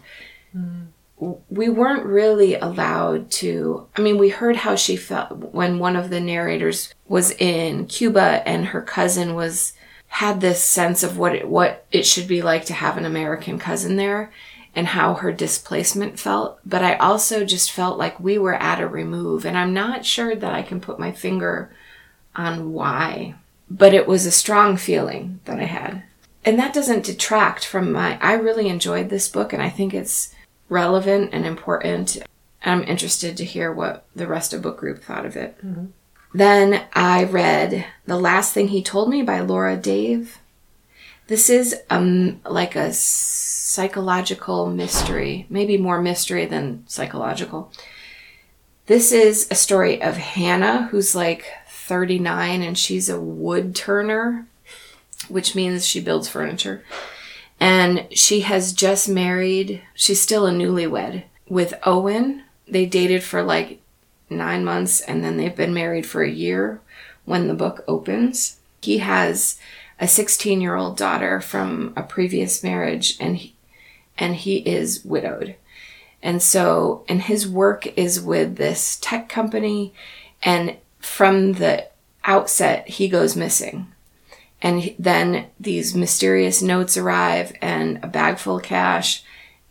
w- 1.19 1.41
we 1.49 1.71
weren't 1.71 2.05
really 2.05 2.55
allowed 2.55 3.31
to 3.33 3.89
I 3.97 4.03
mean 4.03 4.19
we 4.19 4.29
heard 4.29 4.57
how 4.57 4.77
she 4.77 4.95
felt 4.95 5.55
when 5.55 5.79
one 5.79 5.97
of 5.97 6.11
the 6.11 6.21
narrators 6.21 6.93
was 7.09 7.31
in 7.33 7.87
Cuba 7.87 8.47
and 8.47 8.67
her 8.67 8.83
cousin 8.83 9.35
was 9.35 9.73
had 10.09 10.41
this 10.41 10.63
sense 10.63 11.03
of 11.03 11.19
what 11.19 11.35
it, 11.35 11.49
what 11.49 11.87
it 11.91 12.07
should 12.07 12.29
be 12.29 12.43
like 12.43 12.67
to 12.67 12.75
have 12.75 12.99
an 12.99 13.07
American 13.07 13.59
cousin 13.59 13.97
there 13.97 14.31
and 14.75 14.89
how 14.89 15.15
her 15.15 15.33
displacement 15.33 16.19
felt. 16.19 16.59
But 16.67 16.83
I 16.83 16.95
also 16.97 17.45
just 17.45 17.71
felt 17.71 17.99
like 17.99 18.19
we 18.19 18.39
were 18.39 18.55
at 18.55 18.81
a 18.81 18.89
remove, 18.89 19.45
and 19.45 19.57
I'm 19.57 19.73
not 19.73 20.05
sure 20.05 20.35
that 20.35 20.55
I 20.55 20.63
can 20.63 20.81
put 20.81 20.99
my 20.99 21.13
finger 21.13 21.71
on 22.35 22.73
why. 22.73 23.35
But 23.71 23.95
it 23.95 24.07
was 24.07 24.27
a 24.27 24.31
strong 24.31 24.77
feeling 24.77 25.41
that 25.45 25.59
I 25.59 25.65
had. 25.65 26.03
And 26.45 26.59
that 26.59 26.75
doesn't 26.75 27.05
detract 27.05 27.65
from 27.65 27.93
my. 27.93 28.19
I 28.21 28.35
really 28.35 28.69
enjoyed 28.69 29.09
this 29.09 29.29
book, 29.29 29.53
and 29.53 29.63
I 29.63 29.71
think 29.71 29.95
it's 29.95 30.35
relevant 30.69 31.31
and 31.33 31.47
important. 31.47 32.19
I'm 32.63 32.83
interested 32.83 33.37
to 33.37 33.45
hear 33.45 33.73
what 33.73 34.05
the 34.15 34.27
rest 34.27 34.53
of 34.53 34.63
book 34.63 34.79
group 34.79 35.03
thought 35.03 35.27
of 35.27 35.37
it. 35.37 35.57
Mm-hmm. 35.65 35.87
Then 36.35 36.85
I 36.93 37.25
read 37.25 37.87
The 38.07 38.19
Last 38.19 38.53
Thing 38.53 38.69
He 38.69 38.83
Told 38.83 39.09
Me 39.09 39.23
by 39.23 39.41
Laura 39.41 39.77
Dave. 39.77 40.39
This 41.27 41.49
is 41.49 41.75
um 41.91 42.41
like 42.45 42.77
a 42.77 42.93
psychological 42.93 44.69
mystery, 44.71 45.47
maybe 45.49 45.77
more 45.79 46.01
mystery 46.01 46.47
than 46.47 46.85
psychological. 46.87 47.73
This 48.87 49.13
is 49.13 49.49
a 49.51 49.55
story 49.55 50.03
of 50.03 50.17
Hannah, 50.17 50.89
who's 50.91 51.15
like 51.15 51.47
39 51.69 52.63
and 52.63 52.77
she's 52.79 53.09
a 53.09 53.21
wood 53.21 53.75
turner. 53.75 54.47
which 55.29 55.55
means 55.55 55.87
she 55.87 56.01
builds 56.01 56.29
furniture. 56.29 56.85
And 57.61 58.07
she 58.13 58.41
has 58.41 58.73
just 58.75 59.09
married, 59.09 59.83
she's 59.95 60.21
still 60.21 60.47
a 60.47 60.53
newlywed 60.53 61.25
with 61.49 61.75
Owen. 61.85 62.43
They 62.69 62.87
dated 62.87 63.23
for 63.23 63.43
like 63.43 63.81
nine 64.29 64.65
months 64.65 65.01
and 65.01 65.25
then 65.25 65.37
they've 65.37 65.57
been 65.57 65.73
married 65.75 66.07
for 66.07 66.23
a 66.23 66.31
year 66.31 66.81
when 67.25 67.49
the 67.49 67.55
book 67.55 67.85
opens. 67.89 68.59
He 68.83 68.99
has 68.99 69.59
a 70.01 70.09
16 70.09 70.61
year 70.61 70.75
old 70.75 70.97
daughter 70.97 71.41
from 71.41 71.93
a 71.97 72.03
previous 72.03 72.63
marriage 72.63 73.17
and 73.21 73.37
he, 73.37 73.55
and 74.19 74.37
he 74.37 74.59
is 74.59 75.05
widowed. 75.05 75.57
And 76.23 76.43
so, 76.43 77.05
and 77.07 77.23
his 77.23 77.47
work 77.47 77.87
is 77.99 78.21
with 78.21 78.57
this 78.57 78.97
tech 79.01 79.29
company. 79.29 79.93
And 80.43 80.77
from 80.99 81.55
the 81.55 81.89
outset, 82.25 82.89
he 82.89 83.09
goes 83.09 83.37
missing. 83.37 83.89
And 84.63 84.95
then 84.99 85.49
these 85.61 85.95
mysterious 85.95 86.63
notes 86.63 86.97
arrive 86.97 87.53
and 87.61 88.03
a 88.03 88.09
bag 88.09 88.39
full 88.39 88.57
of 88.57 88.63
cash. 88.63 89.23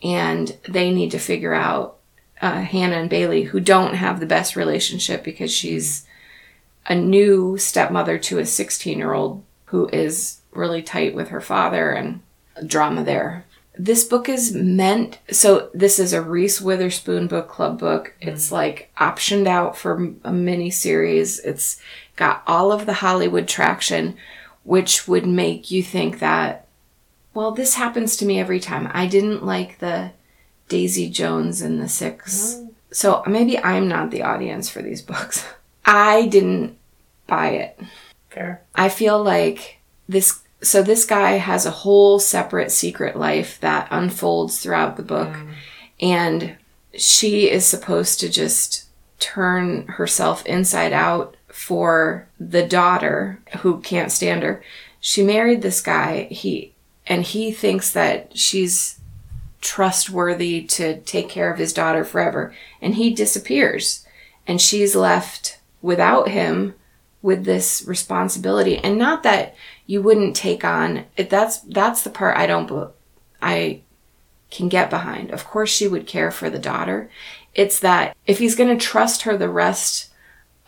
And 0.03 0.55
they 0.69 0.91
need 0.91 1.09
to 1.11 1.19
figure 1.19 1.55
out 1.55 1.97
uh, 2.39 2.61
Hannah 2.61 2.97
and 2.97 3.09
Bailey, 3.09 3.43
who 3.43 3.59
don't 3.59 3.95
have 3.95 4.19
the 4.19 4.25
best 4.27 4.55
relationship 4.55 5.23
because 5.23 5.51
she's 5.51 6.05
a 6.85 6.93
new 6.93 7.57
stepmother 7.57 8.19
to 8.19 8.37
a 8.37 8.45
16 8.45 8.97
year 8.97 9.13
old 9.13 9.43
who 9.73 9.89
is 9.91 10.39
really 10.51 10.83
tight 10.83 11.15
with 11.15 11.29
her 11.29 11.41
father 11.41 11.89
and 11.89 12.21
drama 12.67 13.03
there. 13.03 13.43
This 13.75 14.03
book 14.03 14.29
is 14.29 14.53
meant, 14.53 15.17
so 15.31 15.71
this 15.73 15.97
is 15.97 16.13
a 16.13 16.21
Reese 16.21 16.61
Witherspoon 16.61 17.25
book 17.25 17.49
club 17.49 17.79
book. 17.79 18.13
Mm. 18.21 18.27
It's 18.27 18.51
like 18.51 18.91
optioned 18.99 19.47
out 19.47 19.75
for 19.75 20.13
a 20.23 20.31
mini 20.31 20.69
series. 20.69 21.39
It's 21.39 21.81
got 22.15 22.43
all 22.45 22.71
of 22.71 22.85
the 22.85 22.93
Hollywood 22.93 23.47
traction, 23.47 24.15
which 24.63 25.07
would 25.07 25.25
make 25.25 25.71
you 25.71 25.81
think 25.81 26.19
that, 26.19 26.67
well, 27.33 27.49
this 27.49 27.73
happens 27.73 28.15
to 28.17 28.27
me 28.27 28.39
every 28.39 28.59
time. 28.59 28.91
I 28.93 29.07
didn't 29.07 29.43
like 29.43 29.79
the 29.79 30.11
Daisy 30.67 31.09
Jones 31.09 31.61
and 31.63 31.81
the 31.81 31.89
Six. 31.89 32.57
Mm. 32.59 32.73
So 32.91 33.23
maybe 33.25 33.57
I'm 33.57 33.87
not 33.87 34.11
the 34.11 34.21
audience 34.21 34.69
for 34.69 34.83
these 34.83 35.01
books. 35.01 35.43
I 35.85 36.27
didn't 36.27 36.77
buy 37.25 37.49
it. 37.49 37.79
Fair. 38.33 38.61
I 38.73 38.89
feel 38.89 39.23
like 39.23 39.79
this 40.09 40.39
so 40.61 40.81
this 40.81 41.05
guy 41.05 41.33
has 41.33 41.65
a 41.65 41.71
whole 41.71 42.19
separate 42.19 42.71
secret 42.71 43.17
life 43.17 43.59
that 43.59 43.87
unfolds 43.91 44.59
throughout 44.59 44.95
the 44.95 45.03
book 45.03 45.29
mm. 45.29 45.53
and 45.99 46.55
she 46.95 47.49
is 47.49 47.65
supposed 47.65 48.19
to 48.21 48.29
just 48.29 48.85
turn 49.19 49.85
herself 49.87 50.45
inside 50.45 50.93
out 50.93 51.35
for 51.49 52.27
the 52.39 52.65
daughter 52.65 53.39
who 53.59 53.81
can't 53.81 54.11
stand 54.11 54.41
her. 54.41 54.63
She 54.99 55.21
married 55.21 55.61
this 55.61 55.81
guy, 55.81 56.23
he 56.31 56.73
and 57.05 57.23
he 57.23 57.51
thinks 57.51 57.91
that 57.91 58.35
she's 58.37 58.99
trustworthy 59.61 60.63
to 60.63 60.99
take 61.01 61.29
care 61.29 61.51
of 61.51 61.59
his 61.59 61.73
daughter 61.73 62.03
forever 62.03 62.53
and 62.81 62.95
he 62.95 63.13
disappears 63.13 64.05
and 64.47 64.59
she's 64.59 64.95
left 64.95 65.59
without 65.81 66.29
him 66.29 66.73
with 67.23 67.45
this 67.45 67.83
responsibility 67.87 68.77
and 68.77 68.99
not 68.99 69.23
that 69.23 69.55
you 69.87 70.01
wouldn't 70.01 70.35
take 70.35 70.63
on 70.63 71.05
it 71.17 71.31
that's 71.31 71.59
that's 71.61 72.03
the 72.03 72.09
part 72.11 72.37
I 72.37 72.45
don't 72.45 72.91
I 73.41 73.81
can 74.53 74.69
get 74.69 74.89
behind. 74.89 75.31
Of 75.31 75.45
course 75.45 75.69
she 75.69 75.87
would 75.87 76.07
care 76.07 76.31
for 76.31 76.49
the 76.49 76.59
daughter. 76.59 77.09
It's 77.55 77.79
that 77.79 78.15
if 78.25 78.37
he's 78.37 78.55
going 78.55 78.75
to 78.75 78.85
trust 78.85 79.23
her 79.23 79.35
the 79.35 79.49
rest 79.49 80.11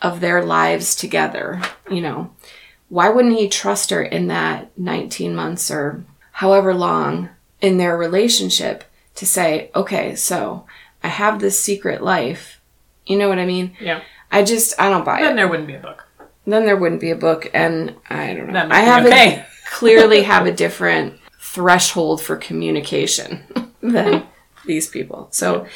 of 0.02 0.20
their 0.20 0.44
lives 0.44 0.94
together, 0.94 1.62
you 1.90 2.00
know, 2.00 2.32
why 2.88 3.08
wouldn't 3.08 3.38
he 3.38 3.48
trust 3.48 3.90
her 3.90 4.02
in 4.02 4.26
that 4.26 4.76
19 4.76 5.34
months 5.34 5.70
or 5.70 6.04
however 6.32 6.74
long 6.74 7.30
in 7.60 7.78
their 7.78 7.96
relationship 7.96 8.84
to 9.14 9.24
say, 9.24 9.70
okay, 9.74 10.14
so 10.14 10.66
I 11.02 11.08
have 11.08 11.38
this 11.38 11.58
secret 11.58 12.02
life. 12.02 12.60
You 13.06 13.16
know 13.16 13.28
what 13.28 13.38
I 13.38 13.46
mean? 13.46 13.76
Yeah. 13.80 14.02
I 14.30 14.42
just, 14.42 14.78
I 14.80 14.90
don't 14.90 15.04
buy 15.04 15.16
then 15.16 15.22
it. 15.22 15.26
Then 15.28 15.36
there 15.36 15.48
wouldn't 15.48 15.68
be 15.68 15.74
a 15.74 15.80
book 15.80 16.05
then 16.46 16.64
there 16.64 16.76
wouldn't 16.76 17.00
be 17.00 17.10
a 17.10 17.16
book 17.16 17.50
and 17.52 17.94
i 18.08 18.34
don't 18.34 18.52
know. 18.52 18.68
I 18.70 18.80
have 18.80 19.06
okay. 19.06 19.40
a, 19.40 19.46
clearly 19.70 20.22
have 20.22 20.46
a 20.46 20.52
different 20.52 21.18
threshold 21.40 22.20
for 22.20 22.36
communication 22.36 23.44
than 23.80 24.26
these 24.66 24.88
people. 24.88 25.28
So 25.30 25.66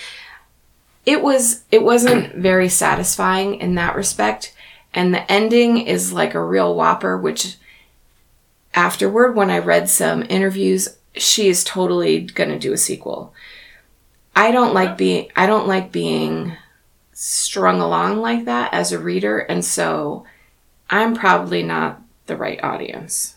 it 1.07 1.23
was 1.23 1.65
it 1.71 1.83
wasn't 1.83 2.35
very 2.35 2.69
satisfying 2.69 3.55
in 3.57 3.75
that 3.77 3.97
respect 3.97 4.55
and 4.93 5.15
the 5.15 5.33
ending 5.33 5.79
is 5.79 6.13
like 6.13 6.35
a 6.35 6.45
real 6.45 6.75
whopper 6.75 7.17
which 7.17 7.57
afterward 8.75 9.35
when 9.35 9.51
i 9.51 9.59
read 9.59 9.89
some 9.89 10.23
interviews 10.29 10.89
she 11.17 11.49
is 11.49 11.65
totally 11.65 12.21
going 12.21 12.51
to 12.51 12.59
do 12.59 12.73
a 12.73 12.77
sequel. 12.77 13.35
I 14.37 14.53
don't 14.53 14.75
like 14.75 14.97
being 14.97 15.31
i 15.35 15.47
don't 15.47 15.67
like 15.67 15.91
being 15.91 16.57
strung 17.13 17.81
along 17.81 18.21
like 18.21 18.45
that 18.45 18.73
as 18.73 18.93
a 18.93 18.99
reader 18.99 19.39
and 19.39 19.65
so 19.65 20.25
I'm 20.91 21.15
probably 21.15 21.63
not 21.63 22.03
the 22.27 22.37
right 22.37 22.63
audience. 22.63 23.37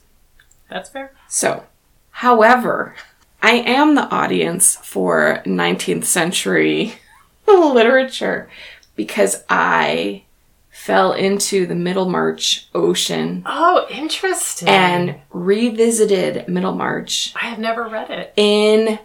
That's 0.70 0.90
fair. 0.90 1.14
So, 1.30 1.66
however, 2.12 2.96
I 3.42 3.52
am 3.52 3.96
the 3.96 4.10
audience 4.10 4.76
for 4.78 5.42
19th 5.46 6.06
century 6.06 6.96
literature 7.48 8.50
because 8.96 9.44
I 9.50 10.24
fell 10.70 11.14
into 11.14 11.68
the 11.68 11.76
Middlemarch 11.76 12.68
Ocean. 12.74 13.44
Oh, 13.46 13.86
interesting. 13.90 14.68
And 14.68 15.16
revisited 15.30 16.48
Middlemarch. 16.48 17.34
I 17.36 17.46
have 17.46 17.60
never 17.60 17.88
read 17.88 18.10
it. 18.10 18.34
In 18.36 19.00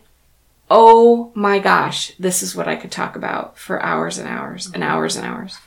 oh 0.70 1.30
my 1.34 1.58
gosh, 1.58 2.12
this 2.18 2.42
is 2.42 2.54
what 2.54 2.68
I 2.68 2.76
could 2.76 2.92
talk 2.92 3.16
about 3.16 3.58
for 3.58 3.82
hours 3.82 4.18
and 4.18 4.28
hours 4.28 4.70
and 4.72 4.82
hours 4.82 5.16
and 5.16 5.26
hours. 5.26 5.58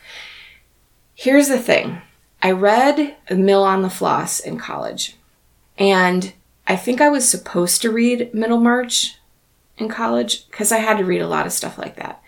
Here's 1.16 1.48
the 1.48 1.60
thing 1.60 2.02
I 2.42 2.52
read 2.52 3.16
Mill 3.30 3.64
on 3.64 3.82
the 3.82 3.90
Floss 3.90 4.40
in 4.40 4.58
college. 4.58 5.16
And 5.78 6.34
I 6.68 6.76
think 6.76 7.02
I 7.02 7.10
was 7.10 7.30
supposed 7.30 7.82
to 7.82 7.92
read 7.92 8.34
Middlemarch 8.34 9.18
in 9.78 9.90
college 9.90 10.48
because 10.50 10.72
I 10.72 10.78
had 10.78 10.98
to 10.98 11.06
read 11.06 11.22
a 11.22 11.28
lot 11.28 11.46
of 11.46 11.54
stuff 11.54 11.78
like 11.78 11.96
that. 11.98 12.22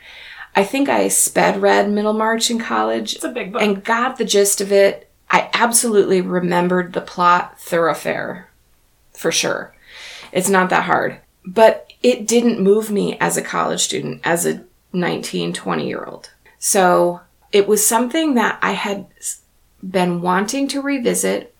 I 0.55 0.63
think 0.63 0.87
I 0.87 1.07
sped 1.07 1.61
read 1.61 1.89
Middlemarch 1.89 2.51
in 2.51 2.59
college. 2.59 3.15
It's 3.15 3.23
a 3.23 3.29
big 3.29 3.53
book. 3.53 3.61
And 3.61 3.83
got 3.83 4.17
the 4.17 4.25
gist 4.25 4.61
of 4.61 4.71
it. 4.71 5.09
I 5.29 5.49
absolutely 5.53 6.21
remembered 6.21 6.93
the 6.93 7.01
plot 7.01 7.59
thoroughfare 7.59 8.49
for 9.13 9.31
sure. 9.31 9.75
It's 10.31 10.49
not 10.49 10.69
that 10.69 10.83
hard. 10.83 11.19
But 11.45 11.91
it 12.03 12.27
didn't 12.27 12.59
move 12.59 12.91
me 12.91 13.17
as 13.19 13.35
a 13.35 13.41
college 13.41 13.81
student, 13.81 14.21
as 14.23 14.45
a 14.45 14.63
19, 14.93 15.53
20 15.53 15.87
year 15.87 16.03
old. 16.05 16.31
So 16.59 17.21
it 17.51 17.67
was 17.67 17.85
something 17.85 18.35
that 18.35 18.59
I 18.61 18.73
had 18.73 19.07
been 19.87 20.21
wanting 20.21 20.67
to 20.69 20.81
revisit. 20.81 21.55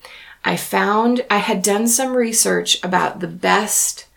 I 0.46 0.58
found 0.58 1.26
I 1.30 1.38
had 1.38 1.62
done 1.62 1.88
some 1.88 2.16
research 2.16 2.84
about 2.84 3.20
the 3.20 3.28
best 3.28 4.08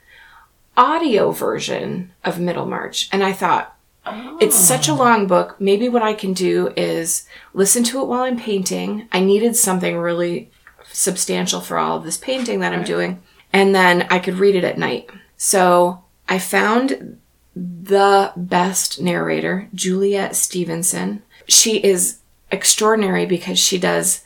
audio 0.76 1.30
version 1.30 2.12
of 2.24 2.38
Middlemarch, 2.38 3.08
and 3.12 3.22
I 3.22 3.32
thought, 3.32 3.76
oh. 4.04 4.38
it's 4.40 4.56
such 4.56 4.88
a 4.88 4.92
oh. 4.92 4.96
long 4.96 5.26
book. 5.26 5.56
Maybe 5.60 5.88
what 5.88 6.02
I 6.02 6.14
can 6.14 6.32
do 6.32 6.72
is 6.76 7.26
listen 7.54 7.84
to 7.84 8.00
it 8.00 8.06
while 8.06 8.22
I'm 8.22 8.38
painting. 8.38 9.08
I 9.12 9.20
needed 9.20 9.56
something 9.56 9.96
really 9.96 10.50
substantial 10.92 11.60
for 11.60 11.78
all 11.78 11.96
of 11.96 12.04
this 12.04 12.16
painting 12.18 12.60
that 12.60 12.72
I'm 12.72 12.84
doing, 12.84 13.22
and 13.52 13.74
then 13.74 14.06
I 14.10 14.18
could 14.18 14.34
read 14.34 14.54
it 14.54 14.64
at 14.64 14.78
night. 14.78 15.10
So 15.36 16.04
I 16.28 16.38
found 16.38 17.18
the 17.54 18.32
best 18.36 19.00
narrator, 19.00 19.68
Juliet 19.74 20.36
Stevenson. 20.36 21.22
She 21.48 21.78
is 21.78 22.18
extraordinary 22.50 23.26
because 23.26 23.58
she 23.58 23.78
does 23.78 24.22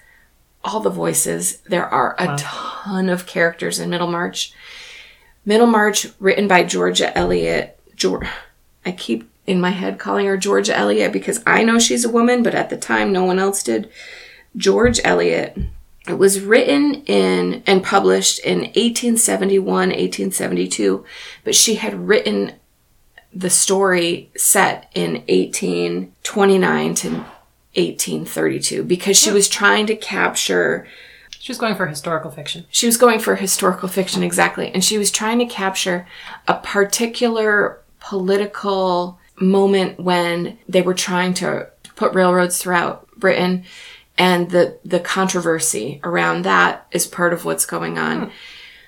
all 0.63 0.81
the 0.81 0.91
voices. 0.91 1.59
There 1.63 1.87
are 1.87 2.15
a 2.19 2.27
wow. 2.27 2.37
ton 2.39 3.09
of 3.09 3.27
characters 3.27 3.79
in 3.79 3.91
Middlemarch. 3.91 4.53
Middlemarch, 5.45 6.09
written 6.19 6.47
by 6.47 6.65
Georgia 6.65 7.17
Eliot. 7.17 7.79
George, 7.95 8.27
I 8.85 8.93
keep 8.93 9.31
in 9.47 9.61
my 9.61 9.71
head 9.71 9.99
calling 9.99 10.27
her 10.27 10.37
Georgia 10.37 10.77
Eliot 10.77 11.13
because 11.13 11.43
I 11.47 11.65
know 11.65 11.79
she's 11.79 12.05
a 12.05 12.11
woman, 12.11 12.43
but 12.43 12.55
at 12.55 12.71
the 12.71 12.77
time 12.77 13.13
no 13.13 13.25
one 13.25 13.39
else 13.39 13.63
did. 13.63 13.91
George 14.57 15.01
Eliot. 15.05 15.57
It 16.09 16.19
was 16.19 16.41
written 16.41 17.05
in 17.05 17.63
and 17.67 17.85
published 17.85 18.41
in 18.41 18.61
1871, 18.61 19.65
1872, 19.67 21.05
but 21.45 21.55
she 21.55 21.77
had 21.77 22.09
written 22.09 22.55
the 23.33 23.51
story 23.51 24.31
set 24.37 24.91
in 24.95 25.13
1829 25.29 26.95
to 26.95 27.25
1832 27.75 28.83
because 28.83 29.17
she 29.17 29.31
was 29.31 29.49
trying 29.49 29.87
to 29.87 29.97
capture 29.97 30.87
she 31.39 31.53
was 31.53 31.59
going 31.59 31.75
for 31.75 31.87
historical 31.87 32.31
fiction. 32.31 32.67
She 32.71 32.85
was 32.85 32.99
going 32.99 33.19
for 33.19 33.35
historical 33.37 33.89
fiction 33.89 34.23
exactly 34.23 34.71
and 34.71 34.85
she 34.85 34.99
was 34.99 35.11
trying 35.11 35.39
to 35.39 35.47
capture 35.47 36.07
a 36.47 36.55
particular 36.55 37.81
political 38.01 39.19
moment 39.37 39.99
when 39.99 40.59
they 40.69 40.83
were 40.83 40.95
trying 40.95 41.33
to 41.35 41.69
put 41.97 42.13
railroads 42.13 42.59
throughout 42.59 43.09
Britain 43.17 43.65
and 44.19 44.51
the 44.51 44.79
the 44.85 45.01
controversy 45.01 46.01
around 46.05 46.45
that 46.45 46.87
is 46.93 47.07
part 47.07 47.33
of 47.33 47.45
what's 47.45 47.65
going 47.65 47.99
on. 47.99 48.25
Hmm. 48.25 48.31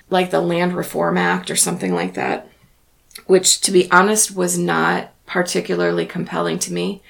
like 0.09 0.29
the 0.29 0.41
Land 0.41 0.75
Reform 0.75 1.17
Act 1.17 1.49
or 1.49 1.55
something 1.55 1.93
like 1.93 2.13
that, 2.13 2.47
which 3.25 3.61
to 3.61 3.71
be 3.71 3.89
honest 3.89 4.35
was 4.35 4.57
not 4.59 5.11
particularly 5.25 6.05
compelling 6.05 6.59
to 6.59 6.73
me. 6.73 7.01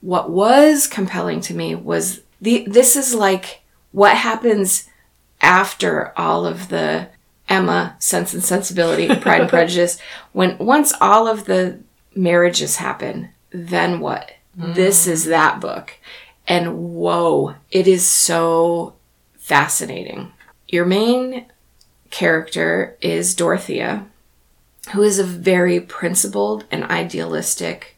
What 0.00 0.30
was 0.30 0.86
compelling 0.86 1.40
to 1.42 1.54
me 1.54 1.74
was 1.74 2.22
the 2.40 2.64
this 2.66 2.96
is 2.96 3.14
like 3.14 3.62
what 3.92 4.16
happens 4.16 4.88
after 5.40 6.12
all 6.18 6.46
of 6.46 6.68
the 6.68 7.08
Emma 7.48 7.96
Sense 7.98 8.32
and 8.32 8.42
Sensibility, 8.42 9.08
Pride 9.16 9.42
and 9.42 9.50
Prejudice. 9.50 9.98
When 10.32 10.56
once 10.58 10.94
all 11.00 11.26
of 11.26 11.44
the 11.44 11.80
marriages 12.14 12.76
happen, 12.76 13.30
then 13.50 14.00
what? 14.00 14.30
This 14.54 15.06
mm. 15.06 15.10
is 15.10 15.24
that 15.26 15.60
book. 15.60 15.94
And 16.46 16.94
whoa, 16.94 17.54
it 17.70 17.86
is 17.86 18.06
so 18.06 18.94
fascinating. 19.38 20.32
Your 20.68 20.84
main 20.84 21.46
character 22.10 22.96
is 23.00 23.34
Dorothea, 23.34 24.06
who 24.92 25.02
is 25.02 25.18
a 25.18 25.24
very 25.24 25.80
principled 25.80 26.64
and 26.70 26.84
idealistic 26.84 27.96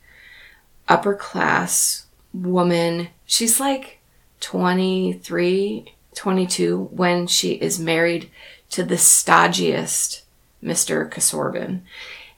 upper 0.93 1.15
class 1.15 2.07
woman. 2.35 3.09
She's 3.25 3.59
like 3.59 4.01
23, 4.41 5.95
22 6.15 6.85
when 6.93 7.27
she 7.27 7.53
is 7.53 7.81
married 7.81 8.31
to 8.71 8.85
the 8.85 8.97
stodgiest 8.97 10.23
Mr. 10.63 11.11
Casaubon. 11.11 11.83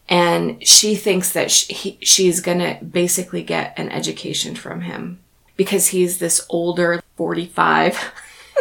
And 0.09 0.65
she 0.67 0.95
thinks 0.95 1.33
that 1.33 1.51
she, 1.51 1.73
he, 1.75 1.99
she's 2.03 2.41
going 2.41 2.59
to 2.59 2.85
basically 2.85 3.43
get 3.43 3.77
an 3.77 3.91
education 3.91 4.55
from 4.55 4.83
him 4.83 5.19
because 5.57 5.89
he's 5.89 6.19
this 6.19 6.47
older 6.49 7.03
45 7.17 8.13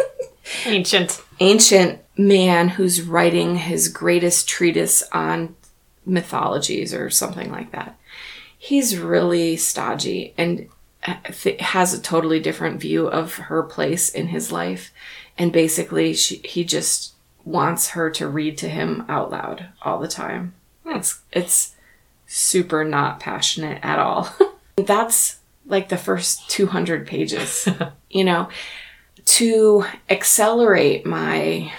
Ancient. 0.66 1.22
ancient 1.40 2.00
man 2.16 2.68
who's 2.68 3.02
writing 3.02 3.56
his 3.56 3.88
greatest 3.88 4.48
treatise 4.48 5.02
on 5.12 5.54
mythologies 6.04 6.92
or 6.92 7.10
something 7.10 7.50
like 7.50 7.70
that. 7.72 7.98
He's 8.64 8.98
really 8.98 9.56
stodgy 9.56 10.32
and 10.38 10.68
uh, 11.06 11.16
th- 11.30 11.60
has 11.60 11.92
a 11.92 12.00
totally 12.00 12.40
different 12.40 12.80
view 12.80 13.06
of 13.06 13.34
her 13.34 13.62
place 13.62 14.08
in 14.08 14.28
his 14.28 14.50
life. 14.50 14.90
And 15.36 15.52
basically, 15.52 16.14
she, 16.14 16.36
he 16.44 16.64
just 16.64 17.14
wants 17.44 17.90
her 17.90 18.08
to 18.10 18.28
read 18.28 18.56
to 18.58 18.68
him 18.68 19.04
out 19.08 19.30
loud 19.30 19.66
all 19.82 19.98
the 19.98 20.08
time. 20.08 20.54
It's 20.86 21.20
it's 21.32 21.74
super 22.26 22.84
not 22.84 23.20
passionate 23.20 23.80
at 23.82 23.98
all. 23.98 24.30
That's 24.76 25.40
like 25.66 25.88
the 25.88 25.96
first 25.96 26.48
200 26.50 27.06
pages, 27.06 27.68
you 28.10 28.24
know 28.24 28.48
to 29.24 29.84
accelerate 30.10 31.06
my 31.06 31.72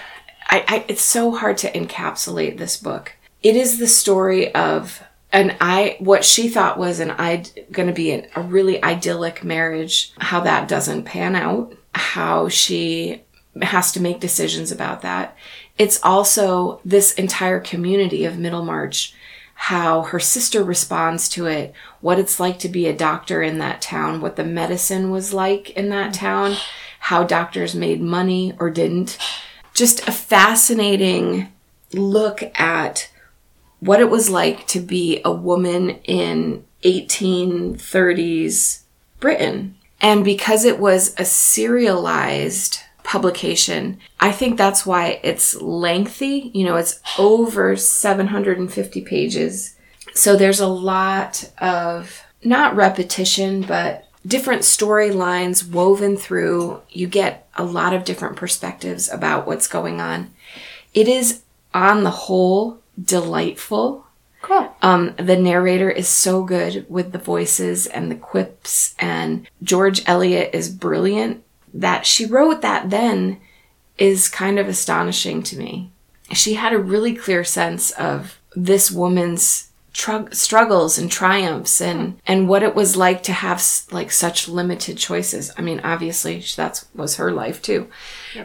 I, 0.48 0.64
I 0.68 0.84
it's 0.88 1.02
so 1.02 1.32
hard 1.32 1.58
to 1.58 1.72
encapsulate 1.72 2.58
this 2.58 2.76
book 2.76 3.12
it 3.42 3.56
is 3.56 3.78
the 3.78 3.86
story 3.86 4.52
of 4.54 5.02
an 5.32 5.56
i 5.60 5.96
what 5.98 6.24
she 6.24 6.48
thought 6.48 6.78
was 6.78 7.00
an 7.00 7.10
i 7.12 7.42
going 7.72 7.88
to 7.88 7.94
be 7.94 8.10
an, 8.10 8.26
a 8.36 8.42
really 8.42 8.82
idyllic 8.82 9.42
marriage 9.44 10.12
how 10.18 10.40
that 10.40 10.68
doesn't 10.68 11.04
pan 11.04 11.34
out 11.34 11.74
how 11.94 12.48
she 12.48 13.22
has 13.62 13.92
to 13.92 14.00
make 14.00 14.20
decisions 14.20 14.70
about 14.70 15.02
that 15.02 15.36
it's 15.78 16.02
also 16.02 16.80
this 16.84 17.12
entire 17.14 17.60
community 17.60 18.24
of 18.24 18.38
middlemarch 18.38 19.14
how 19.58 20.02
her 20.02 20.20
sister 20.20 20.62
responds 20.62 21.28
to 21.30 21.46
it 21.46 21.72
what 22.00 22.18
it's 22.18 22.38
like 22.38 22.58
to 22.58 22.68
be 22.68 22.86
a 22.86 22.96
doctor 22.96 23.42
in 23.42 23.58
that 23.58 23.80
town 23.80 24.20
what 24.20 24.36
the 24.36 24.44
medicine 24.44 25.10
was 25.10 25.32
like 25.32 25.70
in 25.70 25.88
that 25.88 26.12
town 26.12 26.54
how 27.06 27.22
doctors 27.22 27.72
made 27.72 28.00
money 28.00 28.52
or 28.58 28.68
didn't. 28.68 29.16
Just 29.74 30.08
a 30.08 30.12
fascinating 30.12 31.52
look 31.92 32.42
at 32.58 33.08
what 33.86 34.00
it 34.00 34.10
was 34.10 34.28
like 34.28 34.66
to 34.66 34.80
be 34.80 35.20
a 35.24 35.32
woman 35.32 35.90
in 36.04 36.64
1830s 36.82 38.82
Britain. 39.20 39.76
And 40.00 40.24
because 40.24 40.64
it 40.64 40.78
was 40.78 41.14
a 41.18 41.24
serialized 41.24 42.80
publication, 43.02 43.98
I 44.20 44.32
think 44.32 44.58
that's 44.58 44.84
why 44.84 45.20
it's 45.22 45.60
lengthy. 45.62 46.50
You 46.52 46.64
know, 46.64 46.76
it's 46.76 47.00
over 47.18 47.76
750 47.76 49.00
pages. 49.02 49.76
So 50.14 50.36
there's 50.36 50.60
a 50.60 50.66
lot 50.66 51.50
of 51.58 52.22
not 52.42 52.76
repetition, 52.76 53.62
but 53.62 54.04
different 54.26 54.62
storylines 54.62 55.70
woven 55.70 56.16
through. 56.16 56.82
You 56.90 57.06
get 57.06 57.48
a 57.54 57.64
lot 57.64 57.94
of 57.94 58.04
different 58.04 58.36
perspectives 58.36 59.10
about 59.10 59.46
what's 59.46 59.68
going 59.68 60.00
on. 60.00 60.32
It 60.92 61.08
is, 61.08 61.42
on 61.72 62.04
the 62.04 62.10
whole, 62.10 62.80
delightful. 63.02 64.06
Cool. 64.42 64.74
Um, 64.82 65.14
the 65.18 65.36
narrator 65.36 65.90
is 65.90 66.08
so 66.08 66.44
good 66.44 66.86
with 66.88 67.12
the 67.12 67.18
voices 67.18 67.86
and 67.86 68.10
the 68.10 68.14
quips, 68.16 68.94
and 68.98 69.48
George 69.62 70.02
Eliot 70.06 70.50
is 70.52 70.68
brilliant. 70.68 71.42
That 71.74 72.06
she 72.06 72.24
wrote 72.26 72.62
that 72.62 72.90
then 72.90 73.40
is 73.98 74.28
kind 74.28 74.58
of 74.58 74.68
astonishing 74.68 75.42
to 75.44 75.58
me. 75.58 75.90
She 76.32 76.54
had 76.54 76.72
a 76.72 76.78
really 76.78 77.14
clear 77.14 77.44
sense 77.44 77.90
of 77.92 78.38
this 78.54 78.90
woman's 78.90 79.70
tr- 79.92 80.30
struggles 80.32 80.96
and 80.98 81.10
triumphs 81.10 81.80
and 81.80 82.18
and 82.26 82.48
what 82.48 82.62
it 82.62 82.74
was 82.74 82.96
like 82.96 83.22
to 83.24 83.32
have 83.32 83.58
s- 83.58 83.86
like 83.90 84.10
such 84.10 84.48
limited 84.48 84.96
choices. 84.96 85.52
I 85.58 85.62
mean, 85.62 85.80
obviously 85.84 86.42
that 86.56 86.84
was 86.94 87.16
her 87.16 87.30
life 87.32 87.60
too. 87.62 87.88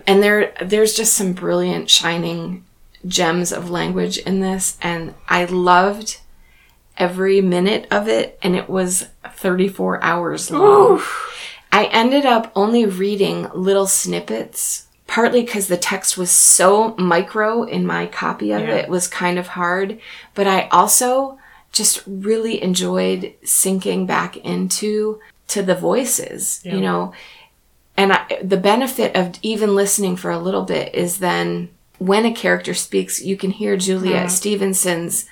And 0.08 0.22
there 0.22 0.54
there's 0.62 0.94
just 0.96 1.14
some 1.14 1.34
brilliant 1.34 1.90
shining 1.90 2.66
gems 3.08 3.52
of 3.52 3.70
language 3.70 4.18
in 4.20 4.40
this 4.40 4.78
and 4.82 5.14
I 5.28 5.46
loved 5.46 6.20
every 6.98 7.42
minute 7.42 7.88
of 7.92 8.08
it 8.08 8.38
and 8.44 8.56
it 8.56 8.70
was 8.70 9.08
34 9.34 10.04
hours 10.04 10.52
long. 10.52 11.02
I 11.72 11.86
ended 11.86 12.26
up 12.26 12.52
only 12.56 12.86
reading 12.86 13.48
little 13.54 13.88
snippets, 13.88 14.88
partly 15.08 15.42
because 15.42 15.68
the 15.68 15.78
text 15.78 16.18
was 16.18 16.30
so 16.30 16.94
micro 16.98 17.64
in 17.64 17.86
my 17.88 18.06
copy 18.08 18.52
of 18.52 18.62
Yeah. 18.62 18.76
it, 18.76 18.90
was 18.90 19.08
kind 19.08 19.40
of 19.40 19.48
hard. 19.48 20.00
But 20.36 20.48
I 20.48 20.68
also 20.70 21.40
just 21.72 22.04
really 22.06 22.62
enjoyed 22.62 23.34
sinking 23.44 24.06
back 24.06 24.36
into 24.38 25.20
to 25.48 25.64
the 25.64 25.76
voices, 25.76 26.60
Yeah. 26.64 26.76
you 26.76 26.82
know. 26.82 27.14
And 27.98 28.14
I, 28.14 28.26
the 28.44 28.58
benefit 28.58 29.16
of 29.16 29.36
even 29.42 29.76
listening 29.76 30.18
for 30.18 30.30
a 30.32 30.40
little 30.40 30.64
bit 30.64 30.94
is 30.94 31.20
then 31.20 31.70
when 32.02 32.26
a 32.26 32.34
character 32.34 32.74
speaks, 32.74 33.22
you 33.22 33.38
can 33.38 33.52
hear 33.52 33.78
Juliet 33.78 34.16
uh-huh. 34.16 34.28
Stevenson's 34.28 35.28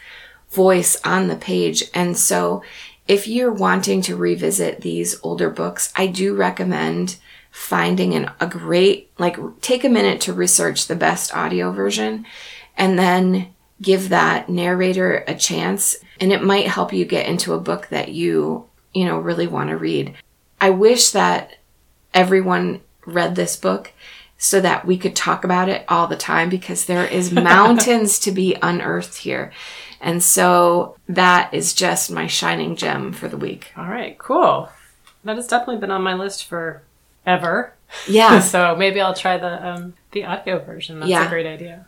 voice 0.52 1.02
on 1.04 1.28
the 1.28 1.36
page. 1.36 1.86
And 1.96 2.16
so 2.16 2.62
if 3.08 3.28
you're 3.28 3.52
wanting 3.52 4.04
to 4.04 4.16
revisit 4.16 4.82
these 4.82 5.20
older 5.24 5.50
books, 5.50 5.92
I 5.96 6.06
do 6.06 6.36
recommend 6.36 7.18
finding 7.50 8.14
an, 8.14 8.30
a 8.40 8.46
great, 8.46 9.10
like, 9.18 9.40
take 9.62 9.84
a 9.84 9.90
minute 9.90 10.22
to 10.22 10.34
research 10.34 10.86
the 10.86 10.96
best 10.96 11.36
audio 11.36 11.72
version 11.72 12.28
and 12.78 13.00
then 13.00 13.52
give 13.82 14.10
that 14.10 14.48
narrator 14.48 15.24
a 15.28 15.34
chance. 15.34 15.96
And 16.20 16.32
it 16.32 16.44
might 16.44 16.68
help 16.68 16.94
you 16.94 17.04
get 17.04 17.26
into 17.26 17.56
a 17.56 17.60
book 17.60 17.88
that 17.88 18.10
you, 18.10 18.68
you 18.94 19.06
know, 19.06 19.18
really 19.18 19.48
want 19.48 19.72
to 19.72 19.76
read. 19.76 20.14
I 20.62 20.70
wish 20.70 21.10
that 21.10 21.58
everyone 22.14 22.82
read 23.08 23.36
this 23.36 23.56
book 23.56 23.92
so 24.42 24.60
that 24.62 24.86
we 24.86 24.98
could 24.98 25.16
talk 25.16 25.44
about 25.44 25.68
it 25.70 25.84
all 25.90 26.08
the 26.08 26.16
time 26.16 26.50
because 26.50 26.86
there 26.86 27.06
is 27.06 27.32
mountains 27.32 28.18
to 28.20 28.32
be 28.32 28.56
unearthed 28.62 29.18
here. 29.20 29.52
And 30.02 30.24
so 30.24 30.96
that 31.10 31.54
is 31.54 31.74
just 31.74 32.10
my 32.10 32.26
shining 32.26 32.76
gem 32.78 33.12
for 33.12 33.28
the 33.28 33.36
week. 33.38 33.74
All 33.78 33.86
right, 33.88 34.18
cool. 34.18 34.70
That 35.26 35.36
has 35.36 35.46
definitely 35.48 35.78
been 35.82 35.92
on 35.92 36.02
my 36.02 36.14
list 36.14 36.46
for 36.46 36.82
ever. 37.26 37.74
Yeah. 38.08 38.40
so 38.54 38.76
maybe 38.78 39.02
I'll 39.02 39.14
try 39.14 39.38
the 39.38 39.68
um, 39.68 39.94
the 40.12 40.24
audio 40.24 40.60
version. 40.60 41.00
That's 41.02 41.10
Yeah. 41.12 41.26
a 41.28 41.30
great 41.30 41.46
idea. 41.46 41.86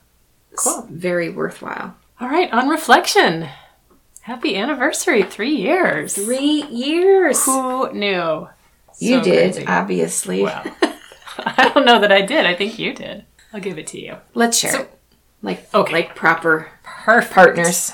Cool. 0.57 0.85
Very 0.91 1.29
worthwhile. 1.29 1.95
All 2.19 2.27
right, 2.27 2.51
on 2.51 2.67
reflection. 2.67 3.47
Happy 4.23 4.55
anniversary, 4.57 5.23
three 5.23 5.55
years. 5.55 6.13
Three 6.13 6.63
years. 6.63 7.43
Who 7.45 7.91
knew? 7.93 8.49
You 8.99 9.17
So 9.19 9.23
did, 9.23 9.53
crazy. 9.53 9.67
obviously. 9.67 10.43
Well, 10.43 10.63
I 11.39 11.71
don't 11.73 11.85
know 11.85 11.99
that 11.99 12.11
I 12.11 12.21
did. 12.21 12.45
I 12.45 12.53
think 12.55 12.77
you 12.79 12.93
did. 12.93 13.25
I'll 13.53 13.59
give 13.59 13.77
it 13.77 13.87
to 13.87 13.99
you. 13.99 14.17
Let's 14.33 14.57
share 14.57 14.71
So- 14.71 14.81
it. 14.81 14.97
Like 15.43 15.67
Okay. 15.73 15.91
like 15.93 16.15
proper 16.15 16.69
Perfect. 16.83 17.33
partners. 17.33 17.93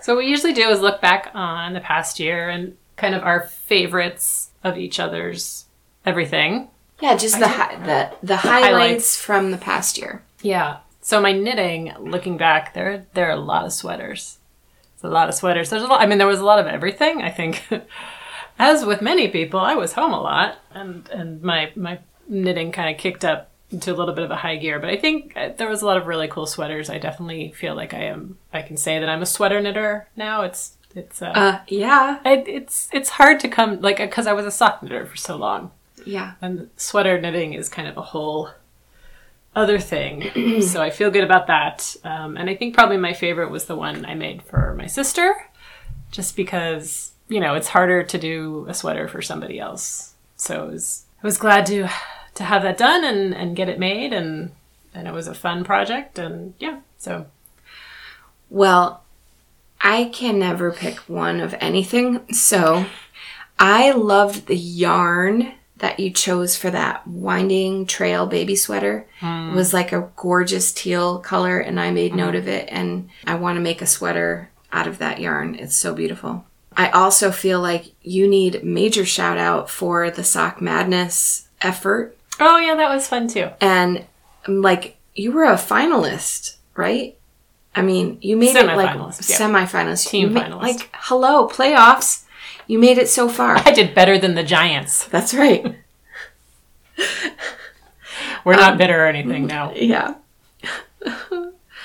So 0.00 0.14
what 0.14 0.24
we 0.24 0.30
usually 0.30 0.54
do 0.54 0.68
is 0.70 0.80
look 0.80 1.00
back 1.02 1.30
on 1.34 1.74
the 1.74 1.80
past 1.80 2.18
year 2.18 2.48
and 2.48 2.76
kind 2.96 3.14
of 3.14 3.22
our 3.22 3.40
favorites 3.42 4.50
of 4.64 4.78
each 4.78 4.98
other's 4.98 5.66
everything. 6.06 6.68
Yeah, 7.00 7.14
just 7.16 7.38
the 7.38 7.48
hi- 7.48 7.76
the 7.76 8.26
the 8.26 8.36
highlights, 8.38 8.62
highlights. 8.72 9.16
from 9.20 9.50
the 9.50 9.58
past 9.58 9.98
year. 9.98 10.22
Yeah. 10.40 10.78
So 11.02 11.20
my 11.20 11.32
knitting, 11.32 11.92
looking 12.00 12.38
back, 12.38 12.72
there 12.72 13.04
there 13.12 13.26
are 13.28 13.32
a 13.36 13.40
lot 13.40 13.66
of 13.66 13.72
sweaters. 13.74 14.38
It's 14.94 15.04
a 15.04 15.08
lot 15.08 15.28
of 15.28 15.34
sweaters. 15.34 15.68
There's 15.68 15.82
a 15.82 15.86
lot. 15.86 16.00
I 16.00 16.06
mean, 16.06 16.16
there 16.16 16.26
was 16.26 16.40
a 16.40 16.44
lot 16.46 16.58
of 16.58 16.66
everything. 16.66 17.20
I 17.20 17.30
think, 17.30 17.62
as 18.58 18.86
with 18.86 19.02
many 19.02 19.28
people, 19.28 19.60
I 19.60 19.74
was 19.74 19.92
home 19.92 20.12
a 20.14 20.20
lot, 20.20 20.56
and 20.72 21.06
and 21.10 21.42
my 21.42 21.70
my 21.76 21.98
knitting 22.28 22.72
kind 22.72 22.94
of 22.94 23.00
kicked 23.00 23.24
up 23.24 23.50
into 23.70 23.92
a 23.92 23.96
little 23.96 24.14
bit 24.14 24.24
of 24.24 24.30
a 24.30 24.36
high 24.36 24.56
gear. 24.56 24.78
But 24.78 24.90
I 24.90 24.96
think 24.96 25.32
uh, 25.36 25.50
there 25.56 25.68
was 25.68 25.82
a 25.82 25.86
lot 25.86 25.96
of 25.96 26.06
really 26.06 26.28
cool 26.28 26.46
sweaters. 26.46 26.88
I 26.88 26.98
definitely 26.98 27.52
feel 27.52 27.74
like 27.74 27.94
I 27.94 28.04
am. 28.04 28.38
I 28.52 28.62
can 28.62 28.76
say 28.76 28.98
that 28.98 29.08
I'm 29.08 29.22
a 29.22 29.26
sweater 29.26 29.60
knitter 29.60 30.08
now. 30.16 30.42
It's 30.42 30.76
it's 30.94 31.20
uh, 31.20 31.26
Uh, 31.34 31.58
yeah. 31.68 32.20
I, 32.24 32.34
it's 32.46 32.88
it's 32.92 33.10
hard 33.10 33.40
to 33.40 33.48
come 33.48 33.80
like 33.80 33.98
because 33.98 34.26
I 34.26 34.32
was 34.32 34.46
a 34.46 34.50
sock 34.50 34.82
knitter 34.82 35.04
for 35.06 35.16
so 35.16 35.36
long, 35.36 35.70
Yeah. 36.04 36.32
and 36.40 36.70
sweater 36.76 37.20
knitting 37.20 37.52
is 37.54 37.68
kind 37.68 37.88
of 37.88 37.96
a 37.96 38.02
whole 38.02 38.50
other 39.54 39.78
thing. 39.78 40.60
so 40.62 40.82
I 40.82 40.90
feel 40.90 41.10
good 41.10 41.24
about 41.24 41.46
that. 41.48 41.96
Um, 42.04 42.36
and 42.36 42.48
I 42.48 42.54
think 42.54 42.74
probably 42.74 42.96
my 42.98 43.12
favorite 43.14 43.50
was 43.50 43.64
the 43.66 43.76
one 43.76 44.04
I 44.06 44.14
made 44.14 44.42
for 44.42 44.74
my 44.78 44.86
sister, 44.86 45.34
just 46.10 46.36
because 46.36 47.12
you 47.28 47.40
know 47.40 47.54
it's 47.54 47.68
harder 47.68 48.02
to 48.04 48.18
do 48.18 48.64
a 48.68 48.74
sweater 48.74 49.08
for 49.08 49.20
somebody 49.22 49.58
else. 49.58 50.14
So 50.36 50.64
it 50.64 50.72
was, 50.72 51.06
I 51.22 51.26
was 51.26 51.38
glad 51.38 51.66
to 51.66 51.88
to 52.36 52.44
have 52.44 52.62
that 52.62 52.78
done 52.78 53.04
and 53.04 53.34
and 53.34 53.56
get 53.56 53.68
it 53.68 53.78
made 53.78 54.12
and 54.12 54.52
and 54.94 55.06
it 55.06 55.12
was 55.12 55.28
a 55.28 55.34
fun 55.34 55.64
project 55.64 56.18
and 56.18 56.54
yeah. 56.58 56.80
So 56.98 57.26
Well, 58.48 59.02
I 59.80 60.04
can 60.04 60.38
never 60.38 60.72
pick 60.72 60.98
one 61.00 61.40
of 61.40 61.54
anything. 61.60 62.32
So 62.32 62.86
I 63.58 63.92
loved 63.92 64.46
the 64.46 64.56
yarn 64.56 65.52
that 65.78 66.00
you 66.00 66.10
chose 66.10 66.56
for 66.56 66.70
that 66.70 67.06
winding 67.06 67.86
trail 67.86 68.26
baby 68.26 68.56
sweater. 68.56 69.06
Hmm. 69.20 69.50
It 69.50 69.54
was 69.54 69.74
like 69.74 69.92
a 69.92 70.10
gorgeous 70.16 70.72
teal 70.72 71.18
color, 71.18 71.58
and 71.58 71.78
I 71.78 71.90
made 71.90 72.12
mm-hmm. 72.12 72.20
note 72.20 72.34
of 72.34 72.48
it. 72.48 72.68
And 72.70 73.10
I 73.26 73.34
want 73.34 73.56
to 73.56 73.62
make 73.62 73.82
a 73.82 73.86
sweater 73.86 74.50
out 74.72 74.86
of 74.86 74.98
that 74.98 75.20
yarn. 75.20 75.54
It's 75.54 75.76
so 75.76 75.94
beautiful. 75.94 76.46
I 76.76 76.88
also 76.90 77.30
feel 77.30 77.60
like 77.60 77.92
you 78.02 78.26
need 78.28 78.64
major 78.64 79.04
shout 79.04 79.38
out 79.38 79.70
for 79.70 80.10
the 80.10 80.24
sock 80.24 80.60
madness 80.60 81.48
effort 81.60 82.16
oh 82.40 82.58
yeah, 82.58 82.74
that 82.74 82.88
was 82.90 83.06
fun 83.08 83.28
too. 83.28 83.50
and 83.60 84.04
um, 84.46 84.62
like 84.62 84.96
you 85.14 85.32
were 85.32 85.44
a 85.44 85.54
finalist, 85.56 86.56
right? 86.74 87.16
I 87.74 87.82
mean, 87.82 88.18
you 88.22 88.36
made 88.36 88.56
it 88.56 88.64
like 88.66 88.88
Semi-finalist, 88.90 89.30
yeah. 89.30 89.36
semi-finalist, 89.36 90.08
Team 90.08 90.32
ma- 90.32 90.44
finalist. 90.44 90.62
Like, 90.62 90.90
hello, 90.94 91.46
playoffs. 91.48 92.24
You 92.66 92.78
made 92.78 92.98
it 92.98 93.08
so 93.08 93.28
far. 93.28 93.56
I 93.58 93.70
did 93.70 93.94
better 93.94 94.18
than 94.18 94.34
the 94.34 94.42
Giants. 94.42 95.04
That's 95.06 95.34
right. 95.34 95.76
We're 98.44 98.56
not 98.56 98.78
bitter 98.78 99.04
or 99.04 99.06
anything 99.06 99.46
now. 99.46 99.72
Yeah, 99.74 100.14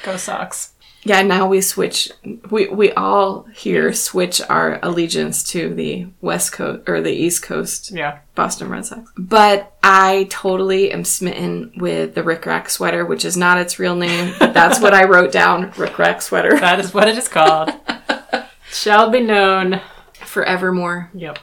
Go 0.04 0.18
Sox. 0.18 0.72
Yeah. 1.04 1.22
Now 1.22 1.48
we 1.48 1.62
switch. 1.62 2.12
We 2.50 2.68
we 2.68 2.92
all 2.94 3.44
here 3.54 3.92
switch 3.94 4.42
our 4.50 4.80
allegiance 4.84 5.44
to 5.52 5.74
the 5.74 6.08
West 6.22 6.52
Coast 6.54 6.88
or 6.88 7.02
the 7.02 7.12
East 7.12 7.42
Coast 7.44 7.92
Yeah. 7.92 8.20
Boston 8.36 8.70
Red 8.70 8.86
Sox. 8.86 9.12
But 9.18 9.74
I 9.84 10.28
totally 10.30 10.92
am 10.92 11.04
smitten 11.04 11.72
with 11.78 12.16
the 12.16 12.24
Rick 12.24 12.46
Rack 12.46 12.70
sweater, 12.70 13.06
which 13.06 13.26
is 13.26 13.36
not 13.36 13.58
its 13.58 13.80
real 13.80 13.96
name. 13.96 14.34
That's 14.40 14.80
what 14.80 14.94
I 14.94 15.06
wrote 15.06 15.32
down. 15.32 15.72
Rick 15.78 15.98
Rack 16.00 16.22
sweater 16.22 16.60
That 16.60 16.80
is 16.80 16.94
what 16.94 17.08
it 17.08 17.18
is 17.18 17.28
called. 17.28 17.72
Shall 18.72 19.10
be 19.10 19.22
known. 19.22 19.82
forevermore. 20.14 21.10
Yep. 21.14 21.40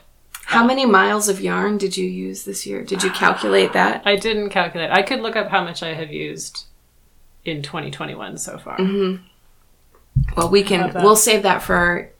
How 0.46 0.64
many 0.64 0.86
miles 0.86 1.28
of 1.28 1.42
yarn 1.42 1.76
did 1.76 1.96
you 1.98 2.06
use 2.08 2.44
this 2.44 2.64
year? 2.64 2.82
Did 2.82 3.02
you 3.02 3.10
calculate 3.10 3.74
that? 3.74 4.02
I 4.06 4.16
didn't 4.16 4.48
calculate. 4.48 4.90
I 4.90 5.02
could 5.02 5.20
look 5.20 5.36
up 5.36 5.48
how 5.50 5.62
much 5.62 5.82
I 5.82 5.92
have 5.92 6.10
used 6.10 6.64
in 7.44 7.62
2021 7.62 8.38
so 8.38 8.56
far. 8.56 8.78
Mm-hmm. 8.78 9.24
Well, 10.36 10.50
we 10.50 10.62
can. 10.62 10.92
We'll 10.94 11.16
save 11.16 11.42
that 11.42 11.62
for 11.62 11.74
our, 11.74 12.10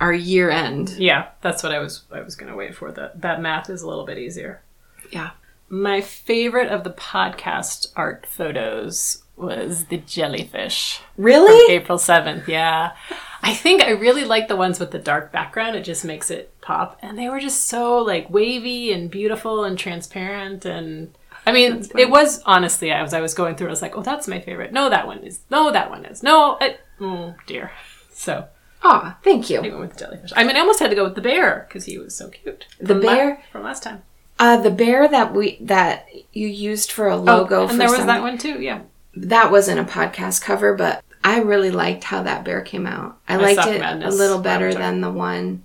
our 0.00 0.12
year 0.12 0.50
end. 0.50 0.90
Yeah, 0.90 1.28
that's 1.40 1.62
what 1.62 1.72
I 1.72 1.78
was 1.78 2.02
I 2.10 2.20
was 2.20 2.36
going 2.36 2.50
to 2.50 2.56
wait 2.56 2.74
for. 2.74 2.92
That 2.92 3.20
that 3.22 3.40
math 3.40 3.70
is 3.70 3.82
a 3.82 3.88
little 3.88 4.06
bit 4.06 4.18
easier. 4.18 4.62
Yeah. 5.10 5.30
My 5.68 6.00
favorite 6.00 6.68
of 6.68 6.84
the 6.84 6.90
podcast 6.90 7.88
art 7.96 8.26
photos 8.26 9.24
was 9.36 9.86
the 9.86 9.96
jellyfish. 9.98 11.00
Really? 11.16 11.72
April 11.72 11.98
7th, 11.98 12.46
yeah. 12.46 12.92
I 13.42 13.54
think 13.54 13.82
I 13.82 13.90
really 13.90 14.24
like 14.24 14.48
the 14.48 14.56
ones 14.56 14.78
with 14.78 14.90
the 14.90 14.98
dark 14.98 15.32
background. 15.32 15.76
It 15.76 15.82
just 15.82 16.04
makes 16.04 16.30
it 16.30 16.52
pop. 16.60 16.98
And 17.02 17.18
they 17.18 17.28
were 17.28 17.40
just 17.40 17.64
so 17.64 17.98
like 17.98 18.30
wavy 18.30 18.92
and 18.92 19.10
beautiful 19.10 19.64
and 19.64 19.78
transparent 19.78 20.64
and 20.64 21.16
I 21.46 21.52
mean, 21.52 21.86
it 21.98 22.08
was 22.08 22.40
honestly 22.46 22.90
as 22.90 23.12
I 23.12 23.20
was 23.20 23.34
going 23.34 23.56
through, 23.56 23.66
I 23.66 23.70
was 23.70 23.82
like, 23.82 23.98
"Oh, 23.98 24.02
that's 24.02 24.26
my 24.26 24.40
favorite. 24.40 24.72
No, 24.72 24.88
that 24.88 25.06
one 25.06 25.18
is. 25.18 25.40
No, 25.50 25.70
that 25.70 25.90
one 25.90 26.06
is. 26.06 26.22
No, 26.22 26.56
I, 26.58 26.78
oh 27.00 27.34
dear." 27.46 27.70
So 28.12 28.46
Ah, 28.86 29.16
thank 29.24 29.48
you. 29.48 29.58
I 29.58 29.62
went 29.62 29.78
with 29.78 29.96
jellyfish. 29.98 30.32
I 30.36 30.44
mean, 30.44 30.56
I 30.56 30.60
almost 30.60 30.78
had 30.78 30.90
to 30.90 30.96
go 30.96 31.04
with 31.04 31.14
the 31.14 31.22
bear 31.22 31.64
because 31.66 31.86
he 31.86 31.96
was 31.96 32.14
so 32.14 32.28
cute. 32.28 32.66
The 32.78 32.88
From 32.94 33.00
la- 33.02 33.14
bear? 33.14 33.42
from 33.50 33.62
last 33.62 33.82
time. 33.82 34.02
Uh, 34.38 34.58
the 34.60 34.70
bear 34.70 35.08
that 35.08 35.32
we 35.32 35.56
that 35.62 36.06
you 36.32 36.48
used 36.48 36.92
for 36.92 37.08
a 37.08 37.16
logo 37.16 37.62
oh, 37.62 37.66
for 37.66 37.72
and 37.72 37.80
there 37.80 37.88
was 37.88 37.98
some- 37.98 38.08
that 38.08 38.20
one 38.20 38.36
too. 38.36 38.60
Yeah, 38.60 38.80
that 39.16 39.50
wasn't 39.50 39.80
a 39.80 39.84
podcast 39.90 40.42
cover, 40.42 40.74
but 40.74 41.02
I 41.22 41.38
really 41.38 41.70
liked 41.70 42.04
how 42.04 42.22
that 42.24 42.44
bear 42.44 42.60
came 42.60 42.86
out. 42.86 43.18
I 43.28 43.36
liked 43.36 43.66
it 43.66 43.80
Madness 43.80 44.14
a 44.14 44.18
little 44.18 44.40
better 44.40 44.74
than 44.74 45.00
the 45.00 45.10
one. 45.10 45.62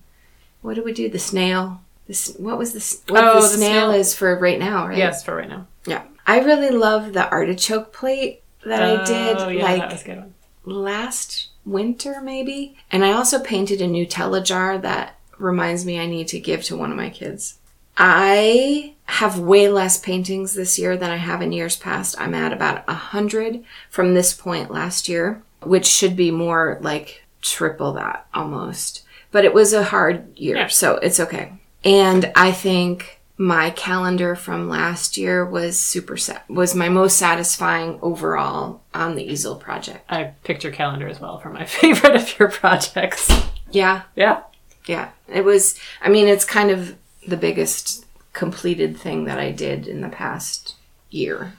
What 0.61 0.75
did 0.75 0.85
we 0.85 0.93
do? 0.93 1.09
The 1.09 1.19
snail. 1.19 1.81
This 2.07 2.35
what 2.37 2.57
was 2.57 2.73
this? 2.73 3.01
What 3.09 3.23
Oh, 3.23 3.35
the, 3.35 3.41
the 3.41 3.47
snail, 3.49 3.89
snail. 3.89 3.91
is 3.99 4.15
for 4.15 4.37
right 4.39 4.57
now, 4.59 4.87
right? 4.87 4.97
yes, 4.97 5.23
for 5.25 5.35
right 5.35 5.49
now. 5.49 5.67
Yeah. 5.85 6.03
I 6.25 6.39
really 6.39 6.69
love 6.69 7.11
the 7.13 7.29
artichoke 7.29 7.91
plate 7.91 8.43
that 8.65 8.81
I 8.81 9.03
did 9.03 9.37
Oh, 9.39 9.49
yeah, 9.49 9.63
like 9.63 9.81
that 9.81 9.91
was 9.91 10.01
a 10.03 10.05
good 10.05 10.17
one. 10.19 10.33
Last 10.65 11.47
winter 11.65 12.21
maybe. 12.21 12.77
And 12.91 13.03
I 13.05 13.11
also 13.11 13.39
painted 13.39 13.81
a 13.81 13.87
Nutella 13.87 14.43
jar 14.43 14.77
that 14.77 15.15
reminds 15.37 15.85
me 15.85 15.99
I 15.99 16.05
need 16.05 16.27
to 16.29 16.39
give 16.39 16.63
to 16.65 16.77
one 16.77 16.91
of 16.91 16.97
my 16.97 17.09
kids. 17.09 17.57
I 17.97 18.93
have 19.05 19.39
way 19.39 19.67
less 19.67 19.99
paintings 19.99 20.53
this 20.53 20.79
year 20.79 20.95
than 20.95 21.09
I 21.11 21.17
have 21.17 21.41
in 21.41 21.51
years 21.51 21.75
past. 21.75 22.15
I'm 22.19 22.33
at 22.33 22.53
about 22.53 22.83
a 22.87 22.93
hundred 22.93 23.63
from 23.89 24.13
this 24.13 24.33
point 24.33 24.71
last 24.71 25.09
year, 25.09 25.41
which 25.63 25.85
should 25.85 26.15
be 26.15 26.31
more 26.31 26.77
like 26.81 27.23
triple 27.41 27.93
that 27.93 28.25
almost. 28.33 29.03
But 29.31 29.45
it 29.45 29.53
was 29.53 29.73
a 29.73 29.83
hard 29.83 30.37
year, 30.39 30.55
Yeah. 30.55 30.67
so 30.67 30.95
it's 30.95 31.19
okay. 31.19 31.53
And 31.83 32.31
I 32.35 32.51
think 32.51 33.18
my 33.39 33.69
calendar 33.69 34.35
from 34.35 34.67
last 34.67 35.15
year 35.15 35.45
was 35.45 35.79
super 35.79 36.17
set 36.17 36.47
was 36.49 36.75
my 36.75 36.89
most 36.89 37.15
satisfying 37.15 37.97
overall 38.01 38.81
on 38.93 39.15
the 39.15 39.23
easel 39.23 39.55
project. 39.55 40.03
I 40.09 40.33
picked 40.43 40.65
your 40.65 40.73
calendar 40.73 41.07
as 41.07 41.21
well 41.21 41.39
for 41.39 41.49
my 41.49 41.63
favorite 41.65 42.17
of 42.17 42.37
your 42.37 42.49
projects. 42.51 43.31
Yeah, 43.71 44.03
Yeah, 44.13 44.43
Yeah, 44.87 45.11
it 45.29 45.45
was. 45.45 45.79
I 46.01 46.09
mean, 46.09 46.27
it's 46.27 46.43
kind 46.43 46.69
of 46.69 46.97
the 47.25 47.37
biggest 47.37 48.05
completed 48.33 48.97
thing 48.97 49.23
that 49.23 49.39
I 49.39 49.51
did 49.51 49.87
in 49.87 50.01
the 50.01 50.09
past 50.09 50.75
year. 51.09 51.53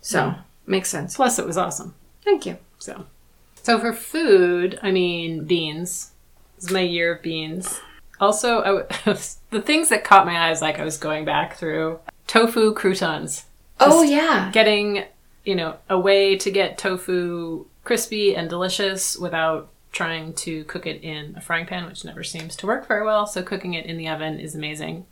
So, 0.00 0.34
makes 0.66 0.88
sense. 0.88 1.14
plus 1.14 1.38
it 1.38 1.46
was 1.46 1.56
awesome. 1.56 1.94
Thank 2.24 2.46
you. 2.46 2.58
So, 2.78 3.06
so 3.62 3.78
for 3.78 3.92
food, 3.92 4.80
I 4.82 4.90
mean 4.90 5.44
beans. 5.44 6.10
This 6.56 6.64
is 6.64 6.72
my 6.72 6.80
year 6.80 7.14
of 7.14 7.22
beans. 7.22 7.80
Also, 8.20 8.60
I 8.62 8.66
w- 8.66 8.86
the 9.50 9.60
things 9.62 9.88
that 9.90 10.04
caught 10.04 10.26
my 10.26 10.48
eyes, 10.48 10.62
like 10.62 10.78
I 10.78 10.84
was 10.84 10.96
going 10.98 11.24
back 11.24 11.56
through 11.56 12.00
tofu 12.26 12.72
croutons. 12.74 13.44
Oh, 13.78 14.02
yeah. 14.02 14.50
Getting, 14.52 15.04
you 15.44 15.54
know, 15.54 15.76
a 15.90 15.98
way 15.98 16.36
to 16.36 16.50
get 16.50 16.78
tofu 16.78 17.66
crispy 17.84 18.34
and 18.34 18.48
delicious 18.48 19.16
without 19.18 19.68
trying 19.92 20.32
to 20.34 20.64
cook 20.64 20.86
it 20.86 21.02
in 21.02 21.34
a 21.36 21.40
frying 21.40 21.66
pan, 21.66 21.86
which 21.86 22.04
never 22.04 22.22
seems 22.24 22.56
to 22.56 22.66
work 22.66 22.86
very 22.88 23.04
well. 23.04 23.26
So 23.26 23.42
cooking 23.42 23.74
it 23.74 23.86
in 23.86 23.96
the 23.96 24.08
oven 24.08 24.40
is 24.40 24.54
amazing. 24.54 25.06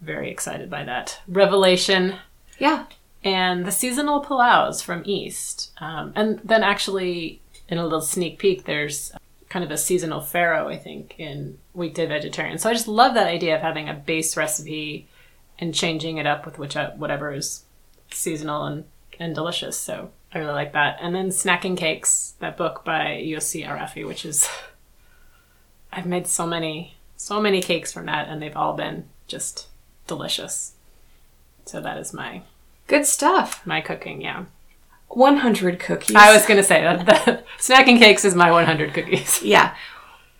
Very 0.00 0.30
excited 0.30 0.70
by 0.70 0.84
that 0.84 1.20
revelation 1.28 2.14
Yeah. 2.58 2.86
and 3.22 3.66
the 3.66 3.70
seasonal 3.72 4.20
palaus 4.20 4.80
from 4.82 5.02
East. 5.04 5.72
Um, 5.78 6.12
and 6.16 6.40
then 6.42 6.62
actually, 6.62 7.40
in 7.68 7.76
a 7.78 7.82
little 7.84 8.00
sneak 8.00 8.38
peek, 8.38 8.64
there's 8.64 9.12
kind 9.50 9.64
of 9.64 9.70
a 9.70 9.76
seasonal 9.76 10.20
farro, 10.20 10.66
I 10.68 10.76
think, 10.78 11.16
in 11.18 11.58
Weekday 11.74 12.06
Vegetarian. 12.06 12.56
So 12.56 12.70
I 12.70 12.72
just 12.72 12.88
love 12.88 13.14
that 13.14 13.26
idea 13.26 13.56
of 13.56 13.60
having 13.60 13.88
a 13.88 13.94
base 13.94 14.36
recipe 14.36 15.08
and 15.58 15.74
changing 15.74 16.16
it 16.16 16.26
up 16.26 16.46
with 16.46 16.58
which 16.58 16.76
uh, 16.76 16.92
whatever 16.92 17.34
is 17.34 17.64
seasonal 18.10 18.64
and, 18.64 18.84
and 19.18 19.34
delicious. 19.34 19.76
So 19.78 20.10
I 20.32 20.38
really 20.38 20.52
like 20.52 20.72
that. 20.72 20.98
And 21.02 21.14
then 21.14 21.28
Snacking 21.28 21.76
Cakes, 21.76 22.34
that 22.38 22.56
book 22.56 22.84
by 22.84 23.20
Yossy 23.22 23.66
Arefi, 23.66 24.06
which 24.06 24.24
is 24.24 24.48
I've 25.92 26.06
made 26.06 26.26
so 26.26 26.46
many 26.46 26.96
so 27.16 27.38
many 27.38 27.60
cakes 27.60 27.92
from 27.92 28.06
that, 28.06 28.28
and 28.28 28.40
they've 28.40 28.56
all 28.56 28.72
been 28.72 29.04
just 29.26 29.66
delicious. 30.06 30.72
So 31.66 31.78
that 31.82 31.98
is 31.98 32.14
my 32.14 32.42
Good 32.86 33.04
stuff. 33.04 33.66
my 33.66 33.82
cooking, 33.82 34.22
yeah. 34.22 34.46
100 35.10 35.78
cookies. 35.78 36.16
I 36.16 36.32
was 36.32 36.46
gonna 36.46 36.62
say 36.62 36.82
that, 36.82 37.06
that 37.26 37.44
snacking 37.58 37.98
cakes 37.98 38.24
is 38.24 38.34
my 38.34 38.50
100 38.50 38.94
cookies. 38.94 39.42
Yeah. 39.50 39.74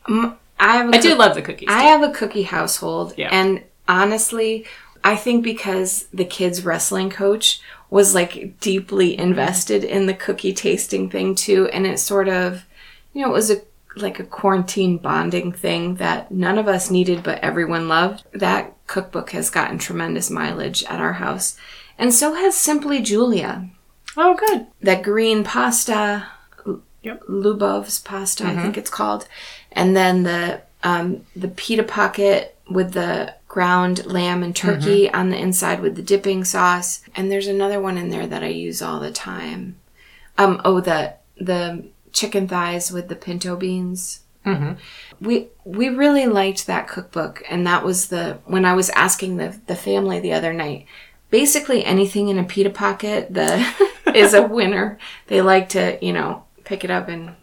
I 0.06 0.76
have 0.76 0.92
a 0.92 0.96
I 0.96 1.00
do 1.00 1.14
love 1.14 1.34
the 1.34 1.42
cookies. 1.42 1.68
I 1.70 1.82
too. 1.82 1.88
have 1.88 2.02
a 2.02 2.12
cookie 2.12 2.42
household. 2.42 3.14
Yeah. 3.16 3.28
And 3.30 3.64
honestly, 3.88 4.66
I 5.02 5.16
think 5.16 5.42
because 5.42 6.06
the 6.12 6.24
kids' 6.24 6.64
wrestling 6.64 7.10
coach 7.10 7.60
was 7.88 8.14
like 8.14 8.60
deeply 8.60 9.18
invested 9.18 9.84
in 9.84 10.06
the 10.06 10.14
cookie 10.14 10.52
tasting 10.52 11.10
thing 11.10 11.34
too. 11.34 11.68
And 11.68 11.86
it 11.86 11.98
sort 11.98 12.28
of, 12.28 12.66
you 13.12 13.22
know, 13.22 13.30
it 13.30 13.34
was 13.34 13.50
a 13.50 13.62
like 13.96 14.20
a 14.20 14.24
quarantine 14.24 14.98
bonding 14.98 15.52
thing 15.52 15.96
that 15.96 16.30
none 16.30 16.58
of 16.58 16.68
us 16.68 16.90
needed, 16.90 17.22
but 17.22 17.40
everyone 17.40 17.88
loved. 17.88 18.24
That 18.32 18.74
cookbook 18.86 19.30
has 19.30 19.50
gotten 19.50 19.78
tremendous 19.78 20.30
mileage 20.30 20.84
at 20.84 21.00
our 21.00 21.14
house. 21.14 21.56
And 21.98 22.14
so 22.14 22.34
has 22.34 22.54
Simply 22.56 23.00
Julia. 23.02 23.68
Oh, 24.16 24.34
good. 24.34 24.66
That 24.82 25.02
green 25.02 25.44
pasta, 25.44 26.26
Yep. 27.02 27.24
Lubov's 27.28 27.98
pasta, 28.00 28.44
I 28.44 28.54
think 28.61 28.76
it's 28.76 28.90
called. 28.90 29.26
And 29.72 29.96
then 29.96 30.24
the 30.24 30.62
um, 30.82 31.24
the 31.34 31.48
pita 31.48 31.82
pocket 31.82 32.56
with 32.68 32.92
the 32.92 33.34
ground 33.48 34.06
lamb 34.06 34.42
and 34.42 34.54
turkey 34.54 35.11
on 35.11 35.30
the 35.30 35.38
inside 35.38 35.80
with 35.80 35.96
the 35.96 36.02
dipping 36.02 36.44
sauce. 36.44 37.02
And 37.14 37.30
there's 37.30 37.46
another 37.46 37.80
one 37.80 37.96
in 37.98 38.11
there 38.11 38.26
that 38.26 38.42
I 38.42 38.48
use 38.48 38.82
all 38.82 39.00
the 39.00 39.11
time. 39.11 39.76
Um, 40.36 40.61
oh, 40.64 40.80
the 40.80 41.14
the 41.38 41.84
chicken 42.12 42.46
thighs 42.46 42.92
with 42.92 43.08
the 43.08 43.16
pinto 43.16 43.56
beans. 43.56 44.20
Mm-hmm. 44.44 44.72
We 45.24 45.48
we 45.64 45.88
really 45.88 46.26
liked 46.26 46.66
that 46.66 46.88
cookbook, 46.88 47.42
and 47.48 47.66
that 47.66 47.84
was 47.84 48.08
the 48.08 48.38
when 48.44 48.64
I 48.64 48.74
was 48.74 48.90
asking 48.90 49.36
the 49.36 49.58
the 49.66 49.76
family 49.76 50.20
the 50.20 50.32
other 50.32 50.52
night. 50.52 50.86
Basically, 51.30 51.84
anything 51.84 52.28
in 52.28 52.38
a 52.38 52.44
pita 52.44 52.70
pocket 52.70 53.32
the 53.32 53.64
is 54.16 54.34
a 54.34 54.42
winner. 54.42 54.98
They 55.28 55.40
like 55.42 55.68
to 55.70 55.98
you 56.04 56.12
know 56.12 56.44
pick 56.64 56.84
it 56.84 56.90
up 56.90 57.08
and 57.08 57.34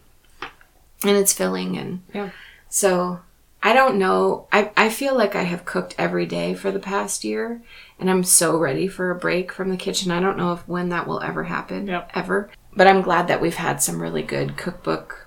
and 1.04 1.16
it's 1.16 1.32
filling 1.32 1.76
and 1.76 2.02
Yeah. 2.12 2.30
so 2.68 3.20
I 3.60 3.72
don't 3.72 3.98
know. 3.98 4.46
I, 4.52 4.70
I 4.76 4.88
feel 4.88 5.16
like 5.16 5.34
I 5.34 5.42
have 5.42 5.64
cooked 5.64 5.94
every 5.98 6.26
day 6.26 6.54
for 6.54 6.70
the 6.70 6.78
past 6.78 7.24
year 7.24 7.60
and 7.98 8.08
I'm 8.08 8.22
so 8.22 8.56
ready 8.56 8.86
for 8.86 9.10
a 9.10 9.16
break 9.16 9.50
from 9.50 9.70
the 9.70 9.76
kitchen. 9.76 10.12
I 10.12 10.20
don't 10.20 10.36
know 10.38 10.52
if 10.52 10.66
when 10.68 10.90
that 10.90 11.08
will 11.08 11.20
ever 11.20 11.44
happen. 11.44 11.88
Yep. 11.88 12.12
Ever. 12.14 12.50
But 12.76 12.86
I'm 12.86 13.02
glad 13.02 13.26
that 13.26 13.40
we've 13.40 13.56
had 13.56 13.82
some 13.82 14.00
really 14.00 14.22
good 14.22 14.56
cookbook 14.56 15.26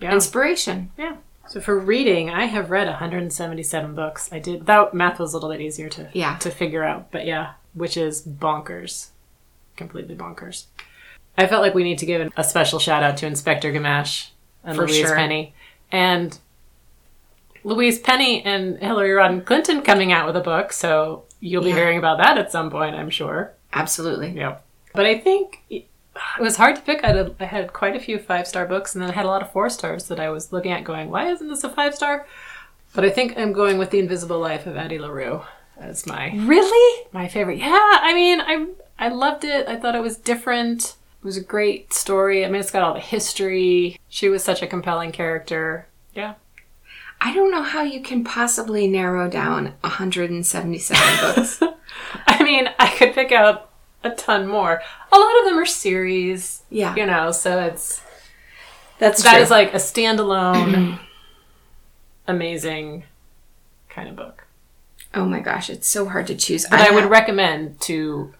Yeah. 0.00 0.12
inspiration. 0.12 0.90
yeah. 0.98 1.16
So 1.48 1.62
for 1.62 1.78
reading, 1.78 2.28
I 2.28 2.44
have 2.44 2.70
read 2.70 2.86
177 2.88 3.94
books. 3.94 4.28
I 4.30 4.38
did 4.38 4.66
that 4.66 4.92
math 4.92 5.18
was 5.18 5.32
a 5.32 5.36
little 5.36 5.48
bit 5.50 5.62
easier 5.62 5.88
to 5.88 6.10
Yeah. 6.12 6.36
to 6.38 6.50
figure 6.50 6.84
out, 6.84 7.10
but 7.10 7.24
yeah, 7.24 7.52
which 7.72 7.96
is 7.96 8.22
bonkers, 8.22 9.08
completely 9.78 10.14
bonkers. 10.14 10.66
I 11.38 11.46
felt 11.46 11.62
like 11.62 11.74
we 11.74 11.84
need 11.84 11.98
to 11.98 12.06
give 12.06 12.30
a 12.36 12.44
special 12.44 12.78
shout 12.78 13.02
out 13.02 13.16
to 13.18 13.26
Inspector 13.26 13.70
Gamache 13.72 14.30
and 14.64 14.76
For 14.76 14.82
Louise 14.86 14.96
sure. 14.96 15.14
Penny, 15.16 15.54
and 15.90 16.36
Louise 17.64 17.98
Penny 17.98 18.42
and 18.42 18.78
Hillary 18.78 19.10
Rodham 19.10 19.44
Clinton 19.44 19.82
coming 19.82 20.12
out 20.12 20.26
with 20.26 20.36
a 20.36 20.40
book. 20.40 20.72
So 20.72 21.24
you'll 21.40 21.62
be 21.62 21.70
Yeah. 21.70 21.76
hearing 21.76 21.98
about 21.98 22.18
that 22.18 22.36
at 22.38 22.50
some 22.52 22.70
point, 22.70 22.94
I'm 22.96 23.10
sure. 23.10 23.52
Absolutely. 23.72 24.30
Yep. 24.30 24.64
But 24.94 25.06
I 25.06 25.18
think 25.18 25.62
it 25.70 25.86
was 26.40 26.56
hard 26.56 26.76
to 26.76 26.82
pick. 26.82 27.04
I 27.04 27.08
had, 27.08 27.34
I 27.38 27.44
had 27.44 27.72
quite 27.72 27.94
a 27.94 28.00
few 28.00 28.18
five 28.18 28.46
star 28.46 28.66
books, 28.66 28.94
and 28.94 29.02
then 29.02 29.10
I 29.10 29.14
had 29.14 29.24
a 29.24 29.28
lot 29.28 29.42
of 29.42 29.52
four 29.52 29.70
stars 29.70 30.08
that 30.08 30.18
I 30.18 30.30
was 30.30 30.52
looking 30.52 30.72
at 30.72 30.84
going, 30.84 31.10
why 31.10 31.30
isn't 31.30 31.48
this 31.48 31.62
a 31.64 31.68
five 31.70 31.94
star? 31.94 32.26
But 32.94 33.04
I 33.04 33.10
think 33.10 33.36
I'm 33.38 33.52
going 33.52 33.78
with 33.78 33.90
The 33.90 33.98
Invisible 33.98 34.40
Life 34.40 34.66
of 34.66 34.76
Addie 34.76 34.98
LaRue 34.98 35.42
as 35.78 36.06
my 36.06 36.32
Really? 36.34 37.04
my 37.12 37.28
favorite. 37.28 37.58
Yeah, 37.58 37.68
I 37.70 38.12
mean, 38.14 38.40
I 38.40 38.66
I 38.98 39.08
loved 39.08 39.44
it. 39.44 39.68
I 39.68 39.76
thought 39.76 39.94
it 39.94 40.02
was 40.02 40.16
different. 40.16 40.96
It 41.20 41.24
was 41.24 41.36
a 41.36 41.42
great 41.42 41.92
story. 41.92 42.44
I 42.44 42.48
mean, 42.48 42.60
it's 42.60 42.70
got 42.70 42.82
all 42.82 42.94
the 42.94 43.00
history. 43.00 43.98
She 44.08 44.28
was 44.28 44.42
such 44.44 44.62
a 44.62 44.66
compelling 44.66 45.12
character. 45.12 45.86
Yeah. 46.14 46.34
I 47.20 47.34
don't 47.34 47.50
know 47.50 47.62
how 47.62 47.82
you 47.82 48.00
can 48.00 48.22
possibly 48.24 48.86
narrow 48.86 49.28
down 49.28 49.74
177 49.80 51.02
books. 51.34 51.60
I 52.26 52.42
mean, 52.44 52.68
I 52.78 52.88
could 52.90 53.12
pick 53.14 53.32
out 53.32 53.70
a 54.04 54.10
ton 54.10 54.46
more. 54.46 54.80
A 55.12 55.18
lot 55.18 55.38
of 55.40 55.44
them 55.46 55.58
are 55.58 55.66
series, 55.66 56.62
Yeah. 56.70 56.94
you 56.94 57.04
know, 57.06 57.32
so 57.32 57.58
it's 57.60 58.00
That's 59.00 59.22
That 59.24 59.34
true. 59.34 59.42
is 59.42 59.50
like 59.50 59.74
a 59.74 59.78
standalone, 59.78 61.00
amazing 62.26 63.04
kind 63.88 64.08
of 64.08 64.16
book. 64.16 64.44
oh 65.14 65.24
my 65.24 65.40
gosh, 65.40 65.70
it's 65.70 65.88
so 65.88 66.08
hard 66.08 66.26
to 66.28 66.34
choose. 66.36 66.64
That 66.66 66.88
I, 66.90 66.92
would 66.94 67.02
have- 67.04 67.10
recommend 67.10 67.80
to 67.82 68.32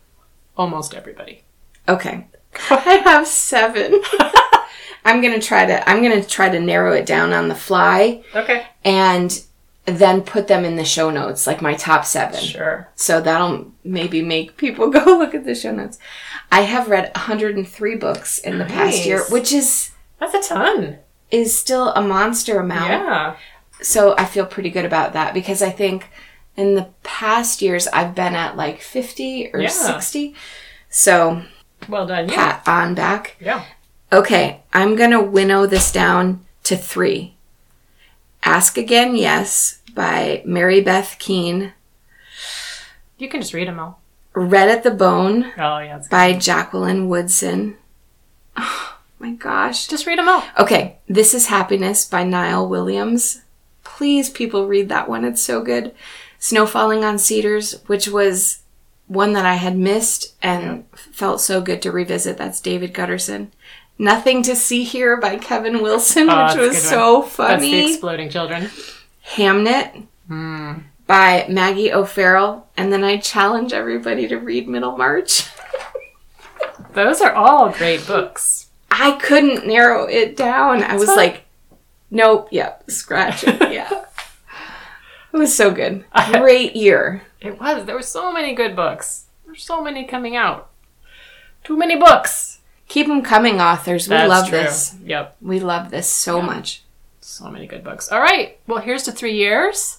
almost 0.58 0.94
everybody. 0.94 1.44
Okay. 1.88 2.26
I 2.70 3.00
have 3.04 3.26
seven. 3.26 4.00
I'm 5.04 5.22
gonna 5.22 5.40
try 5.40 5.64
to 5.64 5.88
I'm 5.88 6.02
gonna 6.02 6.22
try 6.24 6.48
to 6.50 6.60
narrow 6.60 6.92
it 6.92 7.06
down 7.06 7.32
on 7.32 7.48
the 7.48 7.54
fly 7.54 8.22
Okay. 8.34 8.66
and 8.84 9.42
then 9.86 10.20
put 10.20 10.48
them 10.48 10.66
in 10.66 10.76
the 10.76 10.84
show 10.84 11.08
notes, 11.08 11.46
like 11.46 11.62
my 11.62 11.72
top 11.74 12.04
seven. 12.04 12.40
Sure. 12.40 12.88
So 12.94 13.22
that'll 13.22 13.72
maybe 13.84 14.20
make 14.20 14.58
people 14.58 14.90
go 14.98 15.04
look 15.04 15.34
at 15.34 15.44
the 15.44 15.54
show 15.54 15.72
notes. 15.72 15.98
I 16.52 16.62
have 16.62 16.88
read 16.88 17.04
103 17.14 17.96
books 17.96 18.38
in 18.38 18.58
the 18.58 18.64
past 18.66 19.06
year, 19.06 19.22
which 19.30 19.52
is 19.52 19.90
That's 20.18 20.34
a 20.34 20.42
ton. 20.46 20.98
is 21.30 21.58
still 21.58 21.90
a 21.94 22.02
monster 22.02 22.58
amount. 22.60 22.90
Yeah. 22.90 23.36
So 23.80 24.14
I 24.18 24.24
feel 24.26 24.44
pretty 24.44 24.70
good 24.70 24.84
about 24.84 25.12
that 25.14 25.32
because 25.32 25.62
I 25.62 25.70
think 25.70 26.08
in 26.58 26.74
the 26.74 26.88
past 27.02 27.62
years 27.62 27.86
I've 27.88 28.14
been 28.14 28.34
at 28.34 28.56
like 28.56 28.80
50 28.82 29.50
or 29.54 29.60
Yeah. 29.60 29.68
60. 29.68 30.34
So 30.90 31.42
Well 31.88 32.06
done. 32.06 32.28
Yeah. 32.28 32.34
pat 32.58 32.62
on 32.68 32.94
back. 32.94 33.36
Yeah. 33.40 33.64
Okay, 34.12 34.60
I'm 34.72 34.96
going 34.96 35.10
to 35.12 35.20
winnow 35.20 35.66
this 35.66 35.92
down 35.92 36.44
to 36.64 36.76
three. 36.76 37.34
Ask 38.42 38.76
Again 38.78 39.14
Yes 39.16 39.80
by 39.94 40.42
Mary 40.44 40.80
Beth 40.80 41.16
Keane. 41.18 41.72
You 43.18 43.28
can 43.28 43.40
just 43.40 43.52
read 43.54 43.68
them 43.68 43.78
all. 43.80 44.00
Red 44.34 44.68
at 44.68 44.82
the 44.84 44.90
Bone 44.92 45.52
Oh, 45.58 45.78
yeah. 45.78 46.00
by 46.10 46.32
Jacqueline 46.34 47.08
Woodson. 47.08 47.76
Oh 48.56 48.94
my 49.20 49.32
gosh. 49.32 49.88
Just 49.88 50.06
read 50.06 50.16
them 50.18 50.28
all. 50.28 50.44
Okay, 50.56 50.98
This 51.08 51.34
is 51.34 51.46
Happiness 51.48 52.04
by 52.06 52.22
Niall 52.22 52.68
Williams. 52.68 53.42
Please, 53.82 54.30
people, 54.30 54.68
read 54.68 54.88
that 54.90 55.08
one. 55.08 55.24
It's 55.24 55.42
so 55.42 55.60
good. 55.60 55.92
Snow 56.38 56.66
Falling 56.66 57.04
on 57.04 57.18
Cedars, 57.18 57.80
which 57.86 58.08
was 58.08 58.60
one 59.06 59.32
that 59.32 59.46
I 59.46 59.54
had 59.54 59.76
missed 59.76 60.34
and 60.42 60.84
felt 60.94 61.40
so 61.40 61.60
good 61.60 61.80
to 61.82 61.90
revisit. 61.92 62.36
That's 62.38 62.60
David 62.60 62.92
Guterson. 62.94 63.48
Nothing 63.98 64.42
to 64.44 64.54
See 64.54 64.84
Here 64.84 65.16
by 65.16 65.36
Kevin 65.36 65.82
Wilson, 65.82 66.28
Oh, 66.30 66.46
which 66.46 66.56
was 66.56 66.82
so 66.82 67.22
That's 67.22 67.30
the 67.36 67.36
funny. 67.42 67.90
exploding 67.92 68.28
children. 68.30 68.70
Hamnet 69.34 70.04
Hmm. 70.28 70.72
by 71.06 71.46
Maggie 71.48 71.92
O'Farrell. 71.92 72.66
And 72.76 72.92
then 72.92 73.02
I 73.02 73.16
challenge 73.16 73.72
everybody 73.72 74.28
to 74.28 74.36
read 74.36 74.68
Middlemarch. 74.68 75.48
Those 76.92 77.20
are 77.20 77.32
all 77.32 77.70
great 77.70 78.06
books. 78.06 78.66
I 78.90 79.12
couldn't 79.12 79.66
narrow 79.66 80.04
it 80.04 80.36
down. 80.36 80.82
I 80.82 80.96
was 80.96 81.08
like, 81.08 81.42
nope, 82.10 82.48
yep, 82.50 82.84
scratch 82.90 83.44
it. 83.44 83.72
Yeah. 83.72 84.04
it 85.32 85.36
was 85.36 85.54
so 85.56 85.70
good. 85.70 86.04
Great 86.32 86.74
year. 86.76 87.22
It 87.40 87.60
was. 87.60 87.84
There 87.84 87.94
were 87.94 88.02
so 88.02 88.32
many 88.32 88.54
good 88.54 88.74
books. 88.74 89.26
There's 89.46 89.62
so 89.64 89.82
many 89.82 90.04
coming 90.04 90.36
out. 90.36 90.70
Too 91.64 91.76
many 91.76 91.96
books. 91.96 92.60
Keep 92.88 93.06
them 93.08 93.22
coming, 93.22 93.60
authors. 93.60 94.08
We 94.08 94.16
That's 94.16 94.28
love 94.28 94.48
true. 94.48 94.58
this. 94.58 94.96
Yep. 95.04 95.36
We 95.42 95.60
love 95.60 95.90
this 95.90 96.08
so 96.08 96.38
Yeah. 96.38 96.46
much. 96.46 96.82
So 97.20 97.50
many 97.50 97.66
good 97.66 97.84
books. 97.84 98.10
All 98.10 98.20
right. 98.20 98.58
Well, 98.66 98.78
here's 98.80 99.02
to 99.04 99.12
three 99.12 99.34
years, 99.34 99.98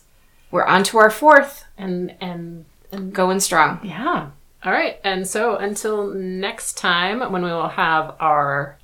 We're 0.52 0.66
on 0.66 0.84
to 0.86 0.98
our 0.98 1.10
fourth. 1.12 1.66
and 1.78 2.16
and 2.20 2.66
and 2.92 3.14
Going 3.14 3.40
strong. 3.40 3.80
yeah. 3.84 4.30
All 4.64 4.72
right. 4.72 5.00
And 5.04 5.28
so 5.28 5.56
until 5.58 6.08
next 6.14 6.78
time, 6.78 7.20
when 7.32 7.44
we 7.44 7.52
will 7.52 7.70
have 7.70 8.16
our 8.20 8.78